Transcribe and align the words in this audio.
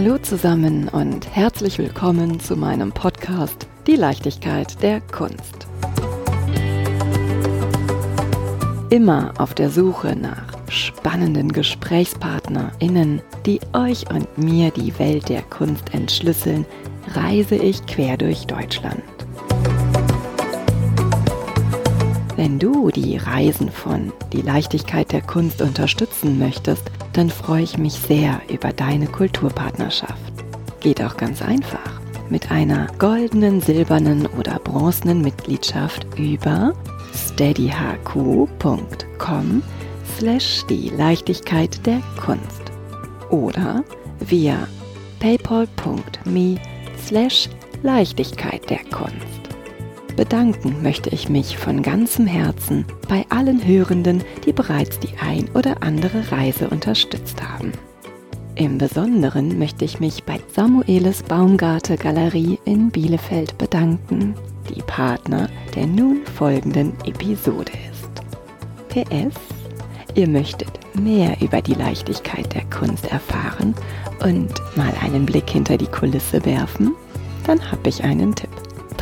Hallo 0.00 0.16
zusammen 0.16 0.86
und 0.86 1.28
herzlich 1.34 1.76
willkommen 1.76 2.38
zu 2.38 2.54
meinem 2.54 2.92
Podcast 2.92 3.66
Die 3.88 3.96
Leichtigkeit 3.96 4.80
der 4.80 5.00
Kunst. 5.00 5.66
Immer 8.90 9.34
auf 9.38 9.54
der 9.54 9.70
Suche 9.70 10.14
nach 10.14 10.56
spannenden 10.70 11.50
GesprächspartnerInnen, 11.50 13.22
die 13.44 13.58
euch 13.72 14.08
und 14.08 14.38
mir 14.38 14.70
die 14.70 14.96
Welt 15.00 15.28
der 15.28 15.42
Kunst 15.42 15.92
entschlüsseln, 15.92 16.64
reise 17.14 17.56
ich 17.56 17.84
quer 17.86 18.16
durch 18.16 18.46
Deutschland. 18.46 19.02
Wenn 22.38 22.58
du 22.60 22.90
die 22.92 23.16
Reisen 23.16 23.68
von 23.68 24.12
Die 24.32 24.42
Leichtigkeit 24.42 25.10
der 25.10 25.22
Kunst 25.22 25.60
unterstützen 25.60 26.38
möchtest, 26.38 26.84
dann 27.12 27.30
freue 27.30 27.64
ich 27.64 27.78
mich 27.78 27.94
sehr 27.94 28.40
über 28.48 28.72
deine 28.72 29.08
Kulturpartnerschaft. 29.08 30.32
Geht 30.78 31.02
auch 31.02 31.16
ganz 31.16 31.42
einfach. 31.42 32.00
Mit 32.30 32.52
einer 32.52 32.86
goldenen, 33.00 33.60
silbernen 33.60 34.26
oder 34.38 34.60
bronzenen 34.60 35.20
Mitgliedschaft 35.20 36.06
über 36.16 36.74
steadyhq.com 37.12 37.72
slash 40.16 40.64
die 40.70 40.90
Leichtigkeit 40.90 41.84
der 41.84 42.00
Kunst 42.24 42.70
oder 43.30 43.82
via 44.20 44.68
paypal.me 45.18 46.60
slash 47.04 47.48
Leichtigkeit 47.82 48.70
der 48.70 48.84
Kunst. 48.92 49.37
Bedanken 50.18 50.82
möchte 50.82 51.10
ich 51.10 51.28
mich 51.28 51.56
von 51.56 51.80
ganzem 51.80 52.26
Herzen 52.26 52.84
bei 53.08 53.24
allen 53.28 53.64
Hörenden, 53.64 54.24
die 54.44 54.52
bereits 54.52 54.98
die 54.98 55.16
ein 55.20 55.48
oder 55.54 55.84
andere 55.84 56.32
Reise 56.32 56.68
unterstützt 56.70 57.40
haben. 57.40 57.70
Im 58.56 58.78
Besonderen 58.78 59.60
möchte 59.60 59.84
ich 59.84 60.00
mich 60.00 60.24
bei 60.24 60.40
Samuelis 60.52 61.22
Baumgarte 61.22 61.96
Galerie 61.96 62.58
in 62.64 62.90
Bielefeld 62.90 63.56
bedanken, 63.58 64.34
die 64.74 64.82
Partner 64.82 65.48
der 65.76 65.86
nun 65.86 66.26
folgenden 66.36 66.94
Episode 67.04 67.70
ist. 67.88 68.10
PS, 68.88 69.36
ihr 70.16 70.28
möchtet 70.28 70.80
mehr 70.94 71.36
über 71.40 71.62
die 71.62 71.74
Leichtigkeit 71.74 72.52
der 72.54 72.64
Kunst 72.76 73.06
erfahren 73.06 73.72
und 74.24 74.52
mal 74.74 74.92
einen 75.00 75.24
Blick 75.24 75.48
hinter 75.48 75.76
die 75.76 75.86
Kulisse 75.86 76.44
werfen? 76.44 76.96
Dann 77.46 77.70
habe 77.70 77.88
ich 77.88 78.02
einen 78.02 78.34
Tipp. 78.34 78.47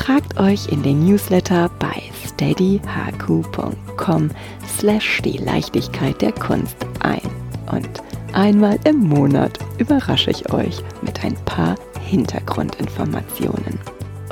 Tragt 0.06 0.38
euch 0.38 0.68
in 0.68 0.84
den 0.84 1.04
Newsletter 1.04 1.68
bei 1.80 2.00
steadyhq.com 2.24 4.30
slash 4.78 5.20
die 5.22 5.38
Leichtigkeit 5.38 6.22
der 6.22 6.30
Kunst 6.30 6.76
ein. 7.00 7.28
Und 7.72 7.88
einmal 8.32 8.78
im 8.84 9.00
Monat 9.00 9.58
überrasche 9.78 10.30
ich 10.30 10.52
euch 10.52 10.80
mit 11.02 11.24
ein 11.24 11.34
paar 11.44 11.74
Hintergrundinformationen. 12.02 13.80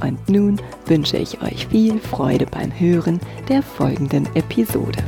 Und 0.01 0.29
nun 0.29 0.63
wünsche 0.87 1.17
ich 1.17 1.43
euch 1.43 1.67
viel 1.67 1.99
Freude 1.99 2.47
beim 2.47 2.71
Hören 2.71 3.19
der 3.49 3.61
folgenden 3.61 4.29
Episode. 4.37 5.03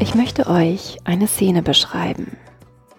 Ich 0.00 0.16
möchte 0.16 0.48
euch 0.48 0.98
eine 1.04 1.28
Szene 1.28 1.62
beschreiben. 1.62 2.36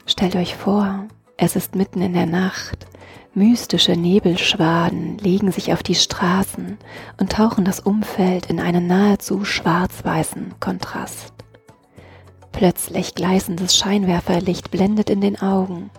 Stellt 0.06 0.38
euch 0.38 0.56
vor, 0.56 1.08
es 1.36 1.58
ist 1.58 1.76
mitten 1.76 2.02
in 2.02 2.14
der 2.14 2.28
Nacht 2.28 2.88
Mystische 3.34 3.94
Nebelschwaden 3.94 5.18
legen 5.18 5.54
sich 5.54 5.72
auf 5.72 5.84
die 5.84 5.96
Straßen 5.96 6.78
und 7.18 7.32
tauchen 7.32 7.64
das 7.64 7.80
Umfeld 7.80 8.48
in 8.48 8.60
einen 8.60 8.88
nahezu 8.88 9.46
schwarz-weißen 9.46 10.56
Kontrast. 10.60 11.34
Plötzlich 12.52 13.16
gleißendes 13.16 13.78
Scheinwerferlicht 13.78 14.70
blendet 14.70 15.10
in 15.10 15.22
den 15.22 15.42
Augen 15.42 15.92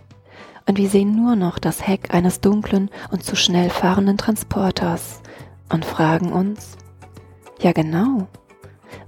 und 0.68 0.76
wir 0.76 0.90
sehen 0.90 1.16
nur 1.16 1.34
noch 1.34 1.58
das 1.58 1.86
Heck 1.86 2.12
eines 2.14 2.42
dunklen 2.42 2.90
und 3.10 3.24
zu 3.24 3.34
schnell 3.34 3.70
fahrenden 3.70 4.18
Transporters 4.18 5.22
und 5.70 5.86
fragen 5.86 6.32
uns, 6.32 6.76
ja 7.62 7.72
genau, 7.72 8.28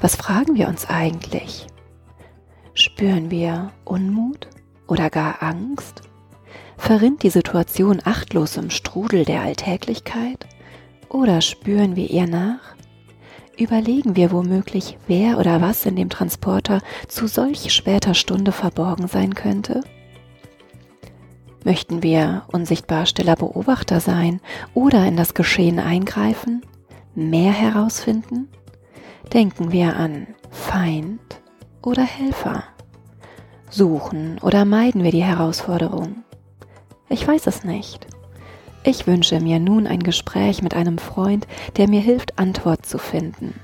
was 0.00 0.16
fragen 0.16 0.54
wir 0.54 0.68
uns 0.68 0.88
eigentlich? 0.88 1.66
Spüren 2.72 3.30
wir 3.30 3.70
Unmut 3.84 4.48
oder 4.86 5.10
gar 5.10 5.42
Angst? 5.42 6.00
Verrinnt 6.76 7.22
die 7.22 7.30
Situation 7.30 8.00
achtlos 8.04 8.56
im 8.56 8.70
Strudel 8.70 9.24
der 9.24 9.42
Alltäglichkeit? 9.42 10.46
Oder 11.08 11.40
spüren 11.40 11.96
wir 11.96 12.10
ihr 12.10 12.26
nach? 12.26 12.74
Überlegen 13.56 14.16
wir 14.16 14.32
womöglich, 14.32 14.98
wer 15.06 15.38
oder 15.38 15.60
was 15.60 15.86
in 15.86 15.94
dem 15.94 16.10
Transporter 16.10 16.80
zu 17.06 17.28
solch 17.28 17.72
später 17.72 18.14
Stunde 18.14 18.50
verborgen 18.50 19.06
sein 19.06 19.34
könnte? 19.34 19.82
Möchten 21.64 22.02
wir 22.02 22.42
unsichtbar 22.52 23.06
stiller 23.06 23.36
Beobachter 23.36 24.00
sein 24.00 24.40
oder 24.74 25.06
in 25.06 25.16
das 25.16 25.34
Geschehen 25.34 25.78
eingreifen? 25.78 26.62
Mehr 27.14 27.52
herausfinden? 27.52 28.48
Denken 29.32 29.70
wir 29.72 29.96
an 29.96 30.26
Feind 30.50 31.20
oder 31.80 32.02
Helfer? 32.02 32.64
Suchen 33.70 34.38
oder 34.42 34.64
meiden 34.64 35.04
wir 35.04 35.12
die 35.12 35.24
Herausforderung? 35.24 36.23
Ich 37.08 37.26
weiß 37.26 37.46
es 37.46 37.64
nicht. 37.64 38.06
Ich 38.82 39.06
wünsche 39.06 39.40
mir 39.40 39.58
nun 39.60 39.86
ein 39.86 40.02
Gespräch 40.02 40.62
mit 40.62 40.74
einem 40.74 40.98
Freund, 40.98 41.46
der 41.76 41.88
mir 41.88 42.00
hilft, 42.00 42.38
Antwort 42.38 42.84
zu 42.86 42.98
finden. 42.98 43.54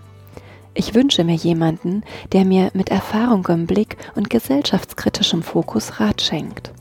Ich 0.72 0.94
wünsche 0.94 1.24
mir 1.24 1.34
jemanden, 1.34 2.04
der 2.32 2.44
mir 2.44 2.70
mit 2.74 2.90
Erfahrung 2.90 3.46
im 3.48 3.66
Blick 3.66 3.96
und 4.14 4.30
gesellschaftskritischem 4.30 5.42
Fokus 5.42 6.00
Rat 6.00 6.22
schenkt. 6.22 6.72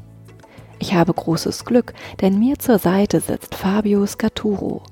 Ich 0.81 0.93
habe 0.93 1.13
großes 1.13 1.65
Glück, 1.65 1.93
denn 2.21 2.39
mir 2.39 2.57
zur 2.57 2.79
Seite 2.79 3.19
sitzt 3.19 3.55
Fabio 3.55 4.05
Scaturo, 4.05 4.83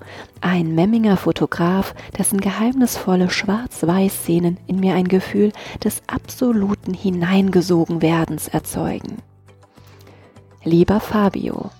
ein 0.42 0.76
Memminger 0.76 1.16
Fotograf, 1.16 1.96
dessen 2.18 2.42
geheimnisvolle 2.42 3.30
Schwarz-Weiß-Szenen 3.30 4.58
in 4.68 4.82
mir 4.82 4.96
ein 4.96 5.08
Gefühl 5.08 5.54
des 5.82 6.02
absoluten 6.08 6.94
Hineingesogenwerdens 6.94 8.50
erzeugen. 8.50 9.20
Lieber 10.68 11.00
Fabio, 11.00 11.72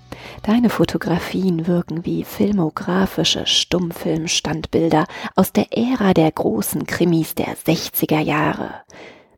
deine 0.44 0.70
Fotografien 0.70 1.68
wirken 1.68 2.06
wie 2.06 2.24
filmografische 2.24 3.46
Stummfilmstandbilder 3.46 5.08
aus 5.36 5.52
der 5.52 5.78
Ära 5.78 6.14
der 6.14 6.32
großen 6.32 6.86
Krimis 6.86 7.36
der 7.36 7.58
60er 7.58 8.22
Jahre. 8.22 8.70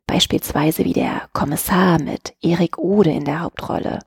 Beispielsweise 0.06 0.84
wie 0.84 0.92
der 0.92 1.22
Kommissar 1.32 2.00
mit 2.00 2.34
Erik 2.40 2.78
Ode 2.78 3.10
in 3.10 3.24
der 3.24 3.40
Hauptrolle. 3.40 3.98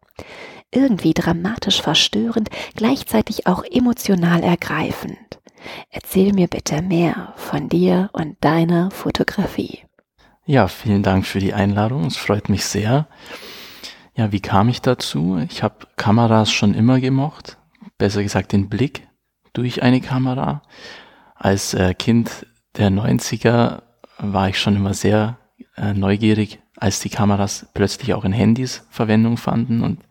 Irgendwie 0.72 1.14
dramatisch 1.14 1.82
verstörend, 1.82 2.50
gleichzeitig 2.78 3.46
auch 3.46 3.66
emotional 3.70 4.44
ergreifend. 4.44 5.42
Erzähl 5.90 6.32
mir 6.32 6.48
bitte 6.48 6.82
mehr 6.82 7.34
von 7.36 7.68
dir 7.68 8.09
und 8.14 8.38
deiner 8.40 8.92
Fotografie. 8.92 9.80
Ja, 10.46 10.70
vielen 10.70 11.03
Dank 11.03 11.26
für 11.26 11.40
die 11.40 11.53
Einladung. 11.53 12.06
Es 12.06 12.16
freut 12.16 12.48
mich 12.48 12.64
sehr. 12.64 13.09
Ja, 14.16 14.31
wie 14.31 14.41
kam 14.41 14.69
ich 14.69 14.81
dazu? 14.81 15.40
Ich 15.50 15.63
habe 15.63 15.88
Kameras 15.96 16.51
schon 16.51 16.75
immer 16.75 17.00
gemocht, 17.00 17.57
besser 17.97 18.22
gesagt 18.22 18.51
den 18.51 18.69
Blick 18.69 19.07
durch 19.53 19.81
eine 19.81 20.01
Kamera. 20.01 20.62
Als 21.35 21.74
äh, 21.74 21.96
Kind 21.96 22.46
der 22.78 22.91
90er 22.91 23.81
war 24.19 24.50
ich 24.50 24.59
schon 24.59 24.75
immer 24.75 24.94
sehr 24.94 25.40
äh, 25.78 25.94
neugierig, 25.94 26.59
als 26.78 27.00
die 27.00 27.09
Kameras 27.09 27.68
plötzlich 27.73 28.13
auch 28.13 28.23
in 28.23 28.34
Handys 28.34 28.85
Verwendung 28.91 29.38
fanden 29.38 29.81
und 29.81 30.03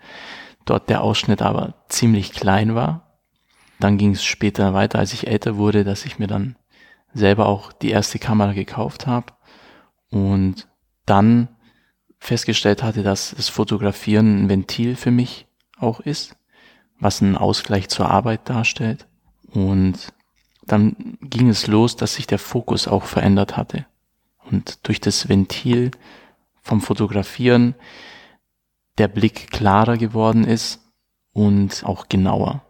dort 0.64 0.90
der 0.90 1.02
Ausschnitt 1.02 1.40
aber 1.40 1.74
ziemlich 1.88 2.32
klein 2.32 2.74
war. 2.74 3.18
Dann 3.78 3.98
ging 3.98 4.12
es 4.12 4.24
später 4.24 4.74
weiter, 4.74 4.98
als 4.98 5.12
ich 5.12 5.28
älter 5.28 5.56
wurde, 5.56 5.84
dass 5.84 6.04
ich 6.04 6.18
mir 6.18 6.26
dann 6.26 6.56
selber 7.14 7.46
auch 7.46 7.72
die 7.72 7.90
erste 7.90 8.18
Kamera 8.18 8.52
gekauft 8.52 9.06
habe 9.06 9.26
und 10.10 10.66
dann 11.06 11.48
festgestellt 12.22 12.84
hatte, 12.84 13.02
dass 13.02 13.34
das 13.36 13.48
Fotografieren 13.48 14.44
ein 14.44 14.48
Ventil 14.48 14.94
für 14.94 15.10
mich 15.10 15.48
auch 15.76 15.98
ist, 15.98 16.36
was 17.00 17.20
einen 17.20 17.36
Ausgleich 17.36 17.88
zur 17.88 18.08
Arbeit 18.08 18.48
darstellt. 18.48 19.08
Und 19.50 20.12
dann 20.64 21.18
ging 21.20 21.48
es 21.48 21.66
los, 21.66 21.96
dass 21.96 22.14
sich 22.14 22.28
der 22.28 22.38
Fokus 22.38 22.86
auch 22.86 23.02
verändert 23.02 23.56
hatte. 23.56 23.86
Und 24.48 24.86
durch 24.86 25.00
das 25.00 25.28
Ventil 25.28 25.90
vom 26.62 26.80
Fotografieren 26.80 27.74
der 28.98 29.08
Blick 29.08 29.50
klarer 29.50 29.96
geworden 29.96 30.44
ist 30.44 30.80
und 31.32 31.82
auch 31.84 32.08
genauer, 32.08 32.62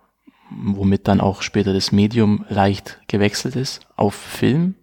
womit 0.49 1.09
dann 1.09 1.21
auch 1.21 1.43
später 1.43 1.75
das 1.75 1.93
Medium 1.93 2.47
leicht 2.49 3.01
gewechselt 3.07 3.57
ist 3.57 3.87
auf 3.97 4.15
Film, 4.15 4.77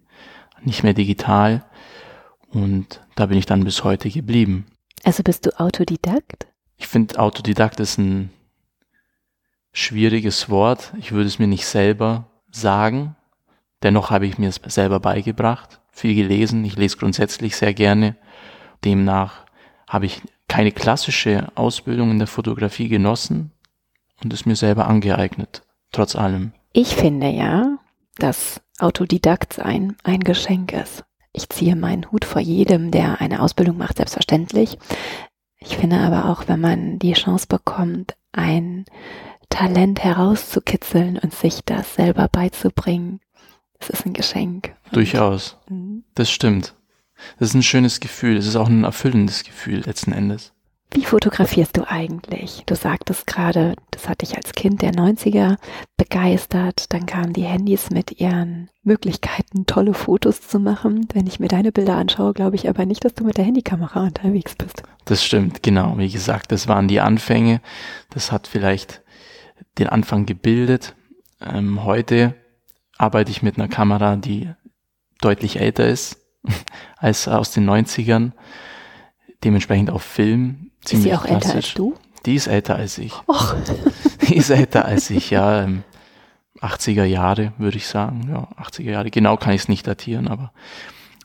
nicht 0.62 0.84
mehr 0.84 0.94
digital, 0.94 1.64
und 2.50 3.00
da 3.16 3.26
bin 3.26 3.38
ich 3.38 3.46
dann 3.46 3.64
bis 3.64 3.84
heute 3.84 4.10
geblieben. 4.10 4.66
Also 5.04 5.22
bist 5.22 5.46
du 5.46 5.58
Autodidakt? 5.58 6.46
Ich 6.76 6.88
finde, 6.88 7.18
Autodidakt 7.18 7.80
ist 7.80 7.98
ein 7.98 8.30
schwieriges 9.72 10.48
Wort. 10.50 10.92
Ich 10.98 11.12
würde 11.12 11.28
es 11.28 11.38
mir 11.38 11.46
nicht 11.46 11.66
selber 11.66 12.26
sagen. 12.50 13.16
Dennoch 13.82 14.10
habe 14.10 14.26
ich 14.26 14.38
mir 14.38 14.48
es 14.48 14.60
selber 14.66 15.00
beigebracht, 15.00 15.80
viel 15.90 16.14
gelesen. 16.14 16.64
Ich 16.64 16.76
lese 16.76 16.98
grundsätzlich 16.98 17.56
sehr 17.56 17.72
gerne. 17.72 18.16
Demnach 18.84 19.46
habe 19.88 20.06
ich 20.06 20.22
keine 20.48 20.72
klassische 20.72 21.48
Ausbildung 21.54 22.10
in 22.10 22.18
der 22.18 22.26
Fotografie 22.26 22.88
genossen 22.88 23.52
und 24.22 24.32
es 24.32 24.46
mir 24.46 24.56
selber 24.56 24.86
angeeignet, 24.88 25.62
trotz 25.92 26.16
allem. 26.16 26.52
Ich 26.72 26.94
finde 26.94 27.28
ja, 27.28 27.78
dass 28.16 28.60
Autodidakt 28.78 29.54
sein 29.54 29.96
ein 30.02 30.20
Geschenk 30.20 30.72
ist. 30.72 31.04
Ich 31.32 31.48
ziehe 31.48 31.76
meinen 31.76 32.10
Hut 32.10 32.24
vor 32.24 32.40
jedem, 32.40 32.90
der 32.90 33.20
eine 33.20 33.40
Ausbildung 33.40 33.76
macht, 33.76 33.98
selbstverständlich. 33.98 34.78
Ich 35.58 35.76
finde 35.76 35.98
aber 35.98 36.28
auch, 36.30 36.48
wenn 36.48 36.60
man 36.60 36.98
die 36.98 37.12
Chance 37.12 37.46
bekommt, 37.48 38.16
ein 38.32 38.84
Talent 39.48 40.02
herauszukitzeln 40.02 41.18
und 41.18 41.34
sich 41.34 41.60
das 41.64 41.94
selber 41.94 42.28
beizubringen, 42.28 43.20
das 43.78 43.90
ist 43.90 44.06
ein 44.06 44.12
Geschenk. 44.12 44.74
Durchaus. 44.92 45.56
Mhm. 45.68 46.04
Das 46.14 46.30
stimmt. 46.30 46.74
Das 47.38 47.50
ist 47.50 47.54
ein 47.54 47.62
schönes 47.62 48.00
Gefühl. 48.00 48.36
Es 48.36 48.46
ist 48.46 48.56
auch 48.56 48.68
ein 48.68 48.84
erfüllendes 48.84 49.44
Gefühl 49.44 49.80
letzten 49.80 50.12
Endes. 50.12 50.52
Wie 50.92 51.04
fotografierst 51.04 51.76
du 51.76 51.88
eigentlich? 51.88 52.64
Du 52.66 52.74
sagtest 52.74 53.28
gerade, 53.28 53.76
das 53.92 54.08
hat 54.08 54.22
dich 54.22 54.36
als 54.36 54.52
Kind 54.52 54.82
der 54.82 54.92
90er 54.92 55.56
begeistert. 55.96 56.92
Dann 56.92 57.06
kamen 57.06 57.32
die 57.32 57.44
Handys 57.44 57.90
mit 57.90 58.20
ihren 58.20 58.68
Möglichkeiten, 58.82 59.66
tolle 59.66 59.94
Fotos 59.94 60.40
zu 60.40 60.58
machen. 60.58 61.06
Wenn 61.12 61.28
ich 61.28 61.38
mir 61.38 61.46
deine 61.46 61.70
Bilder 61.70 61.94
anschaue, 61.94 62.32
glaube 62.32 62.56
ich 62.56 62.68
aber 62.68 62.86
nicht, 62.86 63.04
dass 63.04 63.14
du 63.14 63.22
mit 63.22 63.36
der 63.36 63.44
Handykamera 63.44 64.02
unterwegs 64.02 64.56
bist. 64.56 64.82
Das 65.04 65.24
stimmt, 65.24 65.62
genau. 65.62 65.96
Wie 65.96 66.10
gesagt, 66.10 66.50
das 66.50 66.66
waren 66.66 66.88
die 66.88 67.00
Anfänge. 67.00 67.60
Das 68.10 68.32
hat 68.32 68.48
vielleicht 68.48 69.02
den 69.78 69.88
Anfang 69.88 70.26
gebildet. 70.26 70.96
Ähm, 71.40 71.84
heute 71.84 72.34
arbeite 72.98 73.30
ich 73.30 73.42
mit 73.42 73.58
einer 73.58 73.68
Kamera, 73.68 74.16
die 74.16 74.50
deutlich 75.20 75.60
älter 75.60 75.86
ist 75.86 76.16
als 76.96 77.28
aus 77.28 77.52
den 77.52 77.70
90ern. 77.70 78.32
Dementsprechend 79.44 79.90
auf 79.90 80.02
Film 80.02 80.69
Ziemlich 80.84 81.12
ist 81.12 81.12
sie 81.12 81.18
auch 81.18 81.24
klassisch. 81.26 81.46
älter 81.46 81.56
als 81.56 81.74
du? 81.74 81.94
Die 82.26 82.34
ist 82.34 82.46
älter 82.46 82.76
als 82.76 82.98
ich. 82.98 83.14
Och. 83.26 83.54
Die 84.28 84.36
ist 84.36 84.50
älter 84.50 84.84
als 84.84 85.10
ich, 85.10 85.30
ja. 85.30 85.66
80er 86.60 87.04
ähm, 87.04 87.10
Jahre, 87.10 87.52
würde 87.58 87.78
ich 87.78 87.86
sagen. 87.86 88.28
Ja, 88.28 88.48
80er 88.62 88.90
Jahre. 88.90 89.10
Genau 89.10 89.36
kann 89.36 89.54
ich 89.54 89.62
es 89.62 89.68
nicht 89.68 89.86
datieren, 89.86 90.28
aber 90.28 90.52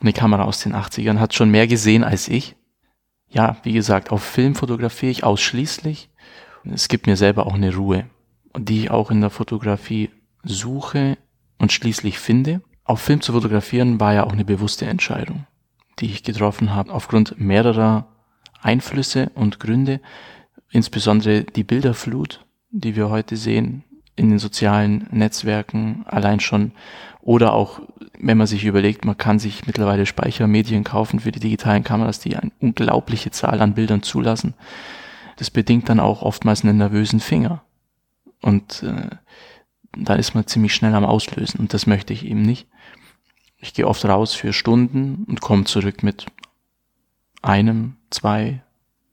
eine 0.01 0.13
Kamera 0.13 0.43
aus 0.43 0.59
den 0.59 0.73
80ern 0.73 1.19
hat 1.19 1.33
schon 1.33 1.51
mehr 1.51 1.67
gesehen 1.67 2.03
als 2.03 2.27
ich. 2.27 2.55
Ja, 3.29 3.57
wie 3.63 3.73
gesagt, 3.73 4.11
auf 4.11 4.23
Film 4.23 4.55
fotografiere 4.55 5.11
ich 5.11 5.23
ausschließlich. 5.23 6.09
Es 6.71 6.87
gibt 6.87 7.05
mir 7.05 7.17
selber 7.17 7.45
auch 7.47 7.53
eine 7.53 7.75
Ruhe, 7.75 8.05
die 8.57 8.83
ich 8.83 8.91
auch 8.91 9.11
in 9.11 9.21
der 9.21 9.29
Fotografie 9.29 10.09
suche 10.43 11.17
und 11.59 11.71
schließlich 11.71 12.17
finde. 12.17 12.61
Auf 12.83 13.01
Film 13.01 13.21
zu 13.21 13.33
fotografieren 13.33 13.99
war 13.99 14.13
ja 14.13 14.25
auch 14.25 14.33
eine 14.33 14.45
bewusste 14.45 14.85
Entscheidung, 14.85 15.47
die 15.99 16.05
ich 16.05 16.23
getroffen 16.23 16.73
habe 16.73 16.93
aufgrund 16.93 17.39
mehrerer 17.39 18.07
Einflüsse 18.65 19.31
und 19.35 19.59
Gründe, 19.59 20.01
insbesondere 20.71 21.43
die 21.43 21.63
Bilderflut, 21.63 22.43
die 22.71 22.95
wir 22.95 23.09
heute 23.09 23.37
sehen 23.37 23.83
in 24.15 24.29
den 24.29 24.39
sozialen 24.39 25.07
Netzwerken 25.11 26.05
allein 26.07 26.39
schon 26.39 26.71
oder 27.21 27.53
auch 27.53 27.81
wenn 28.19 28.37
man 28.37 28.47
sich 28.47 28.65
überlegt, 28.65 29.03
man 29.03 29.17
kann 29.17 29.39
sich 29.39 29.67
mittlerweile 29.67 30.05
Speichermedien 30.05 30.83
kaufen 30.83 31.19
für 31.19 31.31
die 31.31 31.39
digitalen 31.39 31.83
Kameras, 31.83 32.19
die 32.19 32.35
eine 32.37 32.51
unglaubliche 32.59 33.31
Zahl 33.31 33.61
an 33.61 33.73
Bildern 33.73 34.03
zulassen. 34.03 34.53
Das 35.37 35.51
bedingt 35.51 35.89
dann 35.89 35.99
auch 35.99 36.21
oftmals 36.21 36.63
einen 36.63 36.77
nervösen 36.77 37.19
Finger. 37.19 37.63
Und 38.41 38.83
äh, 38.83 39.09
da 39.97 40.15
ist 40.15 40.33
man 40.33 40.47
ziemlich 40.47 40.73
schnell 40.73 40.93
am 40.93 41.05
Auslösen 41.05 41.59
und 41.59 41.73
das 41.73 41.87
möchte 41.87 42.13
ich 42.13 42.25
eben 42.25 42.41
nicht. 42.41 42.67
Ich 43.57 43.73
gehe 43.73 43.87
oft 43.87 44.05
raus 44.05 44.33
für 44.33 44.53
Stunden 44.53 45.25
und 45.27 45.41
komme 45.41 45.65
zurück 45.65 46.03
mit 46.03 46.25
einem, 47.45 47.97
zwei 48.09 48.63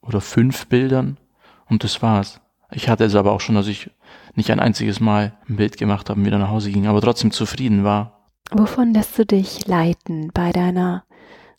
oder 0.01 0.21
fünf 0.21 0.67
Bildern 0.67 1.19
und 1.67 1.85
das 1.85 2.03
war's. 2.03 2.41
Ich 2.71 2.89
hatte 2.89 3.05
es 3.05 3.15
aber 3.15 3.33
auch 3.33 3.41
schon, 3.41 3.55
dass 3.55 3.67
ich 3.67 3.91
nicht 4.35 4.51
ein 4.51 4.61
einziges 4.61 5.01
Mal 5.01 5.35
ein 5.49 5.57
Bild 5.57 5.77
gemacht 5.77 6.09
habe 6.09 6.19
und 6.19 6.27
wieder 6.27 6.39
nach 6.39 6.51
Hause 6.51 6.71
ging, 6.71 6.87
aber 6.87 7.01
trotzdem 7.01 7.31
zufrieden 7.31 7.85
war. 7.85 8.27
Wovon 8.51 8.95
lässt 8.95 9.19
du 9.19 9.27
dich 9.27 9.67
leiten 9.67 10.31
bei 10.33 10.53
deiner 10.53 11.05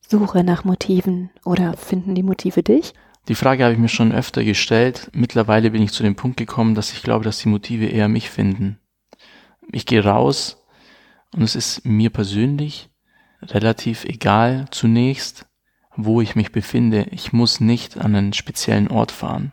Suche 0.08 0.44
nach 0.44 0.64
Motiven 0.64 1.30
oder 1.46 1.78
finden 1.78 2.16
die 2.16 2.24
Motive 2.24 2.64
dich? 2.64 2.94
Die 3.28 3.36
Frage 3.36 3.64
habe 3.64 3.74
ich 3.74 3.80
mir 3.80 3.90
schon 3.90 4.12
öfter 4.12 4.44
gestellt. 4.44 5.10
Mittlerweile 5.14 5.72
bin 5.72 5.82
ich 5.82 5.94
zu 5.94 6.04
dem 6.04 6.16
Punkt 6.16 6.38
gekommen, 6.38 6.76
dass 6.76 6.92
ich 6.92 7.04
glaube, 7.04 7.24
dass 7.24 7.40
die 7.40 7.50
Motive 7.50 7.86
eher 7.86 8.10
mich 8.10 8.30
finden. 8.30 8.80
Ich 9.72 9.86
gehe 9.86 10.04
raus 10.04 10.66
und 11.34 11.42
es 11.42 11.56
ist 11.56 11.86
mir 11.86 12.10
persönlich 12.10 12.90
relativ 13.42 14.04
egal 14.06 14.66
zunächst, 14.72 15.46
wo 15.96 16.22
ich 16.22 16.36
mich 16.36 16.52
befinde. 16.52 17.08
Ich 17.12 17.34
muss 17.34 17.60
nicht 17.60 17.98
an 17.98 18.16
einen 18.16 18.34
speziellen 18.34 18.88
Ort 18.90 19.12
fahren. 19.12 19.52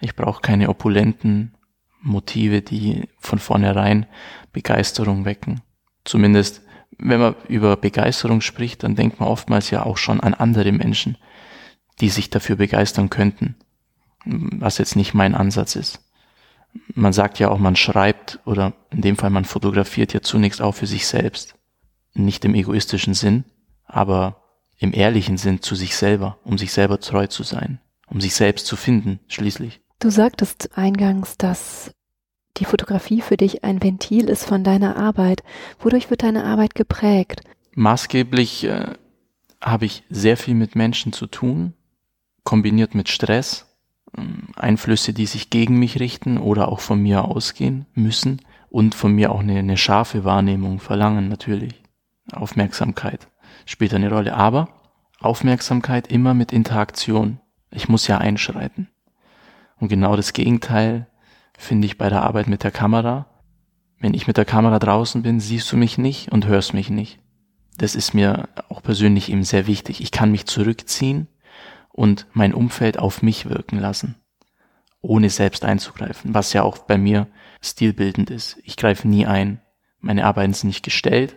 Ich 0.00 0.16
brauche 0.16 0.40
keine 0.40 0.68
opulenten 0.68 1.54
Motive, 2.00 2.62
die 2.62 3.08
von 3.18 3.38
vornherein 3.38 4.06
Begeisterung 4.52 5.24
wecken. 5.24 5.62
Zumindest, 6.04 6.62
wenn 6.98 7.20
man 7.20 7.34
über 7.48 7.76
Begeisterung 7.76 8.40
spricht, 8.40 8.82
dann 8.82 8.94
denkt 8.94 9.20
man 9.20 9.28
oftmals 9.28 9.70
ja 9.70 9.84
auch 9.84 9.96
schon 9.96 10.20
an 10.20 10.34
andere 10.34 10.72
Menschen, 10.72 11.16
die 12.00 12.10
sich 12.10 12.30
dafür 12.30 12.56
begeistern 12.56 13.10
könnten, 13.10 13.56
was 14.24 14.78
jetzt 14.78 14.96
nicht 14.96 15.14
mein 15.14 15.34
Ansatz 15.34 15.76
ist. 15.76 16.00
Man 16.94 17.12
sagt 17.12 17.38
ja 17.38 17.50
auch, 17.50 17.58
man 17.58 17.76
schreibt 17.76 18.40
oder 18.44 18.74
in 18.90 19.00
dem 19.00 19.16
Fall 19.16 19.30
man 19.30 19.44
fotografiert 19.44 20.12
ja 20.12 20.20
zunächst 20.20 20.60
auch 20.60 20.72
für 20.72 20.86
sich 20.86 21.06
selbst. 21.06 21.54
Nicht 22.14 22.44
im 22.44 22.54
egoistischen 22.54 23.14
Sinn, 23.14 23.44
aber 23.86 24.43
im 24.78 24.92
ehrlichen 24.92 25.36
Sinn 25.36 25.62
zu 25.62 25.74
sich 25.74 25.96
selber, 25.96 26.38
um 26.44 26.58
sich 26.58 26.72
selber 26.72 27.00
treu 27.00 27.26
zu 27.26 27.42
sein, 27.42 27.80
um 28.06 28.20
sich 28.20 28.34
selbst 28.34 28.66
zu 28.66 28.76
finden, 28.76 29.20
schließlich. 29.28 29.80
Du 29.98 30.10
sagtest 30.10 30.76
eingangs, 30.76 31.38
dass 31.38 31.92
die 32.56 32.64
Fotografie 32.64 33.20
für 33.20 33.36
dich 33.36 33.64
ein 33.64 33.82
Ventil 33.82 34.28
ist 34.28 34.44
von 34.44 34.62
deiner 34.62 34.96
Arbeit. 34.96 35.42
Wodurch 35.80 36.10
wird 36.10 36.22
deine 36.22 36.44
Arbeit 36.44 36.74
geprägt? 36.74 37.40
Maßgeblich 37.74 38.64
äh, 38.64 38.92
habe 39.60 39.86
ich 39.86 40.04
sehr 40.08 40.36
viel 40.36 40.54
mit 40.54 40.76
Menschen 40.76 41.12
zu 41.12 41.26
tun, 41.26 41.74
kombiniert 42.44 42.94
mit 42.94 43.08
Stress, 43.08 43.66
äh, 44.16 44.22
Einflüsse, 44.56 45.12
die 45.12 45.26
sich 45.26 45.50
gegen 45.50 45.78
mich 45.78 45.98
richten 45.98 46.38
oder 46.38 46.68
auch 46.68 46.80
von 46.80 47.00
mir 47.00 47.24
ausgehen 47.24 47.86
müssen 47.94 48.40
und 48.68 48.94
von 48.94 49.12
mir 49.12 49.32
auch 49.32 49.40
eine, 49.40 49.58
eine 49.58 49.76
scharfe 49.76 50.24
Wahrnehmung 50.24 50.78
verlangen, 50.78 51.28
natürlich. 51.28 51.82
Aufmerksamkeit 52.32 53.28
spielt 53.66 53.94
eine 53.94 54.10
Rolle. 54.10 54.34
Aber 54.34 54.68
Aufmerksamkeit 55.20 56.08
immer 56.08 56.34
mit 56.34 56.52
Interaktion. 56.52 57.40
Ich 57.70 57.88
muss 57.88 58.06
ja 58.06 58.18
einschreiten. 58.18 58.88
Und 59.76 59.88
genau 59.88 60.16
das 60.16 60.32
Gegenteil 60.32 61.08
finde 61.58 61.86
ich 61.86 61.98
bei 61.98 62.08
der 62.08 62.22
Arbeit 62.22 62.46
mit 62.46 62.62
der 62.62 62.70
Kamera. 62.70 63.26
Wenn 63.98 64.14
ich 64.14 64.26
mit 64.26 64.36
der 64.36 64.44
Kamera 64.44 64.78
draußen 64.78 65.22
bin, 65.22 65.40
siehst 65.40 65.70
du 65.72 65.76
mich 65.76 65.98
nicht 65.98 66.30
und 66.30 66.46
hörst 66.46 66.74
mich 66.74 66.90
nicht. 66.90 67.20
Das 67.78 67.94
ist 67.94 68.14
mir 68.14 68.48
auch 68.68 68.82
persönlich 68.82 69.30
eben 69.30 69.44
sehr 69.44 69.66
wichtig. 69.66 70.00
Ich 70.00 70.10
kann 70.10 70.30
mich 70.30 70.46
zurückziehen 70.46 71.28
und 71.90 72.26
mein 72.32 72.54
Umfeld 72.54 72.98
auf 72.98 73.22
mich 73.22 73.48
wirken 73.48 73.78
lassen, 73.78 74.16
ohne 75.00 75.30
selbst 75.30 75.64
einzugreifen, 75.64 76.34
was 76.34 76.52
ja 76.52 76.62
auch 76.62 76.78
bei 76.78 76.98
mir 76.98 77.26
stilbildend 77.60 78.30
ist. 78.30 78.58
Ich 78.62 78.76
greife 78.76 79.08
nie 79.08 79.26
ein. 79.26 79.60
Meine 80.00 80.26
Arbeiten 80.26 80.52
sind 80.52 80.68
nicht 80.68 80.84
gestellt 80.84 81.36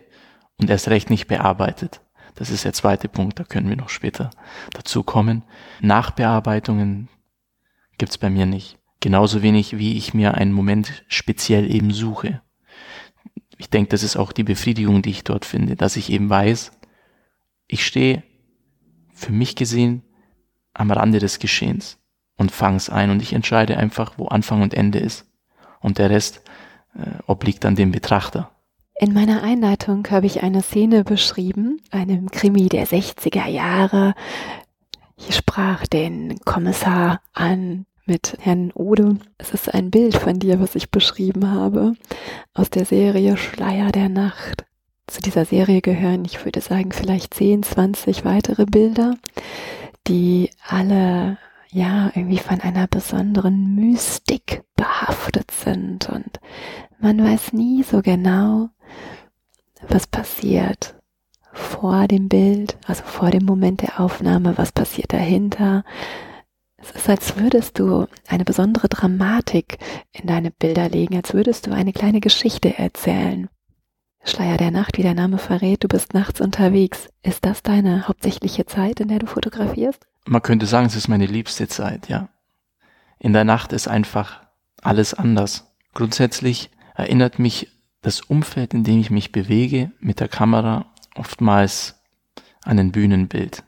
und 0.57 0.69
erst 0.69 0.89
recht 0.89 1.10
nicht 1.10 1.27
bearbeitet. 1.27 2.01
Das 2.38 2.51
ist 2.51 2.65
der 2.65 2.74
zweite 2.74 3.10
Punkt, 3.10 3.39
da 3.39 3.44
können 3.44 3.67
wir 3.67 3.75
noch 3.75 3.89
später 3.89 4.29
dazu 4.72 5.01
kommen. 5.01 5.44
Nachbearbeitungen 5.82 7.10
gibt's 7.98 8.20
bei 8.20 8.29
mir 8.29 8.46
nicht. 8.46 8.77
Genauso 9.00 9.41
wenig, 9.41 9.77
wie 9.79 9.98
ich 9.98 10.13
mir 10.13 10.36
einen 10.36 10.53
Moment 10.53 11.03
speziell 11.08 11.74
eben 11.74 11.91
suche. 11.91 12.41
Ich 13.58 13.72
denke, 13.72 13.89
das 13.89 14.03
ist 14.03 14.17
auch 14.17 14.32
die 14.32 14.44
Befriedigung, 14.44 15.01
die 15.01 15.10
ich 15.10 15.24
dort 15.24 15.46
finde, 15.46 15.75
dass 15.75 15.96
ich 15.96 16.12
eben 16.12 16.29
weiß, 16.29 16.72
ich 17.67 17.84
stehe 17.84 18.22
für 19.13 19.32
mich 19.32 19.56
gesehen 19.56 20.03
am 20.75 20.91
Rande 20.91 21.17
des 21.17 21.39
Geschehens 21.39 21.98
und 22.36 22.51
fange 22.51 22.77
es 22.77 22.91
ein 22.91 23.10
und 23.10 23.22
ich 23.24 23.34
entscheide 23.34 23.77
einfach, 23.77 24.13
wo 24.17 24.27
Anfang 24.27 24.62
und 24.62 24.75
Ende 24.75 25.00
ist. 25.00 25.25
Und 25.79 25.98
der 25.98 26.12
Rest 26.12 26.44
äh, 26.94 27.24
obliegt 27.25 27.63
dann 27.63 27.75
dem 27.75 27.91
Betrachter. 27.91 28.51
In 29.00 29.13
meiner 29.13 29.44
Einleitung 29.44 30.08
habe 30.10 30.25
ich 30.25 30.42
eine 30.42 30.63
Szene 30.63 31.04
beschrieben, 31.04 31.80
einem 31.92 32.32
Krimi 32.32 32.68
der 32.68 32.88
60er 32.88 33.48
Jahre. 33.48 34.16
Ich 35.16 35.36
sprach 35.36 35.86
den 35.86 36.39
Kommissar 36.39 37.22
an 37.32 37.86
mit 38.08 38.38
Herrn 38.39 38.72
Ode. 38.74 39.18
Es 39.38 39.54
ist 39.54 39.72
ein 39.72 39.92
Bild 39.92 40.16
von 40.16 40.39
dir, 40.39 40.60
was 40.60 40.74
ich 40.74 40.89
beschrieben 40.89 41.51
habe, 41.51 41.94
aus 42.56 42.72
der 42.72 42.86
Serie 42.86 43.38
Schleier 43.38 43.92
der 43.92 44.10
Nacht. 44.10 44.66
Zu 45.06 45.22
dieser 45.22 45.46
Serie 45.46 45.82
gehören, 45.82 46.25
ich 46.25 46.44
würde 46.44 46.62
sagen, 46.62 46.92
vielleicht 46.92 47.36
10, 47.36 47.62
20 47.62 48.25
weitere 48.25 48.66
Bilder, 48.66 49.13
die 50.08 50.50
alle 50.68 51.38
ja 51.70 52.12
irgendwie 52.16 52.39
von 52.39 52.62
einer 52.62 52.88
besonderen 52.88 53.75
Mystik 53.75 54.63
behaftet 54.75 55.51
sind 55.51 56.10
und 56.10 56.39
man 57.00 57.24
weiß 57.24 57.54
nie 57.54 57.84
so 57.84 58.01
genau, 58.01 58.70
was 59.88 60.08
passiert 60.08 60.96
vor 61.53 62.08
dem 62.08 62.29
Bild, 62.29 62.77
also 62.86 63.03
vor 63.03 63.32
dem 63.32 63.46
Moment 63.46 63.82
der 63.82 64.00
Aufnahme, 64.00 64.58
was 64.58 64.72
passiert 64.72 65.13
dahinter. 65.13 65.84
Es 66.77 66.91
ist, 66.91 67.10
als 67.10 67.38
würdest 67.38 67.79
du 67.79 68.06
eine 68.27 68.46
besondere 68.46 68.88
Dramatik 68.88 69.79
in 70.12 70.27
deine 70.27 70.51
Bilder 70.51 70.89
legen, 70.89 71.15
als 71.15 71.34
würdest 71.34 71.65
du 71.65 71.72
eine 71.72 71.94
kleine 71.94 72.20
Geschichte 72.20 72.77
erzählen. 72.77 73.50
Schleier 74.24 74.58
der 74.58 74.72
Nacht, 74.72 74.98
wie 74.98 75.03
der 75.03 75.13
Name 75.15 75.38
verrät, 75.38 75.84
du 75.84 75.88
bist 75.88 76.13
nachts 76.13 76.41
unterwegs. 76.41 77.10
Ist 77.24 77.46
das 77.46 77.63
deine 77.63 78.08
hauptsächliche 78.08 78.65
Zeit, 78.65 79.00
in 79.00 79.08
der 79.08 79.20
du 79.20 79.25
fotografierst? 79.25 80.06
Man 80.25 80.41
könnte 80.41 80.65
sagen, 80.65 80.88
es 80.88 80.96
ist 80.96 81.08
meine 81.08 81.25
liebste 81.25 81.67
Zeit, 81.67 82.10
ja. 82.10 82.29
In 83.20 83.34
der 83.34 83.46
Nacht 83.46 83.74
ist 83.74 83.88
einfach 83.88 84.41
alles 84.82 85.13
anders. 85.13 85.74
Grundsätzlich 85.94 86.70
erinnert 86.94 87.39
mich 87.39 87.72
das 88.01 88.22
Umfeld, 88.22 88.74
in 88.74 88.84
dem 88.84 89.00
ich 89.00 89.10
mich 89.10 89.32
bewege, 89.32 89.92
mit 90.00 90.20
der 90.20 90.27
Kamera 90.27 90.86
oftmals 91.16 92.01
ein 92.63 92.92
Bühnenbild. 92.92 93.63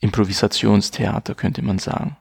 Improvisationstheater 0.00 1.34
könnte 1.34 1.62
man 1.62 1.78
sagen. 1.78 2.16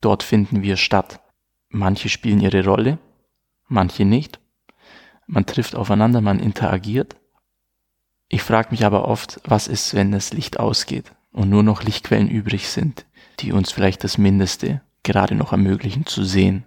Dort 0.00 0.22
finden 0.22 0.62
wir 0.62 0.76
statt. 0.76 1.20
Manche 1.68 2.08
spielen 2.08 2.40
ihre 2.40 2.64
Rolle, 2.64 2.98
manche 3.66 4.04
nicht. 4.04 4.40
Man 5.26 5.44
trifft 5.44 5.74
aufeinander, 5.74 6.22
man 6.22 6.40
interagiert. 6.40 7.16
Ich 8.28 8.42
frage 8.42 8.70
mich 8.70 8.86
aber 8.86 9.06
oft, 9.06 9.40
was 9.44 9.68
ist, 9.68 9.94
wenn 9.94 10.12
das 10.12 10.32
Licht 10.32 10.58
ausgeht 10.58 11.12
und 11.32 11.50
nur 11.50 11.62
noch 11.62 11.82
Lichtquellen 11.82 12.28
übrig 12.28 12.68
sind, 12.70 13.04
die 13.40 13.52
uns 13.52 13.70
vielleicht 13.70 14.04
das 14.04 14.16
Mindeste 14.16 14.80
gerade 15.02 15.34
noch 15.34 15.52
ermöglichen 15.52 16.06
zu 16.06 16.24
sehen. 16.24 16.64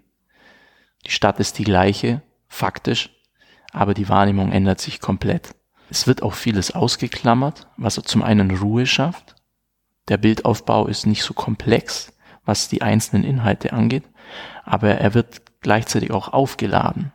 Die 1.06 1.12
Stadt 1.12 1.40
ist 1.40 1.58
die 1.58 1.64
gleiche, 1.64 2.22
faktisch, 2.48 3.10
aber 3.72 3.94
die 3.94 4.10
Wahrnehmung 4.10 4.52
ändert 4.52 4.82
sich 4.82 5.00
komplett. 5.00 5.56
Es 5.90 6.08
wird 6.08 6.24
auch 6.24 6.34
vieles 6.34 6.72
ausgeklammert, 6.72 7.68
was 7.78 7.96
zum 7.96 8.24
einen 8.24 8.52
Ruhe 8.52 8.86
schafft. 8.86 9.36
Der 10.08 10.18
Bildaufbau 10.18 10.88
ist 10.88 11.06
nicht 11.06 11.24
so 11.24 11.34
komplex, 11.34 12.14
was 12.46 12.70
die 12.70 12.82
einzelnen 12.82 13.24
Inhalte 13.24 13.74
angeht, 13.74 14.04
aber 14.64 14.96
er 14.96 15.14
wird 15.14 15.42
gleichzeitig 15.62 16.12
auch 16.12 16.30
aufgeladen. 16.30 17.12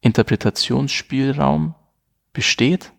Interpretationsspielraum 0.00 1.74
besteht 2.32 2.92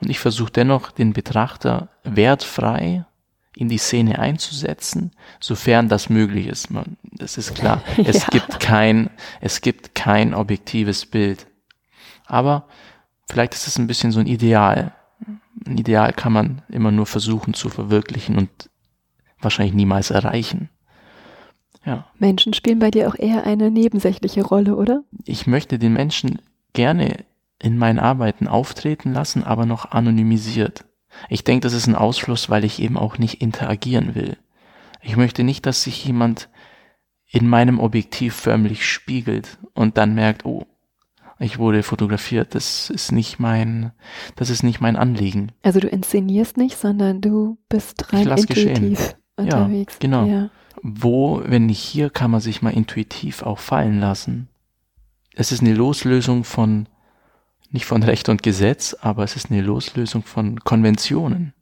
und 0.00 0.10
ich 0.10 0.18
versuche 0.18 0.52
dennoch 0.52 0.90
den 0.90 1.12
Betrachter 1.12 1.88
wertfrei 2.04 3.04
in 3.56 3.68
die 3.68 3.78
Szene 3.78 4.18
einzusetzen, 4.18 5.12
sofern 5.40 5.88
das 5.88 6.10
möglich 6.10 6.46
ist. 6.46 6.70
Man, 6.70 6.98
das 7.02 7.38
ist 7.38 7.54
klar. 7.54 7.82
Es 7.96 8.24
ja. 8.24 8.28
gibt 8.30 8.60
kein, 8.60 9.10
es 9.40 9.62
gibt 9.62 9.94
kein 9.94 10.34
objektives 10.34 11.06
Bild. 11.06 11.46
Aber 12.26 12.66
vielleicht 13.28 13.54
ist 13.54 13.66
es 13.66 13.78
ein 13.78 13.86
bisschen 13.86 14.12
so 14.12 14.20
ein 14.20 14.26
Ideal. 14.26 14.92
Ein 15.66 15.78
Ideal 15.78 16.12
kann 16.12 16.32
man 16.32 16.62
immer 16.68 16.90
nur 16.90 17.06
versuchen 17.06 17.54
zu 17.54 17.68
verwirklichen 17.68 18.36
und 18.36 18.70
wahrscheinlich 19.40 19.74
niemals 19.74 20.10
erreichen. 20.10 20.68
Ja. 21.84 22.06
Menschen 22.18 22.52
spielen 22.52 22.80
bei 22.80 22.90
dir 22.90 23.08
auch 23.08 23.14
eher 23.14 23.44
eine 23.44 23.70
nebensächliche 23.70 24.44
Rolle, 24.44 24.76
oder? 24.76 25.04
Ich 25.24 25.46
möchte 25.46 25.78
den 25.78 25.92
Menschen 25.92 26.42
gerne 26.72 27.24
in 27.60 27.78
meinen 27.78 28.00
Arbeiten 28.00 28.48
auftreten 28.48 29.12
lassen, 29.12 29.44
aber 29.44 29.66
noch 29.66 29.92
anonymisiert. 29.92 30.84
Ich 31.28 31.44
denke, 31.44 31.62
das 31.62 31.72
ist 31.72 31.86
ein 31.86 31.94
Ausfluss, 31.94 32.50
weil 32.50 32.64
ich 32.64 32.82
eben 32.82 32.98
auch 32.98 33.18
nicht 33.18 33.40
interagieren 33.40 34.14
will. 34.14 34.36
Ich 35.00 35.16
möchte 35.16 35.44
nicht, 35.44 35.64
dass 35.64 35.84
sich 35.84 36.04
jemand 36.04 36.48
in 37.28 37.48
meinem 37.48 37.78
Objektiv 37.78 38.34
förmlich 38.34 38.86
spiegelt 38.86 39.58
und 39.72 39.96
dann 39.96 40.14
merkt, 40.14 40.44
oh, 40.44 40.66
ich 41.38 41.58
wurde 41.58 41.82
fotografiert. 41.82 42.54
Das 42.54 42.90
ist 42.90 43.12
nicht 43.12 43.38
mein, 43.38 43.92
das 44.36 44.50
ist 44.50 44.62
nicht 44.62 44.80
mein 44.80 44.96
Anliegen. 44.96 45.52
Also 45.62 45.80
du 45.80 45.88
inszenierst 45.88 46.56
nicht, 46.56 46.78
sondern 46.78 47.20
du 47.20 47.58
bist 47.68 48.12
rein 48.12 48.26
intuitiv 48.26 48.46
geschehen. 48.48 48.98
unterwegs. 49.36 49.94
Ja, 49.94 49.98
genau. 50.00 50.26
Ja 50.26 50.50
wo, 50.82 51.42
wenn 51.44 51.66
nicht 51.66 51.80
hier, 51.80 52.10
kann 52.10 52.30
man 52.30 52.40
sich 52.40 52.62
mal 52.62 52.70
intuitiv 52.70 53.42
auch 53.42 53.58
fallen 53.58 54.00
lassen. 54.00 54.48
Es 55.34 55.52
ist 55.52 55.60
eine 55.60 55.74
Loslösung 55.74 56.44
von, 56.44 56.88
nicht 57.70 57.86
von 57.86 58.02
Recht 58.02 58.28
und 58.28 58.42
Gesetz, 58.42 58.94
aber 58.94 59.24
es 59.24 59.36
ist 59.36 59.50
eine 59.50 59.62
Loslösung 59.62 60.22
von 60.22 60.60
Konventionen. 60.60 61.52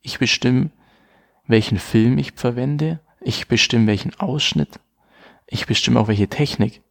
Ich 0.00 0.18
bestimme, 0.18 0.70
welchen 1.46 1.78
Film 1.78 2.18
ich 2.18 2.32
verwende, 2.34 3.00
ich 3.20 3.46
bestimme, 3.48 3.86
welchen 3.86 4.18
Ausschnitt, 4.18 4.80
ich 5.46 5.66
bestimme 5.66 6.00
auch, 6.00 6.08
welche 6.08 6.28
Technik. 6.28 6.82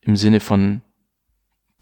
Im 0.00 0.16
Sinne 0.16 0.40
von 0.40 0.82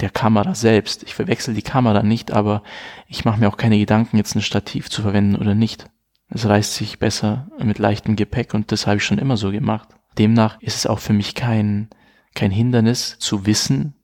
der 0.00 0.10
Kamera 0.10 0.54
selbst. 0.54 1.02
Ich 1.04 1.14
verwechsel 1.14 1.54
die 1.54 1.62
Kamera 1.62 2.02
nicht, 2.02 2.32
aber 2.32 2.62
ich 3.08 3.24
mache 3.24 3.40
mir 3.40 3.48
auch 3.48 3.56
keine 3.56 3.78
Gedanken, 3.78 4.16
jetzt 4.16 4.34
ein 4.34 4.42
Stativ 4.42 4.90
zu 4.90 5.02
verwenden 5.02 5.36
oder 5.36 5.54
nicht. 5.54 5.86
Es 6.28 6.46
reißt 6.46 6.74
sich 6.74 6.98
besser 6.98 7.48
mit 7.58 7.78
leichtem 7.78 8.16
Gepäck 8.16 8.54
und 8.54 8.72
das 8.72 8.86
habe 8.86 8.96
ich 8.96 9.04
schon 9.04 9.18
immer 9.18 9.36
so 9.36 9.50
gemacht. 9.50 9.88
Demnach 10.18 10.60
ist 10.60 10.76
es 10.76 10.86
auch 10.86 10.98
für 10.98 11.12
mich 11.12 11.34
kein, 11.34 11.88
kein 12.34 12.50
Hindernis 12.50 13.18
zu 13.18 13.46
wissen, 13.46 13.94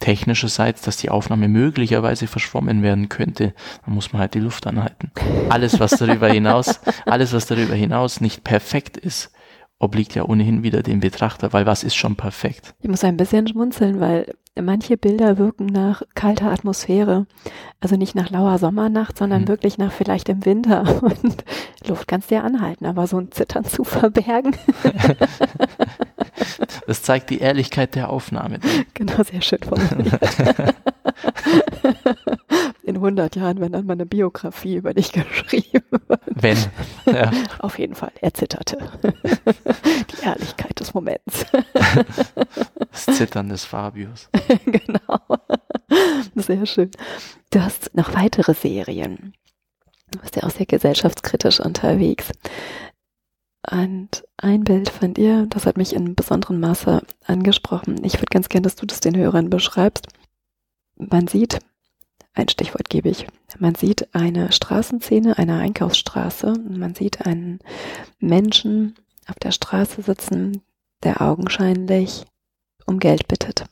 technischerseits, 0.00 0.82
dass 0.82 0.96
die 0.96 1.10
Aufnahme 1.10 1.48
möglicherweise 1.48 2.26
verschwommen 2.26 2.82
werden 2.82 3.08
könnte. 3.08 3.54
Dann 3.84 3.94
muss 3.94 4.12
man 4.12 4.20
halt 4.20 4.34
die 4.34 4.40
Luft 4.40 4.66
anhalten. 4.66 5.10
Alles, 5.48 5.80
was 5.80 5.92
darüber 5.92 6.28
hinaus, 6.28 6.80
alles, 7.06 7.32
was 7.32 7.46
darüber 7.46 7.74
hinaus 7.74 8.20
nicht 8.20 8.44
perfekt 8.44 8.96
ist, 8.96 9.32
obliegt 9.78 10.14
ja 10.14 10.24
ohnehin 10.24 10.62
wieder 10.62 10.82
dem 10.82 11.00
Betrachter, 11.00 11.52
weil 11.52 11.66
was 11.66 11.84
ist 11.84 11.94
schon 11.94 12.16
perfekt? 12.16 12.74
Ich 12.80 12.88
muss 12.88 13.04
ein 13.04 13.16
bisschen 13.16 13.46
schmunzeln, 13.46 14.00
weil 14.00 14.34
manche 14.62 14.96
Bilder 14.96 15.38
wirken 15.38 15.66
nach 15.66 16.02
kalter 16.14 16.50
Atmosphäre. 16.50 17.26
Also 17.80 17.96
nicht 17.96 18.14
nach 18.14 18.30
lauer 18.30 18.58
Sommernacht, 18.58 19.18
sondern 19.18 19.42
mhm. 19.42 19.48
wirklich 19.48 19.78
nach 19.78 19.92
vielleicht 19.92 20.28
im 20.28 20.44
Winter. 20.44 21.02
Und 21.02 21.44
Luft 21.86 22.06
kannst 22.08 22.30
du 22.30 22.36
ja 22.36 22.42
anhalten, 22.42 22.86
aber 22.86 23.06
so 23.06 23.18
ein 23.18 23.32
Zittern 23.32 23.64
zu 23.64 23.84
verbergen. 23.84 24.56
Das 26.86 27.02
zeigt 27.02 27.30
die 27.30 27.38
Ehrlichkeit 27.38 27.94
der 27.94 28.10
Aufnahme. 28.10 28.58
Genau, 28.92 29.22
sehr 29.22 29.40
schön 29.40 29.60
formuliert. 29.62 30.20
In 32.82 32.96
100 32.96 33.36
Jahren, 33.36 33.60
wenn 33.60 33.72
dann 33.72 33.86
mal 33.86 33.94
eine 33.94 34.04
Biografie 34.04 34.76
über 34.76 34.92
dich 34.92 35.12
geschrieben 35.12 35.84
wird. 36.06 36.20
Wenn. 36.26 36.58
Ja. 37.06 37.30
Auf 37.60 37.78
jeden 37.78 37.94
Fall, 37.94 38.12
er 38.20 38.34
zitterte. 38.34 38.76
Die 39.12 40.24
Ehrlichkeit 40.24 40.78
des 40.80 40.92
Moments. 40.92 41.46
Das 42.94 43.16
Zittern 43.16 43.48
des 43.48 43.64
Fabius. 43.64 44.28
genau. 44.66 45.20
Sehr 46.36 46.64
schön. 46.64 46.92
Du 47.50 47.60
hast 47.60 47.92
noch 47.94 48.14
weitere 48.14 48.54
Serien. 48.54 49.34
Du 50.12 50.20
bist 50.20 50.36
ja 50.36 50.44
auch 50.44 50.50
sehr 50.50 50.66
gesellschaftskritisch 50.66 51.58
unterwegs. 51.58 52.30
Und 53.68 54.24
ein 54.36 54.62
Bild 54.62 54.90
von 54.90 55.12
dir, 55.12 55.46
das 55.48 55.66
hat 55.66 55.76
mich 55.76 55.92
in 55.92 56.14
besonderem 56.14 56.60
Maße 56.60 57.02
angesprochen. 57.26 58.04
Ich 58.04 58.14
würde 58.14 58.26
ganz 58.30 58.48
gerne, 58.48 58.62
dass 58.62 58.76
du 58.76 58.86
das 58.86 59.00
den 59.00 59.16
Hörern 59.16 59.50
beschreibst. 59.50 60.06
Man 60.96 61.26
sieht, 61.26 61.58
ein 62.34 62.48
Stichwort 62.48 62.88
gebe 62.90 63.08
ich, 63.08 63.26
man 63.58 63.74
sieht 63.74 64.14
eine 64.14 64.52
Straßenszene, 64.52 65.36
eine 65.38 65.58
Einkaufsstraße. 65.58 66.52
Man 66.68 66.94
sieht 66.94 67.26
einen 67.26 67.58
Menschen 68.20 68.94
auf 69.26 69.36
der 69.36 69.50
Straße 69.50 70.02
sitzen, 70.02 70.62
der 71.02 71.22
augenscheinlich 71.22 72.24
um 72.86 72.98
Geld 72.98 73.28
bittet. 73.28 73.64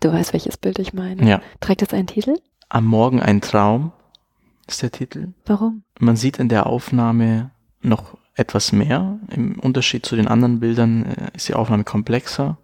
Du 0.00 0.12
weißt, 0.12 0.32
welches 0.32 0.56
Bild 0.56 0.78
ich 0.78 0.92
meine. 0.92 1.28
Ja. 1.28 1.42
Trägt 1.60 1.82
es 1.82 1.92
einen 1.92 2.06
Titel? 2.06 2.36
Am 2.68 2.84
Morgen 2.86 3.20
ein 3.20 3.40
Traum 3.40 3.92
ist 4.66 4.82
der 4.82 4.92
Titel. 4.92 5.28
Warum? 5.44 5.82
Man 5.98 6.16
sieht 6.16 6.38
in 6.38 6.48
der 6.48 6.66
Aufnahme 6.66 7.50
noch 7.80 8.16
etwas 8.34 8.72
mehr. 8.72 9.18
Im 9.30 9.58
Unterschied 9.58 10.06
zu 10.06 10.16
den 10.16 10.28
anderen 10.28 10.60
Bildern 10.60 11.04
äh, 11.04 11.30
ist 11.34 11.48
die 11.48 11.54
Aufnahme 11.54 11.84
komplexer. 11.84 12.58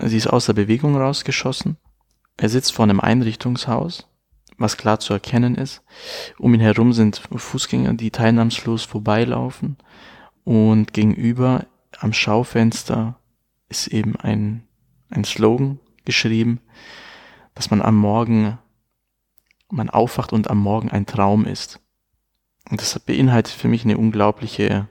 Sie 0.00 0.16
ist 0.16 0.26
aus 0.26 0.46
der 0.46 0.52
Bewegung 0.52 0.96
rausgeschossen. 0.96 1.76
Er 2.36 2.48
sitzt 2.48 2.72
vor 2.72 2.84
einem 2.84 3.00
Einrichtungshaus, 3.00 4.06
was 4.58 4.76
klar 4.76 5.00
zu 5.00 5.12
erkennen 5.12 5.56
ist. 5.56 5.82
Um 6.38 6.54
ihn 6.54 6.60
herum 6.60 6.92
sind 6.92 7.22
Fußgänger, 7.34 7.94
die 7.94 8.10
teilnahmslos 8.10 8.84
vorbeilaufen. 8.84 9.76
Und 10.44 10.92
gegenüber 10.92 11.66
am 11.98 12.12
Schaufenster 12.12 13.18
ist 13.68 13.88
eben 13.88 14.16
ein, 14.16 14.67
ein 15.10 15.24
Slogan 15.24 15.80
geschrieben, 16.04 16.60
dass 17.54 17.70
man 17.70 17.82
am 17.82 17.96
Morgen, 17.96 18.58
man 19.70 19.90
aufwacht 19.90 20.32
und 20.32 20.48
am 20.50 20.58
Morgen 20.58 20.90
ein 20.90 21.06
Traum 21.06 21.44
ist. 21.44 21.80
Und 22.70 22.80
das 22.80 22.98
beinhaltet 22.98 23.52
für 23.54 23.68
mich 23.68 23.84
eine 23.84 23.98
unglaubliche 23.98 24.88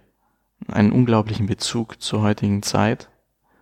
einen 0.68 0.92
unglaublichen 0.92 1.46
Bezug 1.46 2.02
zur 2.02 2.22
heutigen 2.22 2.64
Zeit. 2.64 3.10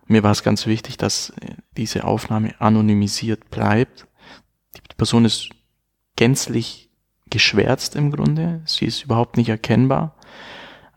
Mir 0.06 0.22
war 0.22 0.30
es 0.30 0.42
ganz 0.42 0.66
wichtig, 0.66 0.96
dass 0.96 1.32
diese 1.76 2.04
Aufnahme 2.04 2.54
anonymisiert 2.60 3.50
bleibt. 3.50 4.06
Die 4.90 4.94
Person 4.96 5.24
ist 5.24 5.50
gänzlich 6.16 6.90
geschwärzt 7.28 7.96
im 7.96 8.12
Grunde. 8.12 8.62
Sie 8.66 8.86
ist 8.86 9.02
überhaupt 9.04 9.36
nicht 9.36 9.48
erkennbar. 9.48 10.14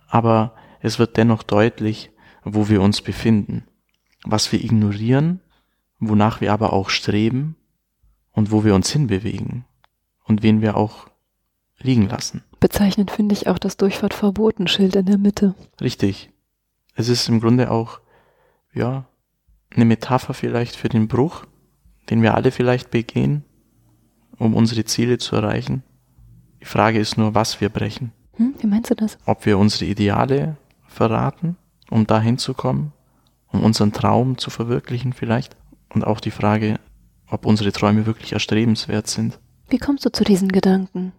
Aber 0.07 0.55
es 0.79 0.99
wird 0.99 1.17
dennoch 1.17 1.43
deutlich, 1.43 2.11
wo 2.43 2.69
wir 2.69 2.81
uns 2.81 3.01
befinden, 3.01 3.65
was 4.23 4.51
wir 4.51 4.63
ignorieren, 4.63 5.41
wonach 5.99 6.41
wir 6.41 6.53
aber 6.53 6.73
auch 6.73 6.89
streben 6.89 7.55
und 8.31 8.51
wo 8.51 8.63
wir 8.63 8.75
uns 8.75 8.89
hinbewegen 8.91 9.65
und 10.23 10.43
wen 10.43 10.61
wir 10.61 10.77
auch 10.77 11.07
liegen 11.79 12.07
lassen. 12.07 12.43
Bezeichnend 12.59 13.11
finde 13.11 13.33
ich 13.33 13.47
auch 13.47 13.59
das 13.59 13.77
Durchfahrtverbotenschild 13.77 14.95
in 14.95 15.05
der 15.05 15.17
Mitte. 15.17 15.55
Richtig. 15.81 16.29
es 16.95 17.07
ist 17.07 17.29
im 17.29 17.39
Grunde 17.39 17.71
auch, 17.71 18.01
ja, 18.73 19.05
eine 19.73 19.85
Metapher 19.85 20.33
vielleicht 20.33 20.75
für 20.75 20.89
den 20.89 21.07
Bruch, 21.07 21.45
den 22.09 22.21
wir 22.21 22.35
alle 22.35 22.51
vielleicht 22.51 22.91
begehen, 22.91 23.45
um 24.37 24.53
unsere 24.53 24.83
Ziele 24.83 25.17
zu 25.17 25.35
erreichen. 25.35 25.83
Die 26.59 26.65
Frage 26.65 26.99
ist 26.99 27.17
nur, 27.17 27.35
was 27.35 27.61
wir 27.61 27.69
brechen. 27.69 28.11
Hm, 28.33 28.55
wie 28.59 28.67
meinst 28.67 28.89
du 28.89 28.95
das? 28.95 29.17
Ob 29.25 29.45
wir 29.45 29.57
unsere 29.57 29.85
Ideale 29.85 30.57
verraten, 30.87 31.55
um 31.89 32.07
dahin 32.07 32.37
zu 32.37 32.53
kommen, 32.53 32.91
um 33.47 33.63
unseren 33.63 33.93
Traum 33.93 34.37
zu 34.37 34.49
verwirklichen 34.49 35.13
vielleicht. 35.13 35.55
Und 35.93 36.05
auch 36.05 36.19
die 36.19 36.31
Frage, 36.31 36.79
ob 37.29 37.45
unsere 37.45 37.71
Träume 37.71 38.05
wirklich 38.05 38.33
erstrebenswert 38.33 39.07
sind. 39.07 39.39
Wie 39.69 39.77
kommst 39.77 40.05
du 40.05 40.11
zu 40.11 40.23
diesen 40.23 40.49
Gedanken? 40.49 41.13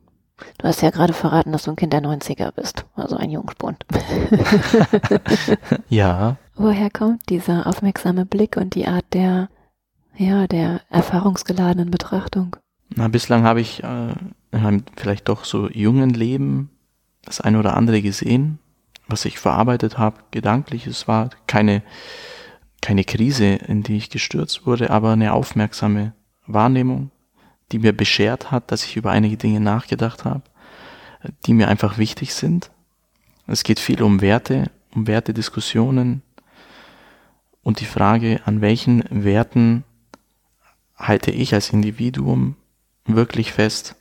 Du 0.58 0.66
hast 0.66 0.80
ja 0.82 0.90
gerade 0.90 1.12
verraten, 1.12 1.52
dass 1.52 1.64
du 1.64 1.70
ein 1.70 1.76
Kind 1.76 1.92
der 1.92 2.02
90er 2.02 2.52
bist, 2.52 2.86
also 2.94 3.16
ein 3.16 3.30
Jungspund. 3.30 3.84
ja. 5.88 6.36
Woher 6.54 6.90
kommt 6.90 7.28
dieser 7.28 7.66
aufmerksame 7.66 8.26
Blick 8.26 8.56
und 8.56 8.74
die 8.74 8.86
Art 8.86 9.04
der, 9.12 9.48
ja, 10.16 10.46
der 10.46 10.80
erfahrungsgeladenen 10.88 11.90
Betrachtung? 11.90 12.56
Na, 12.94 13.08
bislang 13.08 13.44
habe 13.44 13.60
ich 13.60 13.82
äh, 13.82 14.14
in 14.50 14.62
meinem 14.62 14.82
vielleicht 14.96 15.28
doch 15.28 15.44
so 15.44 15.68
jungen 15.68 16.10
Leben 16.10 16.70
das 17.24 17.40
eine 17.40 17.58
oder 17.58 17.76
andere 17.76 18.02
gesehen, 18.02 18.58
was 19.08 19.24
ich 19.24 19.38
verarbeitet 19.38 19.98
habe, 19.98 20.18
gedanklich. 20.30 20.86
Es 20.86 21.06
war 21.06 21.30
keine, 21.46 21.82
keine 22.80 23.04
Krise, 23.04 23.44
in 23.44 23.82
die 23.82 23.96
ich 23.96 24.10
gestürzt 24.10 24.66
wurde, 24.66 24.90
aber 24.90 25.12
eine 25.12 25.32
aufmerksame 25.32 26.12
Wahrnehmung, 26.46 27.10
die 27.72 27.78
mir 27.78 27.92
beschert 27.92 28.50
hat, 28.50 28.72
dass 28.72 28.84
ich 28.84 28.96
über 28.96 29.10
einige 29.10 29.36
Dinge 29.36 29.60
nachgedacht 29.60 30.24
habe, 30.24 30.42
die 31.46 31.54
mir 31.54 31.68
einfach 31.68 31.98
wichtig 31.98 32.34
sind. 32.34 32.70
Es 33.46 33.62
geht 33.64 33.80
viel 33.80 34.02
um 34.02 34.20
Werte, 34.20 34.70
um 34.94 35.06
Wertediskussionen 35.06 36.22
und 37.62 37.80
die 37.80 37.86
Frage, 37.86 38.40
an 38.44 38.60
welchen 38.60 39.04
Werten 39.10 39.84
halte 40.96 41.30
ich 41.30 41.54
als 41.54 41.70
Individuum 41.70 42.56
wirklich 43.04 43.52
fest? 43.52 43.96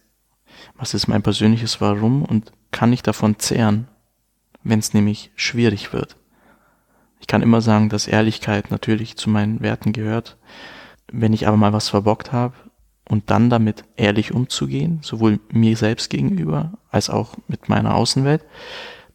Was 0.76 0.94
ist 0.94 1.08
mein 1.08 1.24
persönliches 1.24 1.82
Warum 1.82 2.24
und 2.24 2.52
kann 2.72 2.94
ich 2.94 3.04
davon 3.04 3.40
zehren, 3.40 3.88
wenn 4.64 4.80
es 4.80 4.94
nämlich 4.94 5.32
schwierig 5.36 5.94
wird? 5.94 6.19
Ich 7.30 7.32
kann 7.32 7.44
immer 7.44 7.62
sagen, 7.62 7.90
dass 7.90 8.08
Ehrlichkeit 8.08 8.72
natürlich 8.72 9.16
zu 9.16 9.30
meinen 9.30 9.62
Werten 9.62 9.94
gehört. 9.94 10.38
Wenn 11.12 11.32
ich 11.32 11.48
aber 11.48 11.58
mal 11.58 11.74
was 11.74 11.88
verbockt 11.88 12.32
habe, 12.32 12.56
und 13.08 13.30
dann 13.30 13.52
damit 13.52 13.84
ehrlich 13.98 14.34
umzugehen, 14.34 15.02
sowohl 15.04 15.40
mir 15.52 15.78
selbst 15.78 16.10
gegenüber 16.10 16.74
als 16.90 17.12
auch 17.12 17.36
mit 17.48 17.70
meiner 17.70 17.94
Außenwelt, 17.94 18.44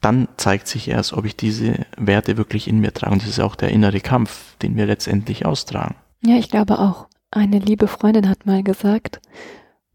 dann 0.01 0.29
zeigt 0.37 0.69
sich 0.69 0.87
erst, 0.87 1.13
ob 1.13 1.25
ich 1.25 1.37
diese 1.37 1.87
Werte 1.97 2.37
wirklich 2.37 2.69
in 2.69 2.79
mir 2.79 2.95
trage. 2.95 3.15
Und 3.15 3.23
das 3.23 3.31
ist 3.31 3.41
auch 3.41 3.57
der 3.57 3.71
innere 3.71 3.99
Kampf, 3.99 4.57
den 4.59 4.77
wir 4.77 4.87
letztendlich 4.87 5.45
austragen. 5.45 5.97
Ja, 6.25 6.37
ich 6.37 6.49
glaube 6.49 6.79
auch. 6.79 7.09
Eine 7.33 7.59
liebe 7.59 7.89
Freundin 7.89 8.29
hat 8.29 8.47
mal 8.47 8.63
gesagt, 8.63 9.21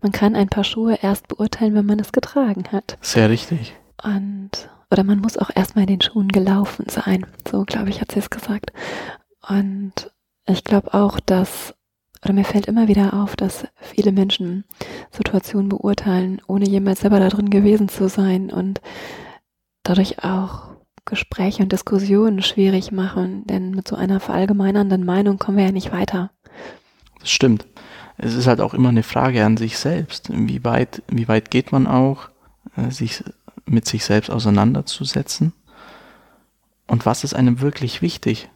man 0.01 0.11
kann 0.11 0.35
ein 0.35 0.49
paar 0.49 0.65
Schuhe 0.65 0.99
erst 1.01 1.29
beurteilen, 1.29 1.73
wenn 1.73 1.85
man 1.85 2.01
es 2.01 2.11
getragen 2.11 2.65
hat. 2.73 2.97
Sehr 2.99 3.29
richtig. 3.29 3.77
Und, 4.03 4.69
oder 4.91 5.03
man 5.03 5.19
muss 5.19 5.37
auch 5.37 5.49
erstmal 5.55 5.83
in 5.83 5.99
den 5.99 6.01
Schuhen 6.01 6.29
gelaufen 6.29 6.85
sein. 6.89 7.25
So, 7.49 7.63
glaube 7.63 7.89
ich, 7.89 8.01
hat 8.01 8.11
sie 8.11 8.19
es 8.19 8.29
gesagt. 8.29 8.71
Und 9.47 10.11
ich 10.45 10.63
glaube 10.63 10.93
auch, 10.93 11.19
dass 11.19 11.73
oder 12.23 12.33
mir 12.33 12.43
fällt 12.43 12.65
immer 12.65 12.87
wieder 12.87 13.13
auf, 13.13 13.35
dass 13.35 13.65
viele 13.79 14.11
Menschen 14.11 14.65
Situationen 15.11 15.69
beurteilen, 15.69 16.41
ohne 16.47 16.67
jemals 16.67 17.01
selber 17.01 17.19
da 17.19 17.29
drin 17.29 17.49
gewesen 17.49 17.87
zu 17.87 18.09
sein 18.09 18.51
und 18.51 18.81
dadurch 19.83 20.23
auch 20.23 20.69
Gespräche 21.05 21.63
und 21.63 21.71
Diskussionen 21.71 22.41
schwierig 22.41 22.91
machen, 22.91 23.47
denn 23.47 23.71
mit 23.71 23.87
so 23.87 23.95
einer 23.95 24.19
verallgemeinernden 24.19 25.05
Meinung 25.05 25.39
kommen 25.39 25.57
wir 25.57 25.65
ja 25.65 25.71
nicht 25.71 25.91
weiter. 25.91 26.31
Das 27.19 27.31
stimmt. 27.31 27.65
Es 28.17 28.35
ist 28.35 28.47
halt 28.47 28.59
auch 28.59 28.73
immer 28.73 28.89
eine 28.89 29.03
Frage 29.03 29.45
an 29.45 29.55
sich 29.55 29.77
selbst. 29.77 30.29
Wie 30.31 30.63
weit, 30.65 31.01
wie 31.07 31.29
weit 31.29 31.49
geht 31.51 31.71
man 31.71 31.87
auch, 31.87 32.29
äh, 32.75 32.91
sich 32.91 33.23
mit 33.69 33.85
sich 33.87 34.03
selbst 34.03 34.29
auseinanderzusetzen? 34.29 35.53
Und 36.87 37.05
was 37.05 37.23
ist 37.23 37.33
einem 37.33 37.61
wirklich 37.61 38.01
wichtig? 38.01 38.49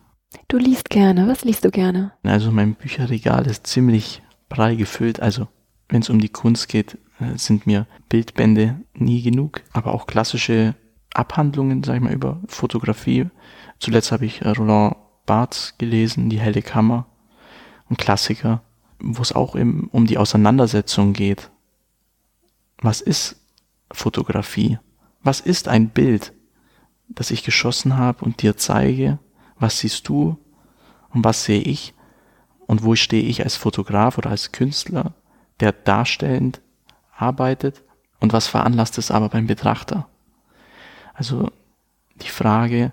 Du 0.48 0.58
liest 0.58 0.90
gerne. 0.90 1.28
Was 1.28 1.44
liest 1.44 1.64
du 1.66 1.72
gerne? 1.72 2.14
Also 2.24 2.52
mein 2.52 2.76
Bücherregal 2.76 3.46
ist 3.46 3.68
ziemlich 3.68 4.24
prall 4.50 4.76
gefüllt. 4.76 5.20
Also 5.20 5.48
wenn 5.90 6.02
es 6.02 6.10
um 6.10 6.20
die 6.20 6.30
Kunst 6.30 6.68
geht, 6.68 6.98
äh, 7.20 7.38
sind 7.38 7.68
mir 7.68 7.86
Bildbände 8.10 8.82
nie 8.96 9.22
genug, 9.22 9.62
aber 9.72 9.94
auch 9.94 10.08
klassische 10.08 10.76
Abhandlungen, 11.14 11.84
sag 11.84 11.96
ich 11.96 12.02
mal, 12.02 12.14
über 12.14 12.42
Fotografie. 12.48 13.28
Zuletzt 13.80 14.12
habe 14.12 14.26
ich 14.26 14.42
äh, 14.42 14.50
Roland 14.50 14.96
Barthes 15.26 15.76
gelesen, 15.78 16.30
Die 16.30 16.40
helle 16.40 16.62
Kammer, 16.62 17.06
ein 17.90 17.98
Klassiker, 17.98 18.62
wo 19.00 19.22
es 19.22 19.34
auch 19.34 19.56
eben 19.56 19.90
um 19.92 20.06
die 20.06 20.18
Auseinandersetzung 20.18 21.14
geht. 21.14 21.52
Was 22.82 23.02
ist 23.02 23.38
Fotografie? 23.92 24.80
Was 25.24 25.40
ist 25.40 25.68
ein 25.70 25.90
Bild, 25.90 26.34
das 27.08 27.32
ich 27.32 27.44
geschossen 27.44 27.98
habe 27.98 28.26
und 28.26 28.42
dir 28.42 28.58
zeige? 28.58 29.20
Was 29.58 29.80
siehst 29.80 30.08
du 30.10 30.38
und 31.10 31.24
was 31.24 31.46
sehe 31.46 31.62
ich? 31.62 31.94
Und 32.68 32.84
wo 32.84 32.96
stehe 32.96 33.24
ich 33.24 33.44
als 33.44 33.56
Fotograf 33.56 34.18
oder 34.18 34.30
als 34.30 34.52
Künstler, 34.52 35.14
der 35.60 35.72
darstellend 35.72 36.62
arbeitet? 37.16 37.84
Und 38.20 38.34
was 38.34 38.48
veranlasst 38.48 38.98
es 38.98 39.12
aber 39.12 39.30
beim 39.30 39.48
Betrachter? 39.48 40.08
Also 41.14 41.52
die 42.16 42.30
Frage, 42.30 42.92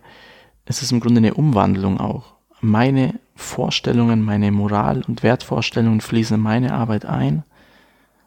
es 0.64 0.82
ist 0.82 0.92
im 0.92 1.00
Grunde 1.00 1.18
eine 1.18 1.34
Umwandlung 1.34 1.98
auch. 1.98 2.34
Meine 2.60 3.18
Vorstellungen, 3.34 4.22
meine 4.22 4.52
Moral- 4.52 5.02
und 5.06 5.22
Wertvorstellungen 5.22 6.00
fließen 6.00 6.36
in 6.36 6.42
meine 6.42 6.74
Arbeit 6.74 7.06
ein 7.06 7.42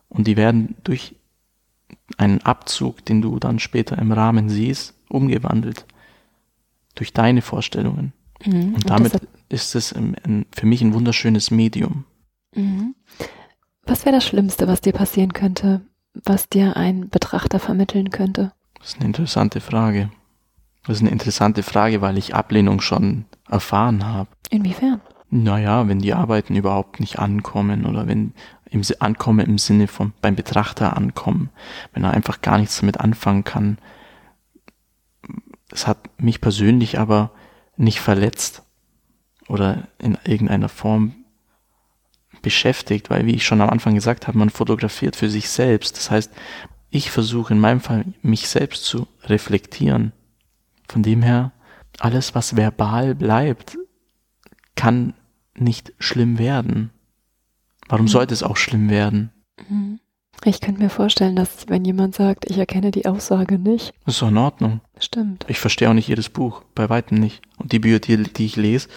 und 0.10 0.28
die 0.28 0.38
werden 0.38 0.76
durch 0.84 1.16
einen 2.18 2.42
Abzug, 2.42 3.04
den 3.06 3.22
du 3.22 3.40
dann 3.40 3.60
später 3.60 3.98
im 3.98 4.12
Rahmen 4.12 4.50
siehst, 4.50 4.96
umgewandelt. 5.10 5.86
Durch 6.96 7.14
deine 7.14 7.42
Vorstellungen. 7.42 8.14
Mhm. 8.46 8.76
Und 8.76 8.90
damit 8.90 9.14
und 9.14 9.28
ist 9.50 9.76
es 9.76 9.92
im, 9.92 10.16
in, 10.26 10.46
für 10.52 10.66
mich 10.66 10.82
ein 10.82 10.94
wunderschönes 10.94 11.52
Medium. 11.52 12.06
Mhm. 12.56 12.96
Was 13.86 14.06
wäre 14.06 14.16
das 14.16 14.26
Schlimmste, 14.26 14.68
was 14.68 14.82
dir 14.82 14.94
passieren 14.94 15.34
könnte, 15.34 15.82
was 16.14 16.50
dir 16.50 16.78
ein 16.78 17.10
Betrachter 17.10 17.60
vermitteln 17.60 18.12
könnte? 18.12 18.54
Das 18.80 18.90
ist 18.90 18.98
eine 18.98 19.06
interessante 19.06 19.60
Frage. 19.60 20.10
Das 20.86 20.98
ist 20.98 21.02
eine 21.02 21.12
interessante 21.12 21.64
Frage, 21.64 22.02
weil 22.02 22.18
ich 22.18 22.36
Ablehnung 22.36 22.82
schon 22.82 23.26
erfahren 23.50 24.06
habe. 24.06 24.30
Inwiefern? 24.50 25.02
Naja, 25.36 25.88
wenn 25.88 25.98
die 25.98 26.14
Arbeiten 26.14 26.56
überhaupt 26.56 27.00
nicht 27.00 27.18
ankommen 27.18 27.88
oder 27.88 28.06
wenn 28.06 28.34
im 28.70 28.84
Ankommen 29.00 29.48
im 29.48 29.58
Sinne 29.58 29.88
von 29.88 30.14
beim 30.22 30.36
Betrachter 30.36 30.96
ankommen, 30.96 31.50
wenn 31.92 32.04
er 32.04 32.12
einfach 32.12 32.42
gar 32.42 32.60
nichts 32.60 32.80
damit 32.80 33.00
anfangen 33.00 33.44
kann. 33.44 33.80
Das 35.70 35.88
hat 35.88 36.08
mich 36.20 36.40
persönlich 36.40 37.00
aber 37.00 37.32
nicht 37.78 38.00
verletzt 38.00 38.62
oder 39.48 39.88
in 39.98 40.20
irgendeiner 40.24 40.70
Form 40.70 41.16
beschäftigt, 42.44 43.10
weil 43.10 43.26
wie 43.26 43.34
ich 43.34 43.44
schon 43.44 43.62
am 43.62 43.72
Anfang 43.72 43.96
gesagt 43.96 44.28
habe, 44.28 44.38
man 44.38 44.52
fotografiert 44.52 45.16
für 45.16 45.32
sich 45.32 45.50
selbst. 45.50 45.98
Das 45.98 46.12
heißt, 46.12 46.32
ich 46.92 47.10
versuche 47.10 47.56
in 47.56 47.60
meinem 47.60 47.82
Fall 47.82 48.06
mich 48.22 48.48
selbst 48.48 48.86
zu 48.86 49.08
reflektieren. 49.24 50.12
Von 50.88 51.02
dem 51.02 51.24
her, 51.24 51.54
alles, 51.98 52.36
was 52.36 52.56
verbal 52.56 53.16
bleibt, 53.16 53.80
kann 54.76 55.16
nicht 55.58 55.94
schlimm 56.00 56.38
werden. 56.38 56.92
Warum 57.88 58.06
mhm. 58.06 58.10
sollte 58.10 58.34
es 58.34 58.44
auch 58.44 58.58
schlimm 58.58 58.90
werden? 58.90 59.32
Mhm. 59.70 60.00
Ich 60.46 60.60
könnte 60.60 60.82
mir 60.82 60.90
vorstellen, 60.90 61.36
dass 61.36 61.70
wenn 61.70 61.86
jemand 61.86 62.16
sagt, 62.16 62.50
ich 62.50 62.58
erkenne 62.58 62.92
die 62.92 63.06
Aussage 63.06 63.58
nicht. 63.58 63.94
Das 64.06 64.16
ist 64.16 64.22
doch 64.22 64.30
in 64.30 64.38
Ordnung. 64.38 64.82
Stimmt. 65.00 65.46
Ich 65.48 65.60
verstehe 65.60 65.90
auch 65.90 65.94
nicht 65.94 66.08
jedes 66.08 66.30
Buch, 66.30 66.64
bei 66.76 66.90
weitem 66.90 67.18
nicht. 67.18 67.42
Und 67.58 67.72
die 67.72 67.80
Bücher, 67.80 68.00
die, 68.00 68.18
die 68.24 68.46
ich 68.46 68.56
lese, 68.58 68.90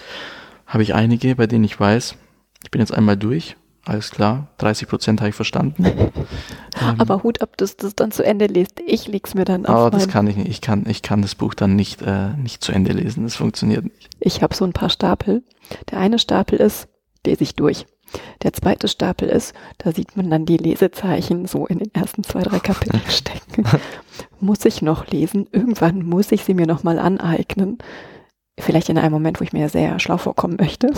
habe 0.65 0.83
ich 0.83 0.93
einige, 0.93 1.35
bei 1.35 1.47
denen 1.47 1.63
ich 1.63 1.79
weiß, 1.79 2.15
ich 2.63 2.71
bin 2.71 2.81
jetzt 2.81 2.93
einmal 2.93 3.15
durch, 3.15 3.55
alles 3.87 4.11
klar, 4.11 4.47
30 4.57 4.87
Prozent 4.87 5.21
habe 5.21 5.29
ich 5.29 5.35
verstanden. 5.35 5.85
ähm, 5.85 6.95
aber 6.97 7.23
Hut 7.23 7.41
ab, 7.41 7.57
dass 7.57 7.77
du 7.77 7.87
es 7.87 7.95
dann 7.95 8.11
zu 8.11 8.23
Ende 8.23 8.47
liest. 8.47 8.81
Ich 8.85 9.07
leg's 9.07 9.33
mir 9.33 9.45
dann 9.45 9.65
auf. 9.65 9.75
Aber 9.75 9.89
das 9.91 10.07
kann 10.07 10.27
ich 10.27 10.35
nicht. 10.35 10.49
Ich 10.49 10.61
kann, 10.61 10.85
ich 10.87 11.01
kann 11.01 11.21
das 11.21 11.35
Buch 11.35 11.53
dann 11.53 11.75
nicht, 11.75 12.01
äh, 12.01 12.29
nicht 12.37 12.63
zu 12.63 12.71
Ende 12.71 12.93
lesen. 12.93 13.23
Das 13.23 13.35
funktioniert 13.35 13.85
nicht. 13.85 14.09
Ich 14.19 14.41
habe 14.41 14.55
so 14.55 14.65
ein 14.65 14.73
paar 14.73 14.89
Stapel. 14.89 15.43
Der 15.91 15.99
eine 15.99 16.19
Stapel 16.19 16.59
ist, 16.59 16.87
lese 17.25 17.43
ich 17.43 17.55
durch. 17.55 17.85
Der 18.43 18.53
zweite 18.53 18.87
Stapel 18.87 19.27
ist, 19.27 19.53
da 19.79 19.91
sieht 19.91 20.15
man 20.15 20.29
dann 20.29 20.45
die 20.45 20.57
Lesezeichen 20.57 21.45
so 21.45 21.65
in 21.65 21.79
den 21.79 21.93
ersten 21.93 22.23
zwei, 22.23 22.41
drei 22.41 22.59
Kapiteln 22.59 23.01
stecken. 23.09 23.65
muss 24.39 24.63
ich 24.65 24.81
noch 24.81 25.07
lesen? 25.07 25.47
Irgendwann 25.51 26.03
muss 26.05 26.31
ich 26.31 26.43
sie 26.43 26.53
mir 26.53 26.67
nochmal 26.67 26.99
aneignen. 26.99 27.79
Vielleicht 28.59 28.89
in 28.89 28.97
einem 28.97 29.11
Moment, 29.11 29.39
wo 29.39 29.43
ich 29.43 29.53
mir 29.53 29.69
sehr 29.69 29.99
schlau 29.99 30.17
vorkommen 30.17 30.57
möchte. 30.59 30.91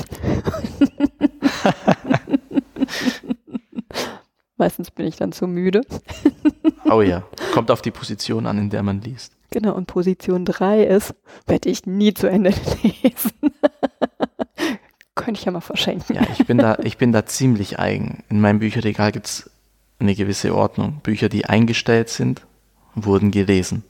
Meistens 4.59 4.91
bin 4.91 5.07
ich 5.07 5.15
dann 5.15 5.31
zu 5.31 5.47
müde. 5.47 5.81
oh 6.85 7.01
ja, 7.01 7.23
kommt 7.53 7.71
auf 7.71 7.81
die 7.81 7.91
Position 7.91 8.45
an, 8.45 8.57
in 8.57 8.69
der 8.69 8.83
man 8.83 9.01
liest. 9.01 9.31
Genau, 9.51 9.73
und 9.73 9.87
Position 9.87 10.43
3 10.43 10.83
ist, 10.83 11.15
werde 11.47 11.69
ich 11.69 11.85
nie 11.85 12.13
zu 12.13 12.27
Ende 12.27 12.49
lesen. 12.83 13.31
Könnte 15.15 15.39
ich 15.39 15.45
ja 15.45 15.51
mal 15.53 15.61
verschenken. 15.61 16.17
Ja, 16.17 16.23
ich 16.37 16.45
bin 16.45 16.57
da, 16.57 16.77
ich 16.83 16.97
bin 16.97 17.13
da 17.13 17.25
ziemlich 17.25 17.79
eigen. 17.79 18.23
In 18.29 18.41
meinem 18.41 18.59
Bücherregal 18.59 19.13
gibt 19.13 19.27
es 19.27 19.49
eine 19.97 20.13
gewisse 20.13 20.53
Ordnung. 20.53 20.99
Bücher, 21.03 21.29
die 21.29 21.45
eingestellt 21.45 22.09
sind, 22.09 22.45
wurden 22.95 23.31
gelesen. 23.31 23.83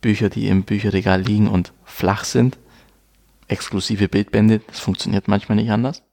Bücher, 0.00 0.30
die 0.30 0.46
im 0.46 0.62
Bücherregal 0.62 1.20
liegen 1.20 1.48
und 1.48 1.72
flach 1.84 2.22
sind, 2.22 2.58
exklusive 3.48 4.08
Bildbände, 4.08 4.60
das 4.68 4.78
funktioniert 4.78 5.26
manchmal 5.26 5.56
nicht 5.56 5.70
anders. 5.70 6.04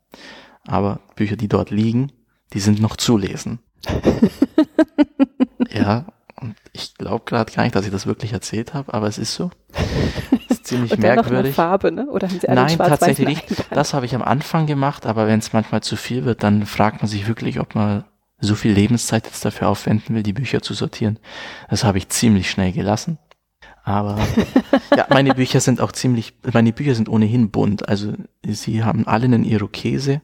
Aber 0.66 1.00
Bücher, 1.16 1.36
die 1.36 1.48
dort 1.48 1.70
liegen, 1.70 2.12
die 2.54 2.60
sind 2.60 2.82
noch 2.82 2.96
zu 2.96 3.18
lesen. 3.18 3.60
ja, 5.70 6.06
und 6.40 6.56
ich 6.74 6.96
glaube 6.96 7.26
gerade 7.26 7.52
gar 7.52 7.64
nicht, 7.64 7.76
dass 7.76 7.86
ich 7.86 7.92
das 7.92 8.06
wirklich 8.06 8.34
erzählt 8.34 8.74
habe, 8.74 8.94
aber 8.94 9.08
es 9.08 9.18
ist 9.18 9.34
so. 9.34 9.50
Das 10.48 10.58
ist 10.58 10.68
ziemlich 10.68 10.92
und 10.94 11.00
merkwürdig. 11.00 11.52
Noch 11.52 11.56
Farbe, 11.56 11.92
ne? 11.92 12.08
Oder 12.08 12.28
haben 12.28 12.40
Sie 12.40 12.48
alle 12.48 12.62
Nein, 12.62 12.78
tatsächlich 12.78 13.28
nicht. 13.50 13.66
Das 13.72 13.94
habe 13.94 14.06
ich 14.06 14.14
am 14.14 14.22
Anfang 14.22 14.68
gemacht, 14.68 15.06
aber 15.06 15.28
wenn 15.28 15.40
es 15.40 15.54
manchmal 15.54 15.82
zu 15.82 15.96
viel 15.96 16.26
wird, 16.26 16.44
dann 16.44 16.66
fragt 16.66 17.02
man 17.02 17.08
sich 17.08 17.28
wirklich, 17.28 17.60
ob 17.60 17.76
man 17.76 18.04
so 18.40 18.54
viel 18.54 18.72
Lebenszeit 18.72 19.26
jetzt 19.26 19.44
dafür 19.44 19.68
aufwenden 19.68 20.16
will, 20.16 20.22
die 20.22 20.34
Bücher 20.34 20.62
zu 20.62 20.76
sortieren. 20.76 21.18
Das 21.70 21.84
habe 21.84 21.98
ich 21.98 22.10
ziemlich 22.10 22.52
schnell 22.52 22.72
gelassen. 22.72 23.18
Aber 23.84 24.20
ja, 24.96 25.08
meine 25.10 25.34
Bücher 25.34 25.60
sind 25.60 25.82
auch 25.82 25.94
ziemlich, 25.94 26.34
meine 26.54 26.74
Bücher 26.74 26.94
sind 26.94 27.10
ohnehin 27.10 27.50
bunt. 27.50 27.88
Also 27.88 28.14
sie 28.46 28.84
haben 28.84 29.08
alle 29.08 29.26
einen 29.26 29.44
Irokese 29.44 30.22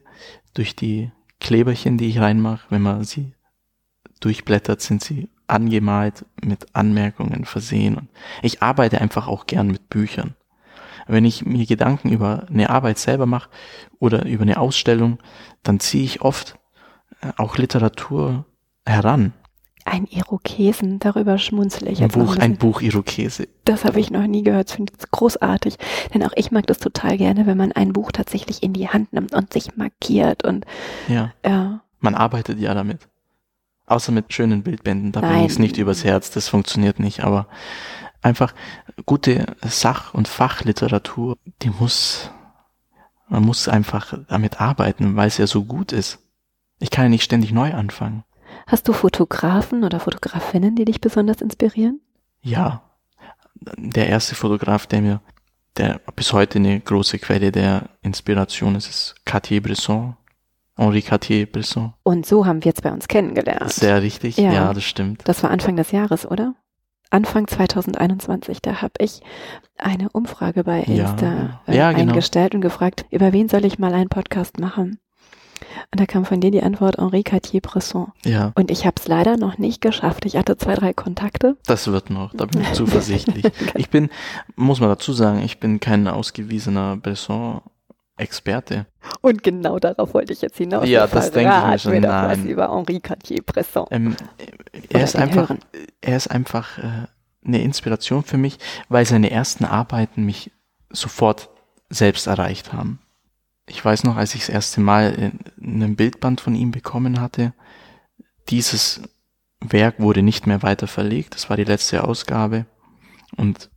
durch 0.52 0.76
die 0.76 1.10
Kleberchen, 1.40 1.96
die 1.96 2.08
ich 2.08 2.20
reinmache. 2.20 2.66
Wenn 2.68 2.82
man 2.82 3.04
sie 3.04 3.32
durchblättert, 4.24 4.80
sind 4.80 5.02
sie 5.02 5.28
angemalt, 5.46 6.24
mit 6.42 6.74
Anmerkungen 6.74 7.44
versehen. 7.44 7.96
Und 7.96 8.08
ich 8.42 8.62
arbeite 8.62 9.00
einfach 9.00 9.28
auch 9.28 9.46
gern 9.46 9.68
mit 9.68 9.90
Büchern. 9.90 10.34
Wenn 11.06 11.24
ich 11.24 11.44
mir 11.44 11.66
Gedanken 11.66 12.10
über 12.10 12.46
eine 12.48 12.70
Arbeit 12.70 12.98
selber 12.98 13.26
mache 13.26 13.50
oder 13.98 14.24
über 14.24 14.42
eine 14.42 14.58
Ausstellung, 14.58 15.18
dann 15.62 15.80
ziehe 15.80 16.04
ich 16.04 16.22
oft 16.22 16.58
äh, 17.20 17.32
auch 17.36 17.58
Literatur 17.58 18.46
heran. 18.86 19.34
Ein 19.86 20.06
Irokesen, 20.06 20.98
darüber 20.98 21.36
schmunzle 21.36 21.90
ich 21.90 22.02
ein 22.02 22.08
Buch, 22.08 22.36
ein, 22.36 22.40
ein 22.40 22.56
Buch 22.56 22.80
Irokese. 22.80 23.48
Das 23.66 23.84
habe 23.84 24.00
ich 24.00 24.10
noch 24.10 24.26
nie 24.26 24.42
gehört, 24.42 24.70
finde 24.70 24.94
ich 24.98 25.10
großartig. 25.10 25.76
Denn 26.14 26.22
auch 26.22 26.32
ich 26.36 26.50
mag 26.50 26.66
das 26.66 26.78
total 26.78 27.18
gerne, 27.18 27.44
wenn 27.44 27.58
man 27.58 27.70
ein 27.72 27.92
Buch 27.92 28.10
tatsächlich 28.10 28.62
in 28.62 28.72
die 28.72 28.88
Hand 28.88 29.12
nimmt 29.12 29.34
und 29.34 29.52
sich 29.52 29.76
markiert 29.76 30.42
und 30.42 30.64
ja. 31.08 31.34
ja. 31.44 31.82
Man 32.00 32.14
arbeitet 32.14 32.58
ja 32.60 32.72
damit. 32.72 33.08
Außer 33.86 34.12
mit 34.12 34.32
schönen 34.32 34.62
Bildbänden, 34.62 35.12
da 35.12 35.20
bringe 35.20 35.44
ich 35.44 35.52
es 35.52 35.58
nicht 35.58 35.76
übers 35.76 36.04
Herz, 36.04 36.30
das 36.30 36.48
funktioniert 36.48 36.98
nicht, 36.98 37.22
aber 37.22 37.48
einfach 38.22 38.54
gute 39.04 39.46
Sach- 39.62 40.14
und 40.14 40.26
Fachliteratur, 40.26 41.36
die 41.62 41.70
muss, 41.70 42.30
man 43.28 43.44
muss 43.44 43.68
einfach 43.68 44.14
damit 44.28 44.60
arbeiten, 44.60 45.16
weil 45.16 45.28
es 45.28 45.36
ja 45.36 45.46
so 45.46 45.64
gut 45.64 45.92
ist. 45.92 46.18
Ich 46.78 46.90
kann 46.90 47.04
ja 47.04 47.08
nicht 47.10 47.24
ständig 47.24 47.52
neu 47.52 47.74
anfangen. 47.74 48.24
Hast 48.66 48.88
du 48.88 48.92
Fotografen 48.92 49.84
oder 49.84 50.00
Fotografinnen, 50.00 50.76
die 50.76 50.86
dich 50.86 51.00
besonders 51.00 51.40
inspirieren? 51.40 52.00
Ja. 52.40 52.82
Der 53.76 54.08
erste 54.08 54.34
Fotograf, 54.34 54.86
der 54.86 55.00
mir, 55.00 55.20
der 55.76 56.00
bis 56.16 56.32
heute 56.32 56.58
eine 56.58 56.80
große 56.80 57.18
Quelle 57.18 57.52
der 57.52 57.90
Inspiration 58.02 58.74
ist, 58.74 58.88
ist 58.88 59.14
Cartier-Bresson. 59.24 60.16
Henri 60.76 61.02
Cartier-Bresson. 61.02 61.94
Und 62.02 62.26
so 62.26 62.46
haben 62.46 62.64
wir 62.64 62.70
jetzt 62.70 62.82
bei 62.82 62.92
uns 62.92 63.08
kennengelernt. 63.08 63.72
Sehr 63.72 64.02
richtig, 64.02 64.36
ja, 64.36 64.52
ja, 64.52 64.74
das 64.74 64.84
stimmt. 64.84 65.22
Das 65.24 65.42
war 65.42 65.50
Anfang 65.50 65.76
des 65.76 65.92
Jahres, 65.92 66.26
oder? 66.26 66.54
Anfang 67.10 67.46
2021, 67.46 68.60
da 68.60 68.82
habe 68.82 68.94
ich 68.98 69.20
eine 69.78 70.08
Umfrage 70.10 70.64
bei 70.64 70.80
Insta 70.80 71.26
ja, 71.26 71.60
äh, 71.68 71.76
ja, 71.76 71.92
genau. 71.92 72.10
eingestellt 72.10 72.56
und 72.56 72.60
gefragt, 72.60 73.06
über 73.10 73.32
wen 73.32 73.48
soll 73.48 73.64
ich 73.64 73.78
mal 73.78 73.94
einen 73.94 74.08
Podcast 74.08 74.58
machen? 74.58 74.98
Und 75.92 76.00
da 76.00 76.06
kam 76.06 76.24
von 76.24 76.40
dir 76.40 76.50
die 76.50 76.62
Antwort 76.62 76.98
Henri 76.98 77.22
Cartier-Bresson. 77.22 78.12
Ja. 78.24 78.52
Und 78.56 78.70
ich 78.70 78.84
habe 78.84 78.96
es 78.98 79.06
leider 79.06 79.36
noch 79.36 79.58
nicht 79.58 79.80
geschafft. 79.80 80.24
Ich 80.24 80.36
hatte 80.36 80.56
zwei, 80.56 80.74
drei 80.74 80.92
Kontakte. 80.92 81.56
Das 81.66 81.86
wird 81.86 82.10
noch, 82.10 82.34
da 82.34 82.46
bin 82.46 82.62
ich 82.62 82.72
zuversichtlich. 82.72 83.44
ich 83.76 83.90
bin, 83.90 84.10
muss 84.56 84.80
man 84.80 84.88
dazu 84.88 85.12
sagen, 85.12 85.42
ich 85.42 85.60
bin 85.60 85.78
kein 85.78 86.08
ausgewiesener 86.08 86.96
Bresson 86.96 87.60
Experte. 88.16 88.86
Und 89.20 89.42
genau 89.42 89.78
darauf 89.78 90.14
wollte 90.14 90.32
ich 90.32 90.40
jetzt 90.40 90.56
hinaus. 90.56 90.88
Ja, 90.88 91.06
das 91.06 91.30
denke 91.32 91.52
ich 91.52 91.66
mir 91.66 91.78
schon. 91.78 91.92
Mir 91.92 92.00
Nein. 92.02 92.30
Was 92.30 92.50
über 92.50 92.70
Henri 92.70 93.00
Cartier-Bresson. 93.00 93.86
Ähm, 93.90 94.16
er, 94.88 95.04
ist 95.04 95.16
einfach, 95.16 95.54
er 96.00 96.16
ist 96.16 96.28
einfach 96.28 96.78
äh, 96.78 97.06
eine 97.44 97.62
Inspiration 97.62 98.22
für 98.22 98.36
mich, 98.36 98.58
weil 98.88 99.04
seine 99.04 99.30
ersten 99.30 99.64
Arbeiten 99.64 100.24
mich 100.24 100.52
sofort 100.90 101.50
selbst 101.90 102.26
erreicht 102.26 102.72
haben. 102.72 103.00
Ich 103.66 103.84
weiß 103.84 104.04
noch, 104.04 104.16
als 104.16 104.34
ich 104.34 104.42
das 104.42 104.50
erste 104.50 104.80
Mal 104.80 105.32
ein 105.60 105.96
Bildband 105.96 106.40
von 106.40 106.54
ihm 106.54 106.70
bekommen 106.70 107.20
hatte, 107.20 107.52
dieses 108.48 109.00
Werk 109.60 109.98
wurde 109.98 110.22
nicht 110.22 110.46
mehr 110.46 110.62
weiter 110.62 110.86
verlegt. 110.86 111.34
Das 111.34 111.48
war 111.48 111.56
die 111.56 111.64
letzte 111.64 112.04
Ausgabe. 112.04 112.66
Und 113.36 113.70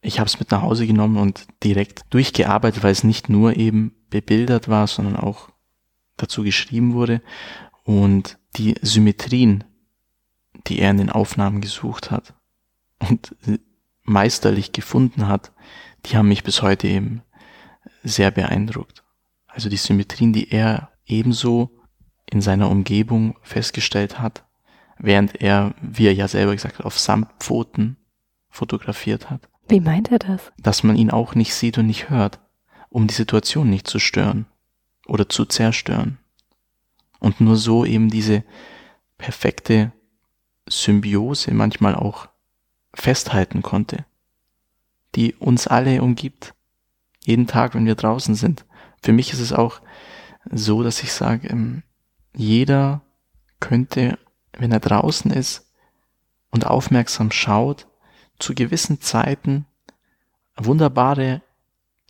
ich 0.00 0.18
habe 0.20 0.28
es 0.28 0.38
mit 0.38 0.50
nach 0.50 0.62
Hause 0.62 0.86
genommen 0.86 1.16
und 1.16 1.46
direkt 1.64 2.02
durchgearbeitet, 2.10 2.82
weil 2.82 2.92
es 2.92 3.04
nicht 3.04 3.28
nur 3.28 3.56
eben 3.56 3.94
bebildert 4.10 4.68
war, 4.68 4.86
sondern 4.86 5.16
auch 5.16 5.50
dazu 6.16 6.42
geschrieben 6.42 6.94
wurde. 6.94 7.22
Und 7.84 8.38
die 8.56 8.74
Symmetrien, 8.82 9.64
die 10.66 10.78
er 10.78 10.90
in 10.90 10.98
den 10.98 11.10
Aufnahmen 11.10 11.60
gesucht 11.60 12.10
hat 12.10 12.34
und 12.98 13.34
meisterlich 14.02 14.72
gefunden 14.72 15.26
hat, 15.26 15.52
die 16.06 16.16
haben 16.16 16.28
mich 16.28 16.44
bis 16.44 16.62
heute 16.62 16.86
eben 16.88 17.22
sehr 18.02 18.30
beeindruckt. 18.30 19.04
Also 19.46 19.68
die 19.68 19.76
Symmetrien, 19.76 20.32
die 20.32 20.50
er 20.50 20.90
ebenso 21.06 21.70
in 22.26 22.40
seiner 22.40 22.70
Umgebung 22.70 23.36
festgestellt 23.42 24.20
hat, 24.20 24.44
während 24.98 25.40
er, 25.40 25.74
wie 25.80 26.06
er 26.06 26.14
ja 26.14 26.28
selber 26.28 26.52
gesagt 26.54 26.78
hat, 26.78 26.86
auf 26.86 26.98
Samtpfoten 26.98 27.96
fotografiert 28.50 29.30
hat. 29.30 29.48
Wie 29.68 29.80
meint 29.80 30.10
er 30.10 30.18
das? 30.18 30.52
Dass 30.58 30.82
man 30.82 30.96
ihn 30.96 31.10
auch 31.10 31.34
nicht 31.34 31.54
sieht 31.54 31.78
und 31.78 31.86
nicht 31.86 32.08
hört, 32.08 32.40
um 32.88 33.06
die 33.06 33.14
Situation 33.14 33.68
nicht 33.68 33.86
zu 33.86 33.98
stören 33.98 34.46
oder 35.06 35.28
zu 35.28 35.44
zerstören. 35.44 36.18
Und 37.18 37.40
nur 37.40 37.56
so 37.56 37.84
eben 37.84 38.08
diese 38.10 38.44
perfekte 39.18 39.92
Symbiose 40.66 41.52
manchmal 41.52 41.94
auch 41.94 42.28
festhalten 42.94 43.62
konnte, 43.62 44.06
die 45.14 45.34
uns 45.34 45.66
alle 45.66 46.02
umgibt, 46.02 46.54
jeden 47.24 47.46
Tag, 47.46 47.74
wenn 47.74 47.86
wir 47.86 47.94
draußen 47.94 48.34
sind. 48.34 48.64
Für 49.02 49.12
mich 49.12 49.32
ist 49.32 49.40
es 49.40 49.52
auch 49.52 49.80
so, 50.50 50.82
dass 50.82 51.02
ich 51.02 51.12
sage, 51.12 51.48
ähm, 51.48 51.82
jeder 52.34 53.02
könnte, 53.60 54.18
wenn 54.52 54.72
er 54.72 54.80
draußen 54.80 55.30
ist 55.30 55.70
und 56.50 56.66
aufmerksam 56.66 57.30
schaut, 57.30 57.86
zu 58.38 58.54
gewissen 58.54 59.00
Zeiten 59.00 59.66
wunderbare 60.56 61.42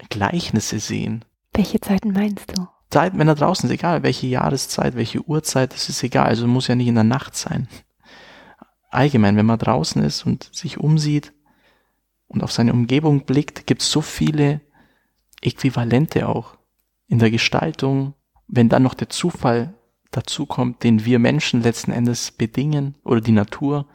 Gleichnisse 0.09 0.79
sehen. 0.79 1.25
Welche 1.53 1.81
Zeiten 1.81 2.12
meinst 2.12 2.57
du? 2.57 2.67
Zeit, 2.91 3.19
wenn 3.19 3.29
er 3.29 3.35
draußen 3.35 3.69
ist, 3.69 3.75
egal 3.75 4.03
welche 4.03 4.27
Jahreszeit, 4.27 4.97
welche 4.97 5.21
Uhrzeit, 5.23 5.75
das 5.75 5.88
ist 5.88 6.03
egal. 6.03 6.27
Also 6.27 6.47
muss 6.47 6.69
ja 6.69 6.75
nicht 6.75 6.88
in 6.88 6.95
der 6.95 7.05
Nacht 7.05 7.37
sein. 7.37 7.69
Allgemein, 8.91 9.37
wenn 9.37 9.47
man 9.47 9.59
draußen 9.59 10.03
ist 10.03 10.25
und 10.25 10.49
sich 10.53 10.79
umsieht 10.79 11.33
und 12.29 12.43
auf 12.43 12.53
seine 12.53 12.73
Umgebung 12.73 13.25
blickt, 13.25 13.67
gibt 13.67 13.83
es 13.83 13.91
so 13.91 14.01
viele 14.01 14.62
Äquivalente 15.43 16.29
auch 16.29 16.57
in 17.07 17.19
der 17.19 17.31
Gestaltung. 17.31 18.14
Wenn 18.47 18.71
dann 18.71 18.83
noch 18.83 18.95
der 18.95 19.11
Zufall 19.11 19.75
dazukommt, 20.11 20.83
den 20.83 21.05
wir 21.05 21.19
Menschen 21.19 21.62
letzten 21.62 21.93
Endes 21.93 22.31
bedingen 22.31 22.95
oder 23.05 23.21
die 23.21 23.33
Natur, 23.33 23.87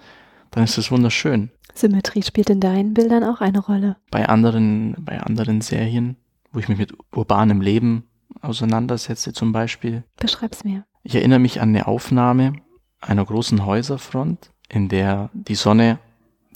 dann 0.52 0.63
ist 0.63 0.78
es 0.78 0.91
wunderschön. 0.91 1.50
Symmetrie 1.75 2.23
spielt 2.23 2.49
in 2.49 2.59
deinen 2.59 2.93
Bildern 2.93 3.23
auch 3.23 3.41
eine 3.41 3.59
Rolle. 3.59 3.97
Bei 4.12 4.27
anderen, 4.27 4.95
bei 4.99 5.19
anderen 5.19 5.62
Serien, 5.62 6.17
wo 6.51 6.59
ich 6.59 6.69
mich 6.69 6.77
mit 6.77 6.93
urbanem 7.12 7.62
Leben 7.62 8.03
auseinandersetze 8.41 9.33
zum 9.33 9.51
Beispiel. 9.51 10.03
Beschreib's 10.19 10.63
mir. 10.63 10.86
Ich 11.03 11.15
erinnere 11.15 11.39
mich 11.39 11.62
an 11.62 11.69
eine 11.69 11.88
Aufnahme 11.88 12.53
einer 13.01 13.25
großen 13.25 13.65
Häuserfront, 13.65 14.51
in 14.69 14.89
der 14.89 15.29
die 15.33 15.55
Sonne 15.55 15.99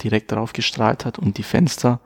direkt 0.01 0.31
darauf 0.31 0.53
gestrahlt 0.53 1.05
hat 1.05 1.19
und 1.19 1.37
die 1.37 1.43
Fenster 1.43 1.99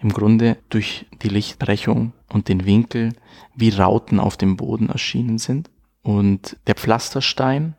im 0.00 0.12
Grunde 0.12 0.58
durch 0.68 1.06
die 1.22 1.28
Lichtbrechung 1.28 2.12
und 2.32 2.48
den 2.48 2.66
Winkel 2.66 3.12
wie 3.54 3.70
Rauten 3.70 4.20
auf 4.20 4.36
dem 4.36 4.56
Boden 4.56 4.88
erschienen 4.88 5.38
sind. 5.38 5.70
Und 6.02 6.56
der 6.66 6.74
Pflasterstein 6.74 7.74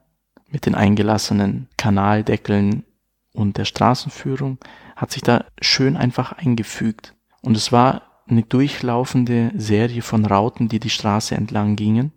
mit 0.49 0.65
den 0.65 0.75
eingelassenen 0.75 1.67
Kanaldeckeln 1.77 2.83
und 3.35 3.57
der 3.57 3.65
Straßenführung 3.65 4.57
hat 4.95 5.11
sich 5.11 5.21
da 5.21 5.45
schön 5.61 5.97
einfach 5.97 6.31
eingefügt. 6.31 7.13
Und 7.41 7.55
es 7.57 7.71
war 7.71 8.03
eine 8.27 8.43
durchlaufende 8.43 9.51
Serie 9.55 10.01
von 10.01 10.25
Rauten, 10.25 10.67
die 10.67 10.79
die 10.79 10.89
Straße 10.89 11.35
entlang 11.35 11.75
gingen. 11.75 12.11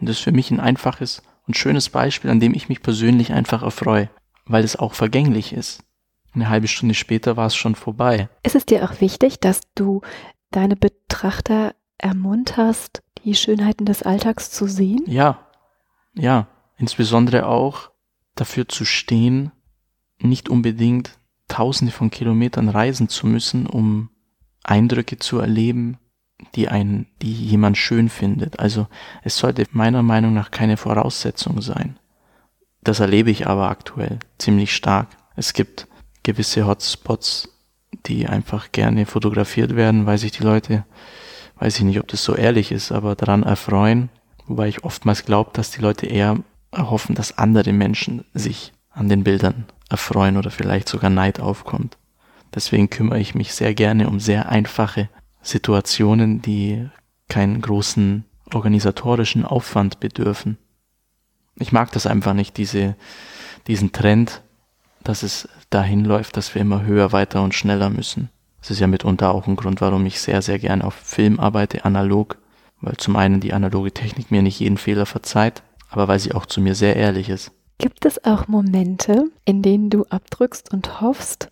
Und 0.00 0.08
das 0.08 0.16
ist 0.16 0.24
für 0.24 0.32
mich 0.32 0.50
ein 0.50 0.60
einfaches 0.60 1.22
und 1.46 1.56
schönes 1.56 1.90
Beispiel, 1.90 2.30
an 2.30 2.40
dem 2.40 2.54
ich 2.54 2.68
mich 2.68 2.82
persönlich 2.82 3.32
einfach 3.32 3.62
erfreue, 3.62 4.10
weil 4.46 4.64
es 4.64 4.76
auch 4.76 4.94
vergänglich 4.94 5.52
ist. 5.52 5.84
Eine 6.34 6.48
halbe 6.48 6.66
Stunde 6.66 6.94
später 6.94 7.36
war 7.36 7.46
es 7.46 7.54
schon 7.54 7.76
vorbei. 7.76 8.28
Ist 8.42 8.56
es 8.56 8.66
dir 8.66 8.84
auch 8.84 9.00
wichtig, 9.00 9.38
dass 9.38 9.60
du 9.76 10.00
deine 10.50 10.74
Betrachter 10.74 11.74
ermunterst, 11.98 13.02
die 13.24 13.34
Schönheiten 13.34 13.84
des 13.84 14.02
Alltags 14.02 14.50
zu 14.50 14.66
sehen? 14.66 15.04
Ja, 15.06 15.46
ja, 16.14 16.48
insbesondere 16.76 17.46
auch 17.46 17.90
dafür 18.34 18.68
zu 18.68 18.84
stehen, 18.84 19.52
nicht 20.24 20.48
unbedingt 20.48 21.18
tausende 21.48 21.92
von 21.92 22.10
Kilometern 22.10 22.68
reisen 22.68 23.08
zu 23.08 23.26
müssen, 23.26 23.66
um 23.66 24.10
Eindrücke 24.62 25.18
zu 25.18 25.38
erleben, 25.38 25.98
die 26.54 26.68
ein, 26.68 27.06
die 27.22 27.32
jemand 27.32 27.76
schön 27.76 28.08
findet. 28.08 28.58
Also 28.58 28.86
es 29.22 29.36
sollte 29.36 29.66
meiner 29.72 30.02
Meinung 30.02 30.34
nach 30.34 30.50
keine 30.50 30.76
Voraussetzung 30.76 31.60
sein. 31.60 31.98
Das 32.82 33.00
erlebe 33.00 33.30
ich 33.30 33.46
aber 33.46 33.68
aktuell 33.68 34.18
ziemlich 34.38 34.74
stark. 34.74 35.08
Es 35.36 35.52
gibt 35.52 35.86
gewisse 36.22 36.66
Hotspots, 36.66 37.48
die 38.06 38.26
einfach 38.26 38.72
gerne 38.72 39.06
fotografiert 39.06 39.76
werden, 39.76 40.06
weil 40.06 40.18
sich 40.18 40.32
die 40.32 40.42
Leute, 40.42 40.84
weiß 41.58 41.78
ich 41.78 41.84
nicht, 41.84 42.00
ob 42.00 42.08
das 42.08 42.24
so 42.24 42.34
ehrlich 42.34 42.72
ist, 42.72 42.92
aber 42.92 43.14
daran 43.14 43.42
erfreuen, 43.42 44.10
wobei 44.46 44.68
ich 44.68 44.84
oftmals 44.84 45.24
glaube, 45.24 45.50
dass 45.52 45.70
die 45.70 45.80
Leute 45.80 46.06
eher 46.06 46.38
erhoffen, 46.72 47.14
dass 47.14 47.38
andere 47.38 47.72
Menschen 47.72 48.24
sich 48.34 48.72
an 48.90 49.08
den 49.08 49.24
Bildern 49.24 49.66
erfreuen 49.94 50.36
oder 50.36 50.50
vielleicht 50.50 50.88
sogar 50.88 51.10
Neid 51.10 51.38
aufkommt. 51.38 51.96
Deswegen 52.52 52.90
kümmere 52.90 53.20
ich 53.20 53.34
mich 53.34 53.54
sehr 53.54 53.74
gerne 53.74 54.08
um 54.08 54.18
sehr 54.18 54.48
einfache 54.48 55.08
Situationen, 55.40 56.42
die 56.42 56.88
keinen 57.28 57.60
großen 57.60 58.24
organisatorischen 58.52 59.44
Aufwand 59.44 60.00
bedürfen. 60.00 60.58
Ich 61.56 61.70
mag 61.70 61.92
das 61.92 62.06
einfach 62.06 62.34
nicht, 62.34 62.56
diese, 62.56 62.96
diesen 63.68 63.92
Trend, 63.92 64.42
dass 65.04 65.22
es 65.22 65.48
dahin 65.70 66.04
läuft, 66.04 66.36
dass 66.36 66.54
wir 66.54 66.62
immer 66.62 66.82
höher, 66.82 67.12
weiter 67.12 67.42
und 67.42 67.54
schneller 67.54 67.90
müssen. 67.90 68.30
Das 68.60 68.70
ist 68.70 68.80
ja 68.80 68.88
mitunter 68.88 69.32
auch 69.32 69.46
ein 69.46 69.56
Grund, 69.56 69.80
warum 69.80 70.04
ich 70.06 70.20
sehr, 70.20 70.42
sehr 70.42 70.58
gerne 70.58 70.84
auf 70.84 70.94
Film 70.94 71.38
arbeite, 71.38 71.84
analog, 71.84 72.38
weil 72.80 72.96
zum 72.96 73.14
einen 73.14 73.40
die 73.40 73.52
analoge 73.52 73.92
Technik 73.92 74.30
mir 74.30 74.42
nicht 74.42 74.58
jeden 74.58 74.78
Fehler 74.78 75.06
verzeiht, 75.06 75.62
aber 75.88 76.08
weil 76.08 76.18
sie 76.18 76.32
auch 76.32 76.46
zu 76.46 76.60
mir 76.60 76.74
sehr 76.74 76.96
ehrlich 76.96 77.28
ist. 77.28 77.52
Gibt 77.78 78.06
es 78.06 78.24
auch 78.24 78.46
Momente, 78.48 79.30
in 79.44 79.62
denen 79.62 79.90
du 79.90 80.04
abdrückst 80.04 80.72
und 80.72 81.00
hoffst, 81.00 81.48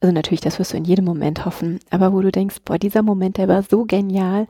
also 0.00 0.12
natürlich, 0.12 0.40
das 0.40 0.58
wirst 0.58 0.72
du 0.72 0.76
in 0.76 0.84
jedem 0.84 1.04
Moment 1.04 1.44
hoffen, 1.44 1.80
aber 1.90 2.12
wo 2.12 2.20
du 2.20 2.30
denkst, 2.30 2.56
boah, 2.64 2.78
dieser 2.78 3.02
Moment, 3.02 3.36
der 3.38 3.48
war 3.48 3.62
so 3.62 3.84
genial, 3.84 4.46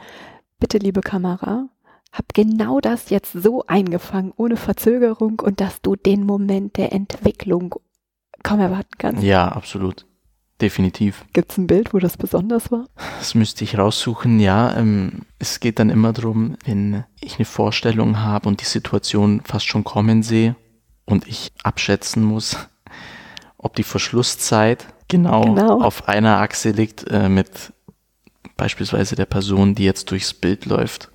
bitte 0.58 0.78
liebe 0.78 1.00
Kamera, 1.00 1.68
hab 2.12 2.34
genau 2.34 2.80
das 2.80 3.11
jetzt 3.11 3.32
so 3.32 3.64
eingefangen, 3.66 4.32
ohne 4.37 4.56
Verzögerung 4.56 5.40
und 5.40 5.61
dass 5.61 5.80
du 5.82 5.94
den 5.94 6.24
Moment 6.24 6.76
der 6.76 6.92
Entwicklung 6.92 7.76
kaum 8.42 8.61
erwarten 8.61 8.98
kannst. 8.98 9.22
Ja, 9.22 9.48
absolut. 9.48 10.04
Definitiv. 10.61 11.24
Gibt 11.32 11.52
es 11.52 11.58
ein 11.58 11.68
Bild, 11.68 11.94
wo 11.94 12.00
das 12.00 12.16
besonders 12.16 12.72
war? 12.72 12.87
Das 13.20 13.37
müsste 13.37 13.62
ich 13.62 13.78
raussuchen, 13.78 14.40
ja. 14.40 14.76
Ähm, 14.76 15.22
es 15.38 15.61
geht 15.61 15.78
dann 15.78 15.88
immer 15.88 16.12
darum, 16.12 16.56
wenn 16.64 17.04
ich 17.20 17.37
eine 17.37 17.44
Vorstellung 17.44 18.18
habe 18.18 18.48
und 18.48 18.61
die 18.61 18.64
Situation 18.64 19.40
fast 19.44 19.66
schon 19.66 19.84
kommen 19.84 20.24
sehe 20.24 20.56
und 21.09 21.27
ich 21.27 21.53
abschätzen 21.62 22.23
muss, 22.23 22.57
ob 23.57 23.75
die 23.75 23.83
Verschlusszeit 23.83 24.87
genau, 25.09 25.42
genau. 25.42 25.81
auf 25.81 26.07
einer 26.07 26.38
Achse 26.40 26.71
liegt 26.71 27.07
äh, 27.11 27.29
mit 27.29 27.73
beispielsweise 28.57 29.16
der 29.16 29.25
Person, 29.25 29.75
die 29.75 29.85
jetzt 29.85 30.11
durchs 30.11 30.35
Bild 30.35 30.66
läuft 30.66 31.11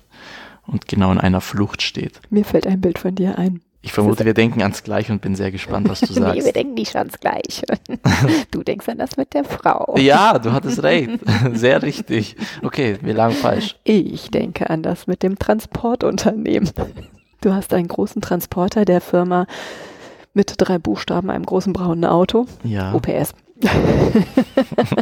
und 0.66 0.88
genau 0.88 1.12
in 1.12 1.18
einer 1.18 1.40
Flucht 1.40 1.80
steht. 1.80 2.20
Mir 2.30 2.44
fällt 2.44 2.66
ein 2.66 2.80
Bild 2.80 2.98
von 2.98 3.14
dir 3.14 3.38
ein. 3.38 3.60
Ich 3.82 3.92
vermute, 3.92 4.24
wir 4.24 4.32
denken 4.32 4.62
ans 4.62 4.82
Gleiche 4.82 5.12
und 5.12 5.20
bin 5.20 5.36
sehr 5.36 5.52
gespannt, 5.52 5.88
was 5.90 6.00
du 6.00 6.06
sagst. 6.12 6.38
nee, 6.38 6.44
wir 6.44 6.52
denken 6.54 6.74
nicht 6.74 6.96
ans 6.96 7.20
Gleiche. 7.20 7.66
Du 8.50 8.62
denkst 8.62 8.88
an 8.88 8.98
das 8.98 9.16
mit 9.16 9.34
der 9.34 9.44
Frau. 9.44 9.94
Ja, 9.98 10.38
du 10.38 10.52
hattest 10.52 10.82
recht. 10.82 11.20
Sehr 11.52 11.82
richtig. 11.82 12.36
Okay, 12.62 12.98
wir 13.02 13.12
lagen 13.14 13.34
falsch. 13.34 13.76
Ich 13.84 14.30
denke 14.30 14.70
an 14.70 14.82
das 14.82 15.06
mit 15.06 15.22
dem 15.22 15.38
Transportunternehmen. 15.38 16.70
Du 17.44 17.52
hast 17.52 17.74
einen 17.74 17.88
großen 17.88 18.22
Transporter 18.22 18.86
der 18.86 19.02
Firma 19.02 19.46
mit 20.32 20.54
drei 20.56 20.78
Buchstaben, 20.78 21.28
einem 21.28 21.44
großen 21.44 21.74
braunen 21.74 22.06
Auto. 22.06 22.46
Ja. 22.62 22.94
OPS. 22.94 23.34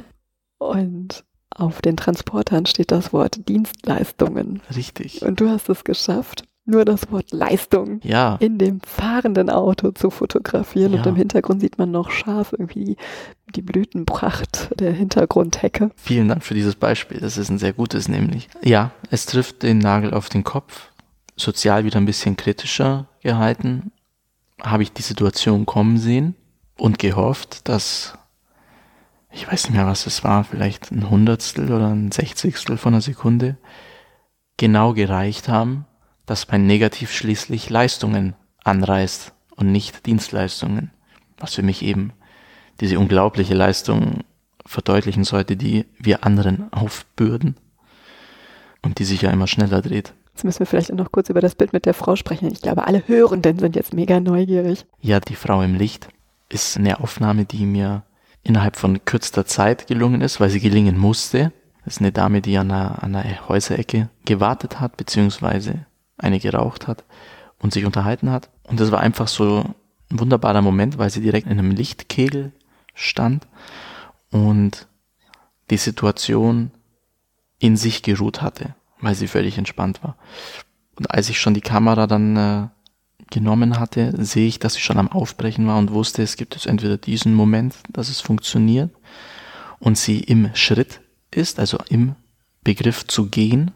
und 0.59 1.25
auf 1.51 1.81
den 1.83 1.97
Transportern 1.97 2.67
steht 2.67 2.91
das 2.91 3.13
Wort 3.13 3.49
Dienstleistungen. 3.49 4.61
Richtig. 4.75 5.23
Und 5.23 5.41
du 5.41 5.51
hast 5.51 5.69
es 5.69 5.85
geschafft, 5.85 6.43
nur 6.65 6.85
das 6.85 7.13
Wort 7.13 7.31
Leistung 7.31 8.01
ja. 8.03 8.39
in 8.41 8.59
dem 8.59 8.81
fahrenden 8.81 9.49
Auto 9.49 9.93
zu 9.93 10.11
fotografieren. 10.11 10.95
Ja. 10.95 10.99
Und 10.99 11.07
im 11.07 11.15
Hintergrund 11.15 11.61
sieht 11.61 11.79
man 11.79 11.93
noch 11.93 12.11
scharf 12.11 12.53
irgendwie 12.53 12.97
die 13.55 13.63
Blütenpracht 13.63 14.71
der 14.81 14.93
Hintergrundhecke. 14.93 15.91
Vielen 15.95 16.27
Dank 16.27 16.43
für 16.43 16.55
dieses 16.55 16.75
Beispiel. 16.75 17.21
Das 17.21 17.39
ist 17.39 17.51
ein 17.51 17.59
sehr 17.59 17.73
gutes 17.73 18.09
nämlich. 18.09 18.49
Ja, 18.65 18.91
es 19.11 19.27
trifft 19.27 19.63
den 19.63 19.79
Nagel 19.79 20.13
auf 20.13 20.29
den 20.29 20.43
Kopf. 20.43 20.92
Sozial 21.43 21.85
wieder 21.85 21.99
ein 21.99 22.07
bisschen 22.07 22.37
kritischer 22.37 23.09
gehalten. 23.21 23.93
Habe 24.63 24.83
ich 24.83 24.93
die 24.93 25.03
Situation 25.03 25.67
kommen 25.67 25.99
sehen 25.99 26.35
und 26.77 26.99
gehofft, 26.99 27.69
dass 27.69 28.17
ich 29.33 29.51
weiß 29.51 29.65
nicht 29.65 29.75
mehr, 29.77 29.87
was 29.87 30.07
es 30.07 30.25
war, 30.25 30.45
vielleicht 30.45 30.91
ein 30.93 31.09
Hundertstel 31.09 31.73
oder 31.73 31.89
ein 31.89 32.13
Sechzigstel 32.13 32.77
von 32.77 32.93
einer 32.93 33.01
Sekunde 33.01 33.57
genau 34.59 34.93
gereicht 34.93 35.49
haben, 35.49 35.87
dass 36.27 36.49
mein 36.49 36.67
Negativ 36.67 37.13
schließlich 37.13 37.71
Leistungen 37.71 38.35
anreißt 38.63 39.33
und 39.57 39.73
nicht 39.73 40.07
Dienstleistungen, 40.07 40.91
was 41.39 41.55
für 41.55 41.63
mich 41.63 41.83
eben 41.83 42.13
diese 42.81 42.99
unglaubliche 42.99 43.55
Leistung 43.55 44.25
verdeutlichen 44.67 45.25
sollte, 45.25 45.57
die 45.57 45.87
wir 45.99 46.25
anderen 46.25 46.73
aufbürden 46.73 47.57
und 48.83 48.99
die 48.99 49.05
sich 49.05 49.23
ja 49.23 49.31
immer 49.31 49.47
schneller 49.47 49.81
dreht. 49.83 50.13
Jetzt 50.33 50.45
müssen 50.45 50.61
wir 50.61 50.67
vielleicht 50.67 50.93
noch 50.93 51.13
kurz 51.13 51.29
über 51.29 51.41
das 51.41 51.55
Bild 51.55 51.73
mit 51.73 51.87
der 51.87 51.95
Frau 51.95 52.17
sprechen. 52.17 52.51
Ich 52.51 52.63
glaube, 52.63 52.87
alle 52.87 53.07
Hörenden 53.07 53.59
sind 53.59 53.77
jetzt 53.77 53.93
mega 53.93 54.19
neugierig. 54.19 54.87
Ja, 55.01 55.21
die 55.21 55.35
Frau 55.35 55.63
im 55.63 55.75
Licht 55.75 56.09
ist 56.49 56.77
eine 56.77 57.01
Aufnahme, 57.01 57.45
die 57.45 57.67
mir 57.67 58.03
innerhalb 58.43 58.77
von 58.77 59.05
kürzester 59.05 59.47
Zeit 59.47 59.87
gelungen 59.87 60.21
ist, 60.21 60.41
weil 60.41 60.51
sie 60.51 60.61
gelingen 60.61 60.99
musste. 60.99 61.53
Das 61.85 61.95
ist 61.95 62.01
eine 62.01 62.13
Dame, 62.13 62.41
die 62.41 62.57
an 62.59 62.71
einer, 62.71 63.03
an 63.03 63.15
einer 63.15 63.49
Häuserecke 63.49 64.09
gewartet 64.25 64.81
hat, 64.81 64.97
beziehungsweise 64.97 65.87
eine 66.17 66.39
geraucht 66.39 66.87
hat 66.87 67.05
und 67.59 67.73
sich 67.73 67.85
unterhalten 67.85 68.31
hat. 68.31 68.51
Und 68.65 68.81
das 68.81 68.91
war 68.91 69.01
einfach 69.01 69.29
so 69.29 69.65
ein 70.11 70.21
wunderbarer 70.21 70.63
Moment, 70.63 70.99
weil 70.99 71.11
sie 71.11 71.21
direkt 71.21 71.47
in 71.47 71.59
einem 71.59 71.71
Lichtkegel 71.71 72.53
stand 72.95 73.47
und 74.31 74.87
die 75.71 75.77
Situation 75.77 76.71
in 77.59 77.77
sich 77.77 78.03
geruht 78.03 78.43
hatte, 78.43 78.75
weil 79.03 79.15
sie 79.15 79.29
völlig 79.29 79.59
entspannt 79.59 80.03
war. 80.03 80.17
Und 80.97 81.11
als 81.11 81.29
ich 81.29 81.39
schon 81.39 81.55
die 81.55 81.61
Kamera 81.61 82.07
dann 82.07 82.37
äh, 82.37 82.69
genommen 83.31 83.79
hatte, 83.79 84.13
sehe 84.25 84.47
ich, 84.47 84.59
dass 84.59 84.75
sie 84.75 84.81
schon 84.81 84.99
am 84.99 85.09
Aufbrechen 85.09 85.67
war 85.67 85.79
und 85.79 85.91
wusste, 85.91 86.23
es 86.23 86.37
gibt 86.37 86.55
jetzt 86.55 86.67
entweder 86.67 86.97
diesen 86.97 87.35
Moment, 87.35 87.75
dass 87.91 88.09
es 88.09 88.21
funktioniert 88.21 88.91
und 89.79 89.99
sie 89.99 90.21
im 90.21 90.55
Schritt 90.55 91.01
ist, 91.31 91.59
also 91.59 91.79
im 91.89 92.15
Begriff 92.63 93.07
zu 93.07 93.27
gehen, 93.27 93.73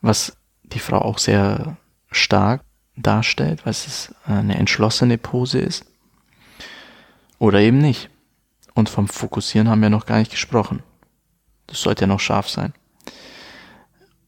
was 0.00 0.36
die 0.62 0.78
Frau 0.78 0.98
auch 0.98 1.18
sehr 1.18 1.76
stark 2.10 2.62
darstellt, 2.96 3.66
weil 3.66 3.72
es 3.72 4.14
eine 4.24 4.56
entschlossene 4.56 5.18
Pose 5.18 5.58
ist. 5.58 5.84
Oder 7.38 7.60
eben 7.60 7.78
nicht. 7.78 8.08
Und 8.74 8.88
vom 8.88 9.08
Fokussieren 9.08 9.68
haben 9.68 9.82
wir 9.82 9.90
noch 9.90 10.06
gar 10.06 10.18
nicht 10.18 10.30
gesprochen. 10.30 10.82
Das 11.66 11.80
sollte 11.80 12.02
ja 12.02 12.06
noch 12.06 12.20
scharf 12.20 12.48
sein. 12.48 12.72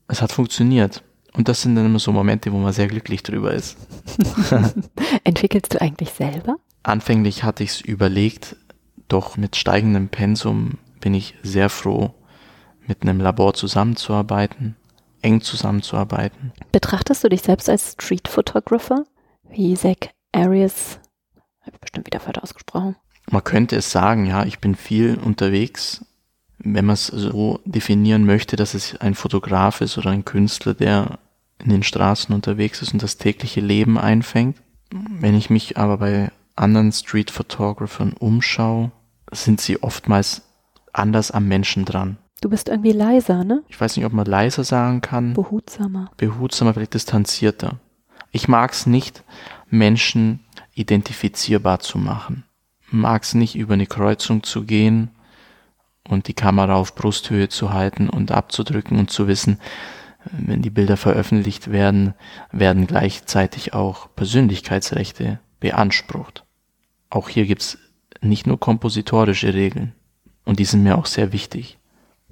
Es 0.08 0.22
hat 0.22 0.32
funktioniert. 0.32 1.02
Und 1.34 1.48
das 1.48 1.62
sind 1.62 1.74
dann 1.74 1.86
immer 1.86 1.98
so 1.98 2.12
Momente, 2.12 2.52
wo 2.52 2.58
man 2.58 2.72
sehr 2.72 2.86
glücklich 2.86 3.22
drüber 3.22 3.52
ist. 3.52 3.76
Entwickelst 5.24 5.74
du 5.74 5.80
eigentlich 5.80 6.10
selber? 6.10 6.56
Anfänglich 6.82 7.42
hatte 7.44 7.62
ich 7.62 7.70
es 7.70 7.80
überlegt, 7.80 8.56
doch 9.08 9.36
mit 9.36 9.56
steigendem 9.56 10.08
Pensum 10.08 10.78
bin 11.00 11.12
ich 11.12 11.34
sehr 11.42 11.68
froh, 11.68 12.14
mit 12.86 13.02
einem 13.02 13.20
Labor 13.20 13.52
zusammenzuarbeiten 13.54 14.76
eng 15.26 15.40
zusammenzuarbeiten. 15.40 16.52
Betrachtest 16.70 17.24
du 17.24 17.28
dich 17.28 17.42
selbst 17.42 17.68
als 17.68 17.92
Street 17.92 18.28
Photographer? 18.28 19.04
Wie 19.50 19.74
Zach 19.74 20.10
Arias, 20.32 21.00
habe 21.62 21.72
ich 21.74 21.80
bestimmt 21.80 22.06
wieder 22.06 22.20
falsch 22.20 22.38
ausgesprochen. 22.38 22.96
Man 23.30 23.42
könnte 23.42 23.76
es 23.76 23.90
sagen, 23.90 24.26
ja, 24.26 24.44
ich 24.44 24.60
bin 24.60 24.76
viel 24.76 25.18
unterwegs. 25.18 26.04
Wenn 26.58 26.86
man 26.86 26.94
es 26.94 27.06
so 27.06 27.60
definieren 27.64 28.24
möchte, 28.24 28.56
dass 28.56 28.74
es 28.74 28.96
ein 28.96 29.14
Fotograf 29.14 29.80
ist 29.80 29.98
oder 29.98 30.10
ein 30.10 30.24
Künstler, 30.24 30.74
der 30.74 31.18
in 31.58 31.70
den 31.70 31.82
Straßen 31.82 32.34
unterwegs 32.34 32.82
ist 32.82 32.92
und 32.92 33.02
das 33.02 33.18
tägliche 33.18 33.60
Leben 33.60 33.98
einfängt. 33.98 34.56
Wenn 34.90 35.34
ich 35.36 35.50
mich 35.50 35.76
aber 35.76 35.98
bei 35.98 36.30
anderen 36.54 36.92
Street 36.92 37.30
Photographern 37.30 38.12
umschaue, 38.18 38.92
sind 39.32 39.60
sie 39.60 39.82
oftmals 39.82 40.42
anders 40.92 41.30
am 41.30 41.48
Menschen 41.48 41.84
dran. 41.84 42.18
Du 42.40 42.48
bist 42.48 42.68
irgendwie 42.68 42.92
leiser, 42.92 43.44
ne? 43.44 43.62
Ich 43.68 43.80
weiß 43.80 43.96
nicht, 43.96 44.06
ob 44.06 44.12
man 44.12 44.26
leiser 44.26 44.64
sagen 44.64 45.00
kann. 45.00 45.32
Behutsamer. 45.32 46.10
Behutsamer, 46.16 46.74
vielleicht 46.74 46.94
distanzierter. 46.94 47.78
Ich 48.30 48.48
mag 48.48 48.72
es 48.72 48.86
nicht, 48.86 49.24
Menschen 49.70 50.40
identifizierbar 50.74 51.80
zu 51.80 51.98
machen. 51.98 52.44
mag 52.90 53.22
es 53.22 53.34
nicht, 53.34 53.56
über 53.56 53.74
eine 53.74 53.86
Kreuzung 53.86 54.42
zu 54.42 54.64
gehen 54.64 55.10
und 56.08 56.28
die 56.28 56.34
Kamera 56.34 56.74
auf 56.74 56.94
Brusthöhe 56.94 57.48
zu 57.48 57.72
halten 57.72 58.08
und 58.08 58.30
abzudrücken 58.30 58.98
und 58.98 59.10
zu 59.10 59.28
wissen, 59.28 59.58
wenn 60.32 60.62
die 60.62 60.70
Bilder 60.70 60.96
veröffentlicht 60.96 61.70
werden, 61.70 62.14
werden 62.52 62.86
gleichzeitig 62.86 63.74
auch 63.74 64.08
Persönlichkeitsrechte 64.16 65.38
beansprucht. 65.60 66.44
Auch 67.10 67.28
hier 67.28 67.46
gibt's 67.46 67.78
nicht 68.20 68.46
nur 68.46 68.58
kompositorische 68.58 69.54
Regeln 69.54 69.92
und 70.44 70.58
die 70.58 70.64
sind 70.64 70.82
mir 70.82 70.98
auch 70.98 71.06
sehr 71.06 71.32
wichtig. 71.32 71.78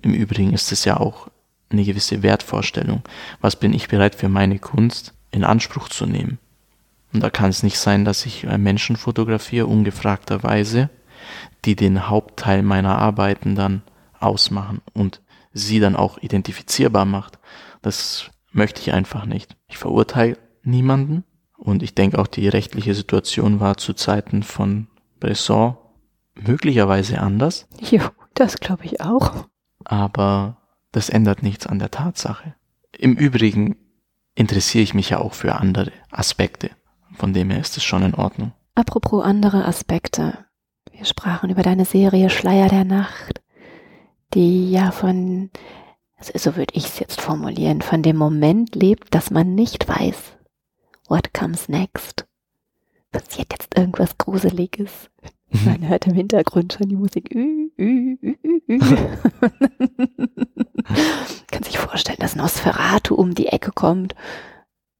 Im 0.02 0.12
Übrigen 0.12 0.52
ist 0.52 0.72
es 0.72 0.84
ja 0.84 0.98
auch 0.98 1.28
eine 1.70 1.84
gewisse 1.84 2.22
Wertvorstellung. 2.22 3.02
Was 3.40 3.56
bin 3.56 3.72
ich 3.72 3.88
bereit 3.88 4.14
für 4.14 4.28
meine 4.28 4.58
Kunst 4.58 5.14
in 5.30 5.44
Anspruch 5.44 5.88
zu 5.88 6.06
nehmen? 6.06 6.38
Und 7.12 7.22
da 7.22 7.30
kann 7.30 7.50
es 7.50 7.62
nicht 7.62 7.78
sein, 7.78 8.04
dass 8.04 8.26
ich 8.26 8.44
Menschen 8.44 8.96
fotografiere, 8.96 9.66
ungefragterweise, 9.66 10.90
die 11.64 11.76
den 11.76 12.08
Hauptteil 12.08 12.62
meiner 12.62 12.98
Arbeiten 12.98 13.54
dann 13.54 13.82
ausmachen 14.18 14.80
und 14.92 15.22
sie 15.52 15.80
dann 15.80 15.96
auch 15.96 16.18
identifizierbar 16.18 17.04
macht. 17.04 17.38
Das 17.82 18.30
möchte 18.52 18.80
ich 18.80 18.92
einfach 18.92 19.26
nicht. 19.26 19.56
Ich 19.68 19.78
verurteile 19.78 20.38
niemanden 20.62 21.24
und 21.56 21.82
ich 21.82 21.94
denke 21.94 22.18
auch 22.18 22.26
die 22.26 22.48
rechtliche 22.48 22.94
Situation 22.94 23.60
war 23.60 23.76
zu 23.76 23.92
Zeiten 23.94 24.42
von 24.42 24.88
Bresson 25.20 25.76
möglicherweise 26.34 27.20
anders. 27.20 27.66
Jo, 27.80 28.00
das 28.34 28.58
glaube 28.58 28.84
ich 28.84 29.00
auch. 29.00 29.46
Aber 29.84 30.58
das 30.92 31.08
ändert 31.08 31.42
nichts 31.42 31.66
an 31.66 31.78
der 31.78 31.90
Tatsache. 31.90 32.54
Im 32.96 33.14
Übrigen 33.14 33.76
interessiere 34.34 34.82
ich 34.82 34.94
mich 34.94 35.10
ja 35.10 35.18
auch 35.18 35.34
für 35.34 35.56
andere 35.56 35.92
Aspekte. 36.10 36.70
Von 37.16 37.32
dem 37.32 37.50
her 37.50 37.60
ist 37.60 37.76
es 37.76 37.84
schon 37.84 38.02
in 38.02 38.14
Ordnung. 38.14 38.52
Apropos 38.74 39.24
andere 39.24 39.64
Aspekte. 39.64 40.38
Wir 40.96 41.04
sprachen 41.04 41.50
über 41.50 41.62
deine 41.62 41.84
Serie 41.84 42.30
Schleier 42.30 42.68
der 42.68 42.84
Nacht, 42.84 43.42
die 44.32 44.70
ja 44.70 44.92
von, 44.92 45.50
so 46.20 46.56
würde 46.56 46.74
ich 46.74 46.84
es 46.86 47.00
jetzt 47.00 47.20
formulieren, 47.20 47.82
von 47.82 48.02
dem 48.02 48.16
Moment 48.16 48.76
lebt, 48.76 49.12
dass 49.12 49.30
man 49.30 49.56
nicht 49.56 49.88
weiß, 49.88 50.36
what 51.08 51.34
comes 51.34 51.68
next. 51.68 52.26
Passiert 53.10 53.52
jetzt 53.52 53.76
irgendwas 53.76 54.16
Gruseliges? 54.18 55.10
Mhm. 55.50 55.64
Man 55.64 55.88
hört 55.88 56.06
im 56.06 56.14
Hintergrund 56.14 56.72
schon 56.72 56.88
die 56.88 56.96
Musik. 56.96 57.34
Ü, 57.34 57.70
ü, 57.78 58.16
ü. 58.22 58.78
Kann 61.50 61.62
sich 61.64 61.78
vorstellen, 61.78 62.18
dass 62.20 62.36
Nosferatu 62.36 63.14
um 63.14 63.34
die 63.34 63.48
Ecke 63.48 63.72
kommt. 63.72 64.14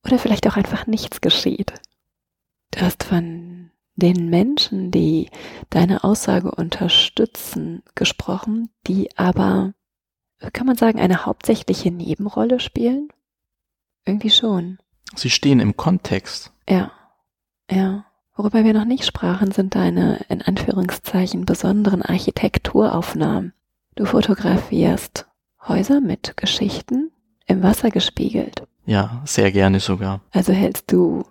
Oder 0.04 0.18
vielleicht 0.18 0.46
auch 0.48 0.56
einfach 0.56 0.86
nichts 0.86 1.20
geschieht. 1.20 1.72
Du 2.72 2.80
hast 2.80 3.04
von 3.04 3.70
den 3.96 4.28
Menschen, 4.28 4.90
die 4.90 5.30
deine 5.70 6.04
Aussage 6.04 6.50
unterstützen, 6.50 7.82
gesprochen, 7.94 8.68
die 8.86 9.16
aber, 9.16 9.74
kann 10.52 10.66
man 10.66 10.76
sagen, 10.76 11.00
eine 11.00 11.26
hauptsächliche 11.26 11.90
Nebenrolle 11.90 12.60
spielen? 12.60 13.08
Irgendwie 14.04 14.30
schon. 14.30 14.78
Sie 15.14 15.30
stehen 15.30 15.60
im 15.60 15.76
Kontext. 15.76 16.52
Ja. 16.68 16.92
Ja. 17.70 18.06
Worüber 18.36 18.64
wir 18.64 18.74
noch 18.74 18.84
nicht 18.84 19.06
sprachen, 19.06 19.52
sind 19.52 19.76
deine 19.76 20.24
in 20.28 20.42
Anführungszeichen 20.42 21.44
besonderen 21.44 22.02
Architekturaufnahmen. 22.02 23.52
Du 23.94 24.06
fotografierst 24.06 25.26
Häuser 25.68 26.00
mit 26.00 26.36
Geschichten 26.36 27.12
im 27.46 27.62
Wasser 27.62 27.90
gespiegelt. 27.90 28.66
Ja, 28.86 29.22
sehr 29.24 29.50
gerne 29.50 29.80
sogar. 29.80 30.20
Also 30.30 30.52
hältst 30.52 30.92
du 30.92 31.24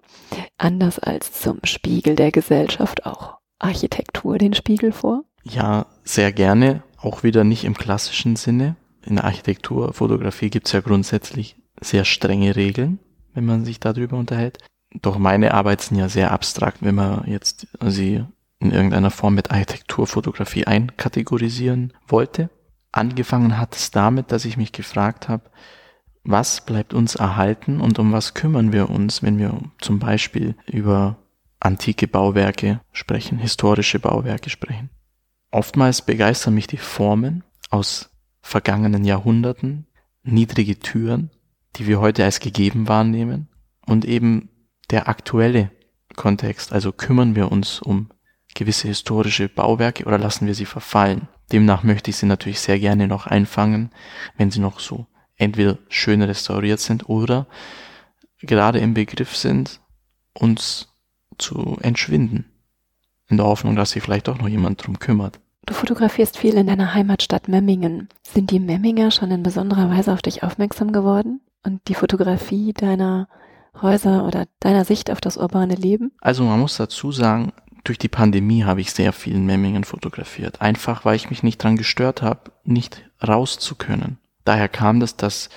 anders 0.58 1.00
als 1.00 1.32
zum 1.34 1.60
Spiegel 1.64 2.16
der 2.16 2.32
Gesellschaft 2.32 3.06
auch 3.06 3.38
Architektur 3.60 4.38
den 4.38 4.54
Spiegel 4.54 4.92
vor? 4.92 5.24
Ja, 5.44 5.86
sehr 6.04 6.32
gerne. 6.32 6.84
Auch 6.98 7.24
wieder 7.24 7.44
nicht 7.44 7.66
im 7.66 7.76
klassischen 7.76 8.36
Sinne. 8.36 8.76
In 9.06 9.16
der 9.16 9.26
Architekturfotografie 9.26 10.50
gibt 10.50 10.68
es 10.68 10.74
ja 10.74 10.80
grundsätzlich 10.80 11.58
sehr 11.80 12.06
strenge 12.06 12.56
Regeln, 12.56 13.00
wenn 13.34 13.46
man 13.46 13.66
sich 13.66 13.80
darüber 13.80 14.18
unterhält. 14.18 14.60
Doch 15.02 15.18
meine 15.18 15.54
Arbeit 15.54 15.82
sind 15.82 15.98
ja 15.98 16.08
sehr 16.08 16.32
abstrakt, 16.32 16.78
wenn 16.82 16.96
man 16.96 17.26
jetzt 17.28 17.68
sie 17.86 18.24
in 18.60 18.72
irgendeiner 18.72 19.12
Form 19.12 19.36
mit 19.36 19.52
Architekturfotografie 19.52 20.66
einkategorisieren 20.66 21.94
wollte. 22.08 22.50
Angefangen 22.92 23.58
hat 23.58 23.76
es 23.76 23.92
damit, 23.92 24.32
dass 24.32 24.46
ich 24.46 24.56
mich 24.56 24.72
gefragt 24.72 25.28
habe, 25.28 25.50
was 26.24 26.66
bleibt 26.66 26.94
uns 26.94 27.16
erhalten 27.16 27.82
und 27.82 28.00
um 28.00 28.12
was 28.12 28.34
kümmern 28.34 28.72
wir 28.72 28.90
uns, 28.90 29.24
wenn 29.24 29.38
wir 29.38 29.60
zum 29.80 30.00
Beispiel 30.00 30.56
über 30.68 31.18
antike 31.60 32.08
Bauwerke 32.08 32.82
sprechen, 32.92 33.38
historische 33.38 34.00
Bauwerke 34.00 34.50
sprechen. 34.50 34.90
Oftmals 35.52 36.02
begeistern 36.02 36.56
mich 36.56 36.68
die 36.68 36.78
Formen 36.78 37.44
aus 37.70 38.10
vergangenen 38.42 39.06
Jahrhunderten, 39.06 39.88
niedrige 40.24 40.80
Türen, 40.80 41.30
die 41.76 41.88
wir 41.88 42.00
heute 42.00 42.24
als 42.24 42.40
gegeben 42.40 42.88
wahrnehmen 42.88 43.50
und 43.86 44.06
eben 44.06 44.50
der 44.90 45.08
aktuelle 45.08 45.72
Kontext. 46.16 46.74
Also 46.74 46.92
kümmern 46.92 47.36
wir 47.36 47.52
uns 47.52 47.82
um 47.82 48.10
gewisse 48.56 48.88
historische 48.88 49.50
Bauwerke 49.50 50.06
oder 50.06 50.18
lassen 50.18 50.48
wir 50.48 50.56
sie 50.56 50.66
verfallen. 50.66 51.28
Demnach 51.52 51.84
möchte 51.84 52.12
ich 52.12 52.18
sie 52.18 52.26
natürlich 52.26 52.60
sehr 52.60 52.80
gerne 52.80 53.08
noch 53.08 53.28
einfangen, 53.28 53.92
wenn 54.38 54.52
sie 54.52 54.60
noch 54.60 54.80
so 54.80 55.08
entweder 55.38 55.78
schön 55.90 56.22
restauriert 56.22 56.80
sind 56.80 57.10
oder 57.10 57.48
gerade 58.42 58.80
im 58.80 58.94
Begriff 58.94 59.36
sind, 59.36 59.80
uns 60.34 60.90
zu 61.38 61.78
entschwinden. 61.82 62.46
In 63.30 63.38
der 63.38 63.46
Hoffnung, 63.46 63.76
dass 63.76 63.92
sich 63.92 64.04
vielleicht 64.04 64.30
auch 64.30 64.38
noch 64.38 64.48
jemand 64.48 64.86
drum 64.86 65.00
kümmert. 65.00 65.40
Du 65.66 65.74
fotografierst 65.74 66.38
viel 66.38 66.56
in 66.56 66.68
deiner 66.68 66.94
Heimatstadt 66.94 67.48
Memmingen. 67.48 68.10
Sind 68.22 68.52
die 68.52 68.60
Memminger 68.60 69.12
schon 69.12 69.32
in 69.32 69.44
besonderer 69.44 69.90
Weise 69.90 70.12
auf 70.12 70.22
dich 70.22 70.44
aufmerksam 70.44 70.92
geworden? 70.92 71.40
Und 71.64 71.88
die 71.88 71.94
Fotografie 71.94 72.74
deiner 72.74 73.30
Häuser 73.82 74.28
oder 74.28 74.46
deiner 74.60 74.84
Sicht 74.84 75.10
auf 75.10 75.22
das 75.22 75.38
urbane 75.38 75.76
Leben? 75.76 76.12
Also 76.20 76.44
man 76.44 76.60
muss 76.60 76.76
dazu 76.76 77.14
sagen, 77.14 77.54
durch 77.86 77.98
die 77.98 78.10
Pandemie 78.10 78.66
habe 78.66 78.82
ich 78.82 78.92
sehr 78.92 79.14
viel 79.14 79.36
in 79.36 79.46
Memmingen 79.46 79.86
fotografiert. 79.86 80.62
Einfach, 80.62 81.06
weil 81.06 81.16
ich 81.16 81.30
mich 81.30 81.44
nicht 81.44 81.64
dran 81.64 81.78
gestört 81.78 82.22
habe, 82.22 82.52
nicht 82.66 83.10
raus 83.26 83.58
zu 83.58 83.76
können. 83.76 84.18
Daher 84.44 84.70
kam 84.70 85.00
das, 85.00 85.16
dass 85.16 85.50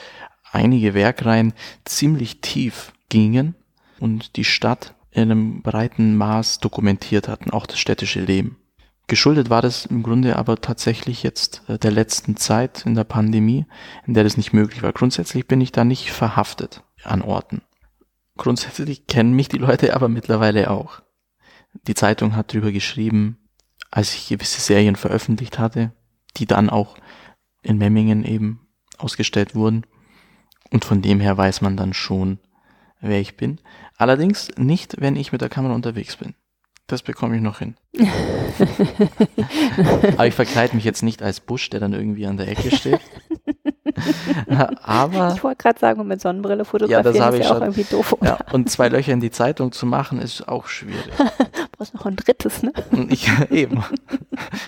einige 0.52 0.94
Werkreihen 0.94 1.52
ziemlich 1.84 2.40
tief 2.40 2.92
gingen 3.08 3.54
und 3.98 4.36
die 4.36 4.44
Stadt 4.44 4.94
in 5.10 5.22
einem 5.22 5.62
breiten 5.62 6.16
Maß 6.16 6.60
dokumentiert 6.60 7.28
hatten, 7.28 7.50
auch 7.50 7.66
das 7.66 7.78
städtische 7.78 8.20
Leben. 8.20 8.58
Geschuldet 9.08 9.50
war 9.50 9.62
das 9.62 9.86
im 9.86 10.02
Grunde 10.02 10.36
aber 10.36 10.60
tatsächlich 10.60 11.22
jetzt 11.22 11.62
äh, 11.68 11.78
der 11.78 11.92
letzten 11.92 12.36
Zeit 12.36 12.84
in 12.86 12.94
der 12.94 13.04
Pandemie, 13.04 13.66
in 14.06 14.14
der 14.14 14.24
das 14.24 14.36
nicht 14.36 14.52
möglich 14.52 14.82
war. 14.82 14.92
Grundsätzlich 14.92 15.46
bin 15.46 15.60
ich 15.60 15.70
da 15.70 15.84
nicht 15.84 16.10
verhaftet 16.10 16.82
an 17.04 17.22
Orten. 17.22 17.62
Grundsätzlich 18.36 19.06
kennen 19.06 19.32
mich 19.32 19.48
die 19.48 19.58
Leute 19.58 19.94
aber 19.94 20.08
mittlerweile 20.08 20.70
auch. 20.70 21.02
Die 21.86 21.94
Zeitung 21.94 22.34
hat 22.34 22.52
drüber 22.52 22.72
geschrieben, 22.72 23.38
als 23.90 24.12
ich 24.14 24.28
gewisse 24.28 24.60
Serien 24.60 24.96
veröffentlicht 24.96 25.58
hatte, 25.58 25.92
die 26.36 26.46
dann 26.46 26.68
auch 26.68 26.96
in 27.62 27.78
Memmingen 27.78 28.24
eben 28.24 28.65
ausgestellt 28.98 29.54
wurden. 29.54 29.84
Und 30.70 30.84
von 30.84 31.02
dem 31.02 31.20
her 31.20 31.36
weiß 31.36 31.60
man 31.60 31.76
dann 31.76 31.92
schon, 31.92 32.38
wer 33.00 33.20
ich 33.20 33.36
bin. 33.36 33.58
Allerdings 33.96 34.50
nicht, 34.56 35.00
wenn 35.00 35.16
ich 35.16 35.32
mit 35.32 35.40
der 35.40 35.48
Kamera 35.48 35.74
unterwegs 35.74 36.16
bin. 36.16 36.34
Das 36.86 37.02
bekomme 37.02 37.36
ich 37.36 37.42
noch 37.42 37.58
hin. 37.58 37.74
Aber 40.12 40.26
ich 40.26 40.34
verkleide 40.34 40.76
mich 40.76 40.84
jetzt 40.84 41.02
nicht 41.02 41.20
als 41.22 41.40
Busch, 41.40 41.68
der 41.70 41.80
dann 41.80 41.92
irgendwie 41.92 42.26
an 42.26 42.36
der 42.36 42.48
Ecke 42.48 42.76
steht. 42.76 43.00
Aber. 44.82 45.32
Ich 45.34 45.42
wollte 45.44 45.62
gerade 45.62 45.78
sagen, 45.78 46.06
mit 46.06 46.20
Sonnenbrille 46.20 46.64
fotografieren 46.64 47.04
ja, 47.04 47.12
das 47.12 47.20
habe 47.20 47.36
ist 47.36 47.42
ich 47.42 47.48
ja 47.48 47.54
schon. 47.54 47.62
auch 47.62 47.66
irgendwie 47.66 47.84
doof. 47.84 48.16
Ja, 48.22 48.38
und 48.52 48.70
zwei 48.70 48.88
Löcher 48.88 49.12
in 49.12 49.20
die 49.20 49.30
Zeitung 49.30 49.72
zu 49.72 49.86
machen, 49.86 50.20
ist 50.20 50.48
auch 50.48 50.66
schwierig. 50.66 51.10
du 51.16 51.24
brauchst 51.72 51.94
noch 51.94 52.06
ein 52.06 52.16
drittes, 52.16 52.62
ne? 52.62 52.72
Ich, 53.08 53.28
eben. 53.50 53.82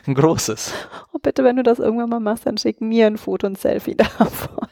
Ein 0.07 0.15
großes. 0.15 0.73
Oh, 1.13 1.19
bitte, 1.21 1.45
wenn 1.45 1.57
du 1.57 1.63
das 1.63 1.79
irgendwann 1.79 2.09
mal 2.09 2.21
machst, 2.21 2.47
dann 2.47 2.59
schick 2.59 2.81
mir 2.81 3.07
ein 3.07 3.19
Foto 3.19 3.47
und 3.47 3.59
Selfie 3.59 3.95
davon. 4.19 4.69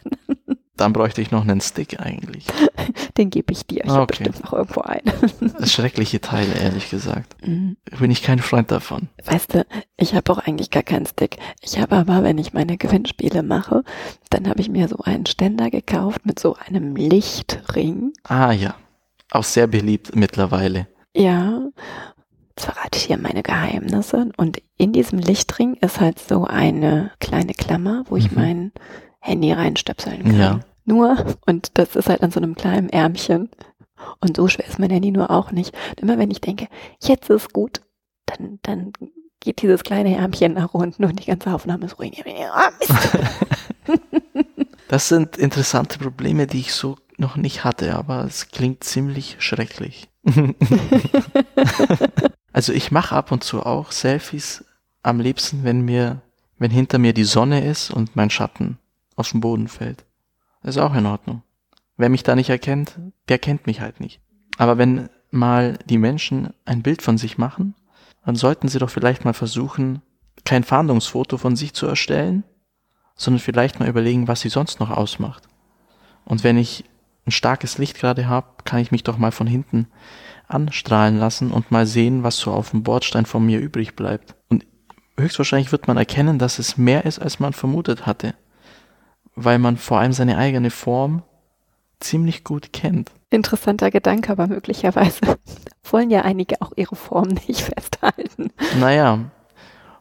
Dann 0.76 0.92
bräuchte 0.92 1.22
ich 1.22 1.30
noch 1.30 1.42
einen 1.42 1.60
Stick 1.60 2.00
eigentlich. 2.00 2.44
Den 3.16 3.30
gebe 3.30 3.52
ich 3.52 3.66
dir. 3.66 3.84
Ich 3.84 3.90
okay. 3.90 3.94
habe 3.94 4.06
bestimmt 4.06 4.44
noch 4.44 4.52
irgendwo 4.52 4.82
einen. 4.82 5.10
Das 5.58 5.72
schreckliche 5.72 6.20
Teil, 6.20 6.46
ehrlich 6.60 6.90
gesagt. 6.90 7.34
Mhm. 7.46 7.76
Bin 7.98 8.10
ich 8.10 8.22
kein 8.22 8.40
Freund 8.40 8.70
davon. 8.70 9.08
Weißt 9.24 9.54
du, 9.54 9.66
ich 9.96 10.14
habe 10.14 10.30
auch 10.32 10.38
eigentlich 10.38 10.70
gar 10.70 10.82
keinen 10.82 11.06
Stick. 11.06 11.38
Ich 11.62 11.80
habe 11.80 11.96
aber, 11.96 12.22
wenn 12.22 12.36
ich 12.36 12.52
meine 12.52 12.76
Gewinnspiele 12.76 13.42
mache, 13.42 13.84
dann 14.28 14.48
habe 14.48 14.60
ich 14.60 14.68
mir 14.68 14.88
so 14.88 14.98
einen 14.98 15.24
Ständer 15.24 15.70
gekauft 15.70 16.26
mit 16.26 16.38
so 16.38 16.56
einem 16.56 16.94
Lichtring. 16.94 18.12
Ah 18.24 18.52
ja. 18.52 18.74
Auch 19.30 19.44
sehr 19.44 19.66
beliebt 19.66 20.14
mittlerweile. 20.14 20.88
Ja. 21.14 21.62
Jetzt 22.50 22.64
verrate 22.66 22.98
ich 22.98 23.04
hier 23.04 23.18
meine 23.18 23.42
Geheimnisse. 23.42 24.30
Und 24.36 24.62
in 24.76 24.92
diesem 24.92 25.18
Lichtring 25.18 25.74
ist 25.74 26.00
halt 26.00 26.18
so 26.18 26.44
eine 26.44 27.10
kleine 27.18 27.54
Klammer, 27.54 28.04
wo 28.08 28.16
ich 28.16 28.30
mhm. 28.30 28.36
mein 28.38 28.72
Handy 29.20 29.52
reinstöpseln 29.52 30.22
kann. 30.24 30.38
Ja. 30.38 30.60
Nur, 30.84 31.36
und 31.46 31.78
das 31.78 31.96
ist 31.96 32.08
halt 32.08 32.22
an 32.22 32.30
so 32.30 32.40
einem 32.40 32.54
kleinen 32.54 32.88
Ärmchen. 32.88 33.50
Und 34.20 34.36
so 34.36 34.46
schwer 34.46 34.66
ist 34.66 34.78
mein 34.78 34.90
Handy 34.90 35.10
nur 35.10 35.30
auch 35.30 35.50
nicht. 35.50 35.74
Und 35.90 36.00
immer 36.00 36.18
wenn 36.18 36.30
ich 36.30 36.40
denke, 36.40 36.68
jetzt 37.00 37.28
ist 37.28 37.52
gut, 37.52 37.80
dann, 38.26 38.58
dann 38.62 38.92
geht 39.40 39.62
dieses 39.62 39.82
kleine 39.82 40.16
Ärmchen 40.16 40.54
nach 40.54 40.74
unten 40.74 41.04
und 41.04 41.20
die 41.20 41.26
ganze 41.26 41.52
Aufnahme 41.52 41.86
ist 41.86 41.98
ruhig. 41.98 42.24
Oh, 43.88 43.94
das 44.88 45.08
sind 45.08 45.36
interessante 45.36 45.98
Probleme, 45.98 46.48
die 46.48 46.58
ich 46.58 46.74
so 46.74 46.96
noch 47.18 47.36
nicht 47.36 47.62
hatte, 47.62 47.94
aber 47.94 48.24
es 48.24 48.48
klingt 48.48 48.82
ziemlich 48.82 49.36
schrecklich. 49.38 50.08
also 52.52 52.72
ich 52.72 52.90
mache 52.90 53.14
ab 53.14 53.30
und 53.30 53.44
zu 53.44 53.64
auch 53.64 53.92
Selfies 53.92 54.64
am 55.04 55.20
liebsten, 55.20 55.62
wenn 55.62 55.82
mir, 55.82 56.22
wenn 56.58 56.72
hinter 56.72 56.98
mir 56.98 57.12
die 57.12 57.24
Sonne 57.24 57.64
ist 57.64 57.92
und 57.92 58.16
mein 58.16 58.30
Schatten 58.30 58.78
auf 59.16 59.30
den 59.30 59.40
Boden 59.40 59.68
fällt. 59.68 60.04
Das 60.62 60.76
ist 60.76 60.82
auch 60.82 60.94
in 60.94 61.06
Ordnung. 61.06 61.42
Wer 61.96 62.08
mich 62.08 62.22
da 62.22 62.36
nicht 62.36 62.50
erkennt, 62.50 62.98
der 63.28 63.38
kennt 63.38 63.66
mich 63.66 63.80
halt 63.80 64.00
nicht. 64.00 64.20
Aber 64.58 64.78
wenn 64.78 65.08
mal 65.30 65.78
die 65.86 65.98
Menschen 65.98 66.50
ein 66.64 66.82
Bild 66.82 67.02
von 67.02 67.18
sich 67.18 67.38
machen, 67.38 67.74
dann 68.24 68.36
sollten 68.36 68.68
sie 68.68 68.78
doch 68.78 68.90
vielleicht 68.90 69.24
mal 69.24 69.32
versuchen, 69.32 70.02
kein 70.44 70.64
Fahndungsfoto 70.64 71.38
von 71.38 71.56
sich 71.56 71.74
zu 71.74 71.86
erstellen, 71.86 72.44
sondern 73.14 73.40
vielleicht 73.40 73.80
mal 73.80 73.88
überlegen, 73.88 74.28
was 74.28 74.40
sie 74.40 74.48
sonst 74.48 74.80
noch 74.80 74.90
ausmacht. 74.90 75.44
Und 76.24 76.44
wenn 76.44 76.58
ich 76.58 76.84
ein 77.26 77.32
starkes 77.32 77.78
Licht 77.78 77.98
gerade 77.98 78.28
habe, 78.28 78.48
kann 78.64 78.80
ich 78.80 78.92
mich 78.92 79.02
doch 79.02 79.18
mal 79.18 79.32
von 79.32 79.46
hinten 79.46 79.88
anstrahlen 80.48 81.18
lassen 81.18 81.50
und 81.50 81.70
mal 81.70 81.86
sehen, 81.86 82.22
was 82.22 82.36
so 82.36 82.52
auf 82.52 82.70
dem 82.70 82.82
Bordstein 82.82 83.26
von 83.26 83.44
mir 83.44 83.58
übrig 83.58 83.96
bleibt. 83.96 84.36
Und 84.48 84.66
höchstwahrscheinlich 85.18 85.72
wird 85.72 85.88
man 85.88 85.96
erkennen, 85.96 86.38
dass 86.38 86.58
es 86.58 86.76
mehr 86.76 87.04
ist, 87.04 87.18
als 87.18 87.40
man 87.40 87.52
vermutet 87.52 88.06
hatte, 88.06 88.34
weil 89.36 89.58
man 89.58 89.76
vor 89.76 90.00
allem 90.00 90.12
seine 90.12 90.38
eigene 90.38 90.70
Form 90.70 91.22
ziemlich 92.00 92.42
gut 92.42 92.72
kennt. 92.72 93.12
Interessanter 93.30 93.90
Gedanke, 93.90 94.32
aber 94.32 94.46
möglicherweise 94.46 95.20
wollen 95.90 96.10
ja 96.10 96.22
einige 96.22 96.60
auch 96.62 96.72
ihre 96.76 96.96
Form 96.96 97.28
nicht 97.46 97.62
festhalten. 97.62 98.50
Naja, 98.80 99.30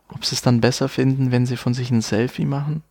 ob 0.10 0.26
sie 0.26 0.36
es 0.36 0.42
dann 0.42 0.62
besser 0.62 0.90
finden, 0.90 1.32
wenn 1.32 1.46
sie 1.46 1.58
von 1.58 1.74
sich 1.74 1.92
ein 1.92 2.02
Selfie 2.02 2.46
machen? 2.46 2.84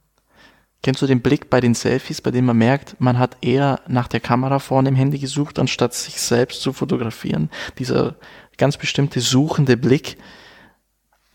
Kennst 0.83 1.01
du 1.01 1.07
den 1.07 1.23
Blick 1.23 1.49
bei 1.49 1.61
den 1.61 1.75
Selfies, 1.75 2.21
bei 2.21 2.31
dem 2.31 2.45
man 2.45 2.59
merkt, 2.59 3.01
man 3.01 3.19
hat 3.19 3.39
eher 3.41 3.81
nach 3.89 4.07
der 4.07 4.21
Kamera 4.21 4.59
vorne 4.59 4.91
im 4.91 4.97
Handy 4.97 5.19
gesucht, 5.19 5.59
anstatt 5.59 5.95
sich 5.95 6.21
selbst 6.21 6.61
zu 6.61 6.75
fotografieren? 6.75 7.49
Dieser 7.79 8.17
ganz 8.59 8.77
bestimmte 8.77 9.21
suchende 9.21 9.79
Blick, 9.79 10.19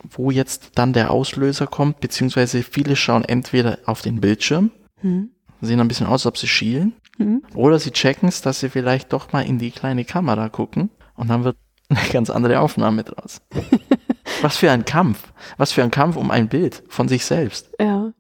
wo 0.04 0.30
jetzt 0.30 0.74
dann 0.76 0.94
der 0.94 1.10
Auslöser 1.10 1.66
kommt, 1.66 2.00
beziehungsweise 2.00 2.62
viele 2.62 2.96
schauen 2.96 3.26
entweder 3.26 3.80
auf 3.86 4.04
den 4.04 4.22
Bildschirm, 4.22 4.70
hm. 5.02 5.32
sehen 5.62 5.80
ein 5.80 5.88
bisschen 5.88 6.08
aus, 6.08 6.22
als 6.22 6.26
ob 6.28 6.38
sie 6.38 6.48
schielen, 6.48 6.94
hm. 7.18 7.44
oder 7.56 7.80
sie 7.80 7.92
checken 7.92 8.30
es, 8.30 8.42
dass 8.42 8.60
sie 8.60 8.70
vielleicht 8.70 9.14
doch 9.14 9.32
mal 9.34 9.42
in 9.42 9.60
die 9.60 9.72
kleine 9.72 10.06
Kamera 10.06 10.50
gucken 10.50 10.90
und 11.16 11.30
dann 11.30 11.44
wird 11.44 11.58
eine 11.90 12.10
ganz 12.12 12.30
andere 12.30 12.60
Aufnahme 12.60 13.04
draus. 13.04 13.42
Was 14.42 14.58
für 14.58 14.72
ein 14.72 14.86
Kampf. 14.86 15.34
Was 15.58 15.72
für 15.72 15.84
ein 15.84 15.92
Kampf 15.92 16.16
um 16.16 16.32
ein 16.32 16.48
Bild 16.48 16.84
von 16.88 17.08
sich 17.08 17.26
selbst. 17.26 17.74
Ja. 17.80 18.14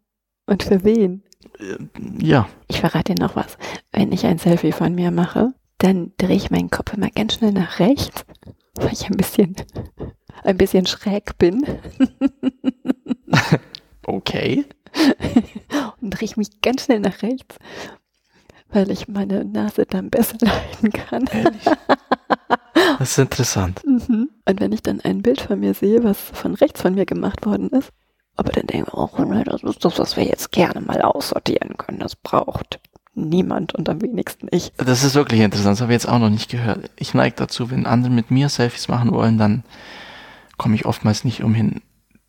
Und 0.48 0.64
für 0.64 0.84
wen? 0.84 1.24
Äh, 1.60 1.78
ja. 2.20 2.50
Ich 2.68 2.80
verrate 2.80 3.14
dir 3.14 3.22
noch 3.22 3.36
was. 3.36 3.58
Wenn 3.92 4.12
ich 4.12 4.26
ein 4.26 4.40
Selfie 4.40 4.72
von 4.72 4.96
mir 4.96 5.12
mache, 5.12 5.54
dann 5.78 6.12
drehe 6.18 6.36
ich 6.36 6.52
meinen 6.52 6.70
Kopf 6.70 6.94
immer 6.94 7.10
ganz 7.10 7.36
schnell 7.36 7.54
nach 7.54 7.80
rechts, 7.80 8.26
weil 8.76 8.92
ich 8.92 9.06
ein 9.06 9.16
bisschen, 9.16 9.56
ein 10.44 10.58
bisschen 10.58 10.86
schräg 10.86 11.38
bin. 11.38 11.66
okay. 14.06 14.66
Und 16.02 16.12
drehe 16.12 16.26
ich 16.26 16.38
mich 16.38 16.62
ganz 16.62 16.86
schnell 16.86 17.00
nach 17.00 17.22
rechts, 17.22 17.58
weil 18.70 18.90
ich 18.92 19.08
meine 19.08 19.46
Nase 19.46 19.86
dann 19.86 20.10
besser 20.10 20.38
leiden 20.42 20.92
kann. 20.92 21.26
Ehrlich? 21.32 21.64
Das 22.98 23.12
ist 23.12 23.18
interessant. 23.18 23.82
Mhm. 23.86 24.30
Und 24.46 24.60
wenn 24.60 24.72
ich 24.72 24.82
dann 24.82 25.00
ein 25.02 25.22
Bild 25.22 25.42
von 25.42 25.60
mir 25.60 25.74
sehe, 25.74 26.04
was 26.04 26.18
von 26.20 26.54
rechts 26.56 26.82
von 26.82 26.96
mir 26.96 27.06
gemacht 27.06 27.46
worden 27.46 27.70
ist, 27.70 27.92
aber 28.36 28.52
dann 28.52 28.68
denke 28.68 28.90
ich, 28.90 28.94
oh, 28.94 29.10
das 29.46 29.64
ist 29.64 29.86
das, 29.86 30.00
was 30.00 30.18
wir 30.18 30.24
jetzt 30.24 30.52
gerne 30.52 30.82
mal 30.82 31.02
aussortieren 31.02 31.78
können. 31.78 32.00
Das 32.00 32.16
braucht 32.16 32.80
niemand 33.14 33.76
und 33.76 33.90
am 33.90 34.02
wenigsten 34.02 34.48
ich. 34.52 34.72
Das 34.78 35.04
ist 35.04 35.16
wirklich 35.16 35.42
interessant, 35.42 35.74
das 35.74 35.82
habe 35.82 35.92
ich 35.92 35.96
jetzt 36.02 36.10
auch 36.10 36.20
noch 36.20 36.30
nicht 36.30 36.50
gehört. 36.50 36.90
Ich 36.96 37.14
neige 37.14 37.36
dazu, 37.36 37.70
wenn 37.72 37.86
andere 37.86 38.12
mit 38.12 38.32
mir 38.32 38.50
Selfies 38.50 38.88
machen 38.88 39.12
wollen, 39.12 39.38
dann 39.38 39.64
komme 40.58 40.76
ich 40.76 40.86
oftmals 40.86 41.24
nicht 41.24 41.44
umhin, 41.44 41.82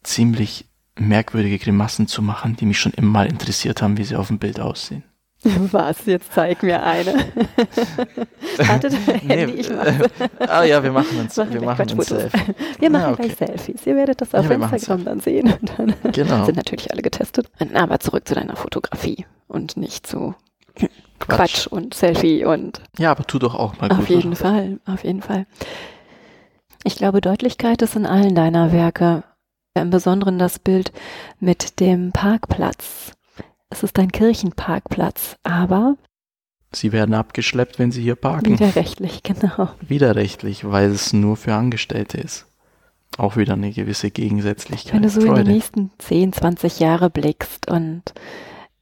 ziemlich 0.02 0.66
merkwürdige 0.96 1.58
Grimassen 1.58 2.06
zu 2.06 2.22
machen, 2.22 2.56
die 2.56 2.66
mich 2.66 2.78
schon 2.78 2.92
immer 2.92 3.10
mal 3.10 3.26
interessiert 3.26 3.82
haben, 3.82 3.96
wie 3.96 4.04
sie 4.04 4.16
auf 4.16 4.28
dem 4.28 4.38
Bild 4.38 4.60
aussehen. 4.60 5.04
Was? 5.42 6.04
Jetzt 6.04 6.32
zeig 6.34 6.62
mir 6.62 6.82
eine. 6.82 7.14
Wartet, 8.58 8.94
Handy, 9.06 9.26
nee, 9.26 9.60
ich 9.60 9.70
mache. 9.70 10.10
ah 10.40 10.64
ja, 10.64 10.82
wir 10.82 10.92
machen 10.92 11.18
uns, 11.18 11.36
wir 11.36 11.62
machen 11.62 11.90
uns 11.90 12.08
Selfie. 12.08 12.54
Wir 12.78 12.90
machen 12.90 13.04
ah, 13.04 13.12
okay. 13.12 13.28
gleich 13.28 13.48
Selfies. 13.48 13.86
Ihr 13.86 13.96
werdet 13.96 14.20
das 14.20 14.34
auf 14.34 14.50
ja, 14.50 14.56
Instagram 14.56 15.04
dann 15.04 15.20
sehen. 15.20 15.54
Dann 15.76 15.94
genau. 16.12 16.44
sind 16.44 16.56
natürlich 16.56 16.92
alle 16.92 17.00
getestet. 17.00 17.50
Aber 17.72 18.00
zurück 18.00 18.28
zu 18.28 18.34
deiner 18.34 18.56
Fotografie 18.56 19.24
und 19.48 19.78
nicht 19.78 20.06
zu 20.06 20.34
Quatsch, 20.74 20.88
Quatsch 21.20 21.66
und 21.68 21.94
Selfie 21.94 22.44
und. 22.44 22.82
Ja, 22.98 23.10
aber 23.10 23.24
tu 23.24 23.38
doch 23.38 23.54
auch 23.54 23.78
mal 23.78 23.90
Auf 23.90 23.98
gut, 23.98 24.08
jeden 24.10 24.32
oder? 24.32 24.36
Fall, 24.36 24.78
auf 24.84 25.04
jeden 25.04 25.22
Fall. 25.22 25.46
Ich 26.84 26.96
glaube, 26.96 27.22
Deutlichkeit 27.22 27.80
ist 27.80 27.96
in 27.96 28.04
allen 28.04 28.34
deiner 28.34 28.72
Werke. 28.72 29.22
Im 29.74 29.90
Besonderen 29.90 30.38
das 30.38 30.58
Bild 30.58 30.92
mit 31.38 31.80
dem 31.80 32.12
Parkplatz 32.12 33.12
es 33.70 33.84
ist 33.84 33.98
ein 33.98 34.10
Kirchenparkplatz, 34.10 35.36
aber 35.44 35.96
Sie 36.72 36.92
werden 36.92 37.14
abgeschleppt, 37.14 37.78
wenn 37.78 37.90
Sie 37.90 38.02
hier 38.02 38.16
parken. 38.16 38.58
Widerrechtlich, 38.58 39.22
genau. 39.24 39.70
Widerrechtlich, 39.80 40.68
weil 40.68 40.90
es 40.90 41.12
nur 41.12 41.36
für 41.36 41.54
Angestellte 41.54 42.18
ist. 42.18 42.46
Auch 43.16 43.36
wieder 43.36 43.54
eine 43.54 43.72
gewisse 43.72 44.10
Gegensätzlichkeit. 44.10 44.94
Wenn 44.94 45.02
du 45.02 45.08
so 45.08 45.20
Freude. 45.20 45.40
in 45.40 45.46
die 45.46 45.52
nächsten 45.54 45.90
10, 45.98 46.32
20 46.32 46.78
Jahre 46.78 47.10
blickst 47.10 47.68
und 47.68 48.02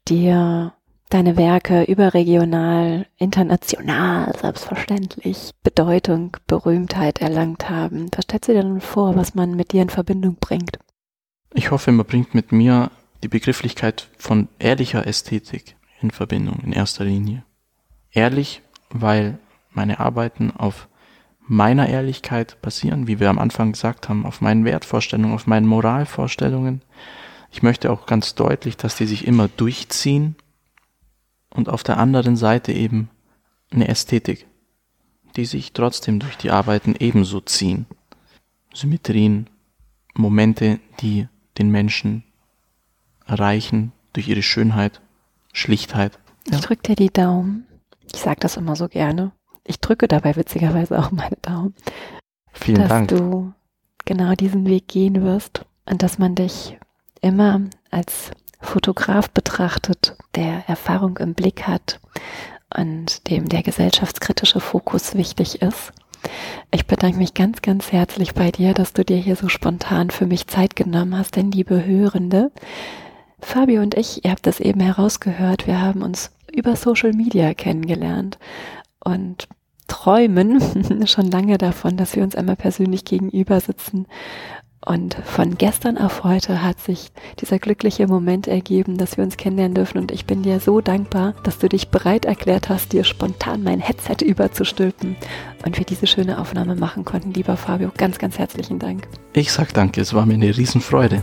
dir 0.07 0.75
deine 1.09 1.37
Werke 1.37 1.85
überregional, 1.85 3.07
international, 3.17 4.35
selbstverständlich 4.41 5.53
Bedeutung, 5.63 6.37
Berühmtheit 6.47 7.21
erlangt 7.21 7.69
haben, 7.69 8.09
was 8.15 8.25
stellst 8.25 8.49
du 8.49 8.53
dir 8.53 8.63
dann 8.63 8.81
vor, 8.81 9.17
was 9.17 9.35
man 9.35 9.55
mit 9.55 9.73
dir 9.73 9.83
in 9.83 9.91
Verbindung 9.91 10.37
bringt? 10.39 10.79
Ich 11.55 11.71
hoffe, 11.71 11.93
man 11.93 12.07
bringt 12.07 12.35
mit 12.35 12.53
mir 12.53 12.91
die 13.23 13.29
Begrifflichkeit 13.29 14.09
von 14.19 14.49
ehrlicher 14.59 15.07
Ästhetik 15.07 15.77
in 16.01 16.11
Verbindung 16.11 16.61
in 16.65 16.73
erster 16.73 17.05
Linie. 17.05 17.45
Ehrlich, 18.13 18.63
weil 18.91 19.39
meine 19.71 20.01
Arbeiten 20.01 20.53
auf 20.57 20.89
meiner 21.41 21.89
Ehrlichkeit 21.89 22.61
basieren, 22.61 23.07
wie 23.07 23.21
wir 23.21 23.31
am 23.31 23.39
Anfang 23.39 23.73
gesagt 23.73 24.09
haben, 24.09 24.27
auf 24.27 24.41
meinen 24.41 24.65
Wertvorstellungen, 24.65 25.35
auf 25.35 25.47
meinen 25.47 25.67
Moralvorstellungen. 25.67 26.83
Ich 27.51 27.63
möchte 27.63 27.91
auch 27.91 28.07
ganz 28.07 28.35
deutlich, 28.35 28.77
dass 28.77 28.97
die 28.97 29.07
sich 29.07 29.27
immer 29.27 29.49
durchziehen 29.49 30.37
und 31.51 31.69
auf 31.69 31.83
der 31.83 31.99
anderen 31.99 32.37
Seite 32.37 32.73
eben 32.73 33.11
eine 33.71 33.89
Ästhetik, 33.89 34.47
die 35.37 35.45
sich 35.45 35.73
trotzdem 35.73 36.21
durch 36.21 36.37
die 36.37 36.51
Arbeiten 36.51 36.95
ebenso 36.99 37.41
ziehen. 37.41 37.87
Symmetrien, 38.75 39.49
Momente, 40.15 40.79
die 41.01 41.29
den 41.59 41.71
Menschen 41.71 42.25
erreichen 43.27 43.93
durch 44.13 44.29
ihre 44.29 44.43
Schönheit, 44.43 45.01
Schlichtheit. 45.53 46.19
Ich 46.51 46.61
drücke 46.61 46.83
dir 46.83 46.97
die 46.97 47.13
Daumen. 47.13 47.67
Ich 48.13 48.21
sage 48.21 48.41
das 48.41 48.57
immer 48.57 48.77
so 48.77 48.89
gerne. 48.89 49.33
Ich 49.65 49.81
drücke 49.81 50.09
dabei 50.09 50.37
witzigerweise 50.37 50.99
auch 50.99 51.11
meine 51.11 51.37
Daumen. 51.43 51.75
Vielen 52.53 52.79
dass 52.79 52.89
Dank. 52.89 53.09
Dass 53.09 53.19
du 53.19 53.53
genau 54.05 54.35
diesen 54.35 54.67
Weg 54.67 54.89
gehen 54.89 55.23
wirst 55.23 55.67
und 55.85 56.03
dass 56.03 56.19
man 56.19 56.35
dich 56.35 56.79
immer 57.21 57.61
als 57.91 58.31
Fotograf 58.61 59.31
betrachtet, 59.31 60.17
der 60.35 60.69
Erfahrung 60.69 61.17
im 61.19 61.35
Blick 61.35 61.67
hat 61.67 62.01
und 62.77 63.29
dem 63.31 63.49
der 63.49 63.63
gesellschaftskritische 63.63 64.61
Fokus 64.61 65.15
wichtig 65.15 65.63
ist. 65.63 65.93
Ich 66.71 66.87
bedanke 66.87 67.19
mich 67.19 67.35
ganz, 67.35 67.63
ganz 67.63 67.93
herzlich 67.93 68.35
bei 68.35 68.51
dir, 68.51 68.75
dass 68.75 68.93
du 68.93 69.05
dir 69.05 69.17
hier 69.17 69.37
so 69.37 69.49
spontan 69.49 70.11
für 70.11 70.27
mich 70.27 70.49
Zeit 70.49 70.77
genommen 70.77 71.17
hast, 71.17 71.37
denn 71.37 71.51
liebe 71.51 71.85
Hörende, 71.85 72.51
Fabio 73.41 73.83
und 73.83 73.95
ich, 73.95 74.25
ihr 74.25 74.33
habt 74.33 74.47
das 74.47 74.61
eben 74.61 74.81
herausgehört, 74.81 75.67
wir 75.67 75.81
haben 75.81 76.03
uns 76.03 76.33
über 76.53 76.75
Social 76.77 77.13
Media 77.13 77.55
kennengelernt 77.55 78.39
und 79.05 79.49
träumen 79.87 81.07
schon 81.07 81.31
lange 81.31 81.57
davon, 81.57 81.97
dass 81.97 82.15
wir 82.15 82.23
uns 82.23 82.35
einmal 82.35 82.57
persönlich 82.57 83.05
gegenüber 83.05 83.61
sitzen. 83.61 84.07
Und 84.85 85.17
von 85.25 85.59
gestern 85.59 85.99
auf 85.99 86.25
heute 86.25 86.63
hat 86.63 86.81
sich 86.81 87.11
dieser 87.41 87.59
glückliche 87.59 88.07
Moment 88.07 88.47
ergeben, 88.47 88.97
dass 88.97 89.17
wir 89.17 89.25
uns 89.25 89.37
kennenlernen 89.37 89.75
dürfen. 89.75 89.99
Und 89.99 90.13
ich 90.13 90.25
bin 90.25 90.43
dir 90.43 90.61
so 90.61 90.81
dankbar, 90.81 91.35
dass 91.43 91.59
du 91.59 91.69
dich 91.69 91.89
bereit 91.89 92.25
erklärt 92.25 92.69
hast, 92.69 92.93
dir 92.93 93.05
spontan 93.05 93.63
mein 93.63 93.81
Headset 93.81 94.25
überzustülpen 94.25 95.17
und 95.65 95.79
wir 95.79 95.85
diese 95.85 96.07
schöne 96.07 96.39
Aufnahme 96.39 96.77
machen 96.77 97.05
konnten. 97.05 97.33
Lieber 97.33 97.57
Fabio, 97.57 97.91
ganz, 97.97 98.19
ganz 98.19 98.39
herzlichen 98.39 98.79
Dank. 98.79 99.09
Ich 99.33 99.53
sag 99.53 99.75
danke, 99.75 100.01
es 100.01 100.15
war 100.15 100.27
mir 100.27 100.35
eine 100.35 100.57
Riesenfreude. 100.57 101.23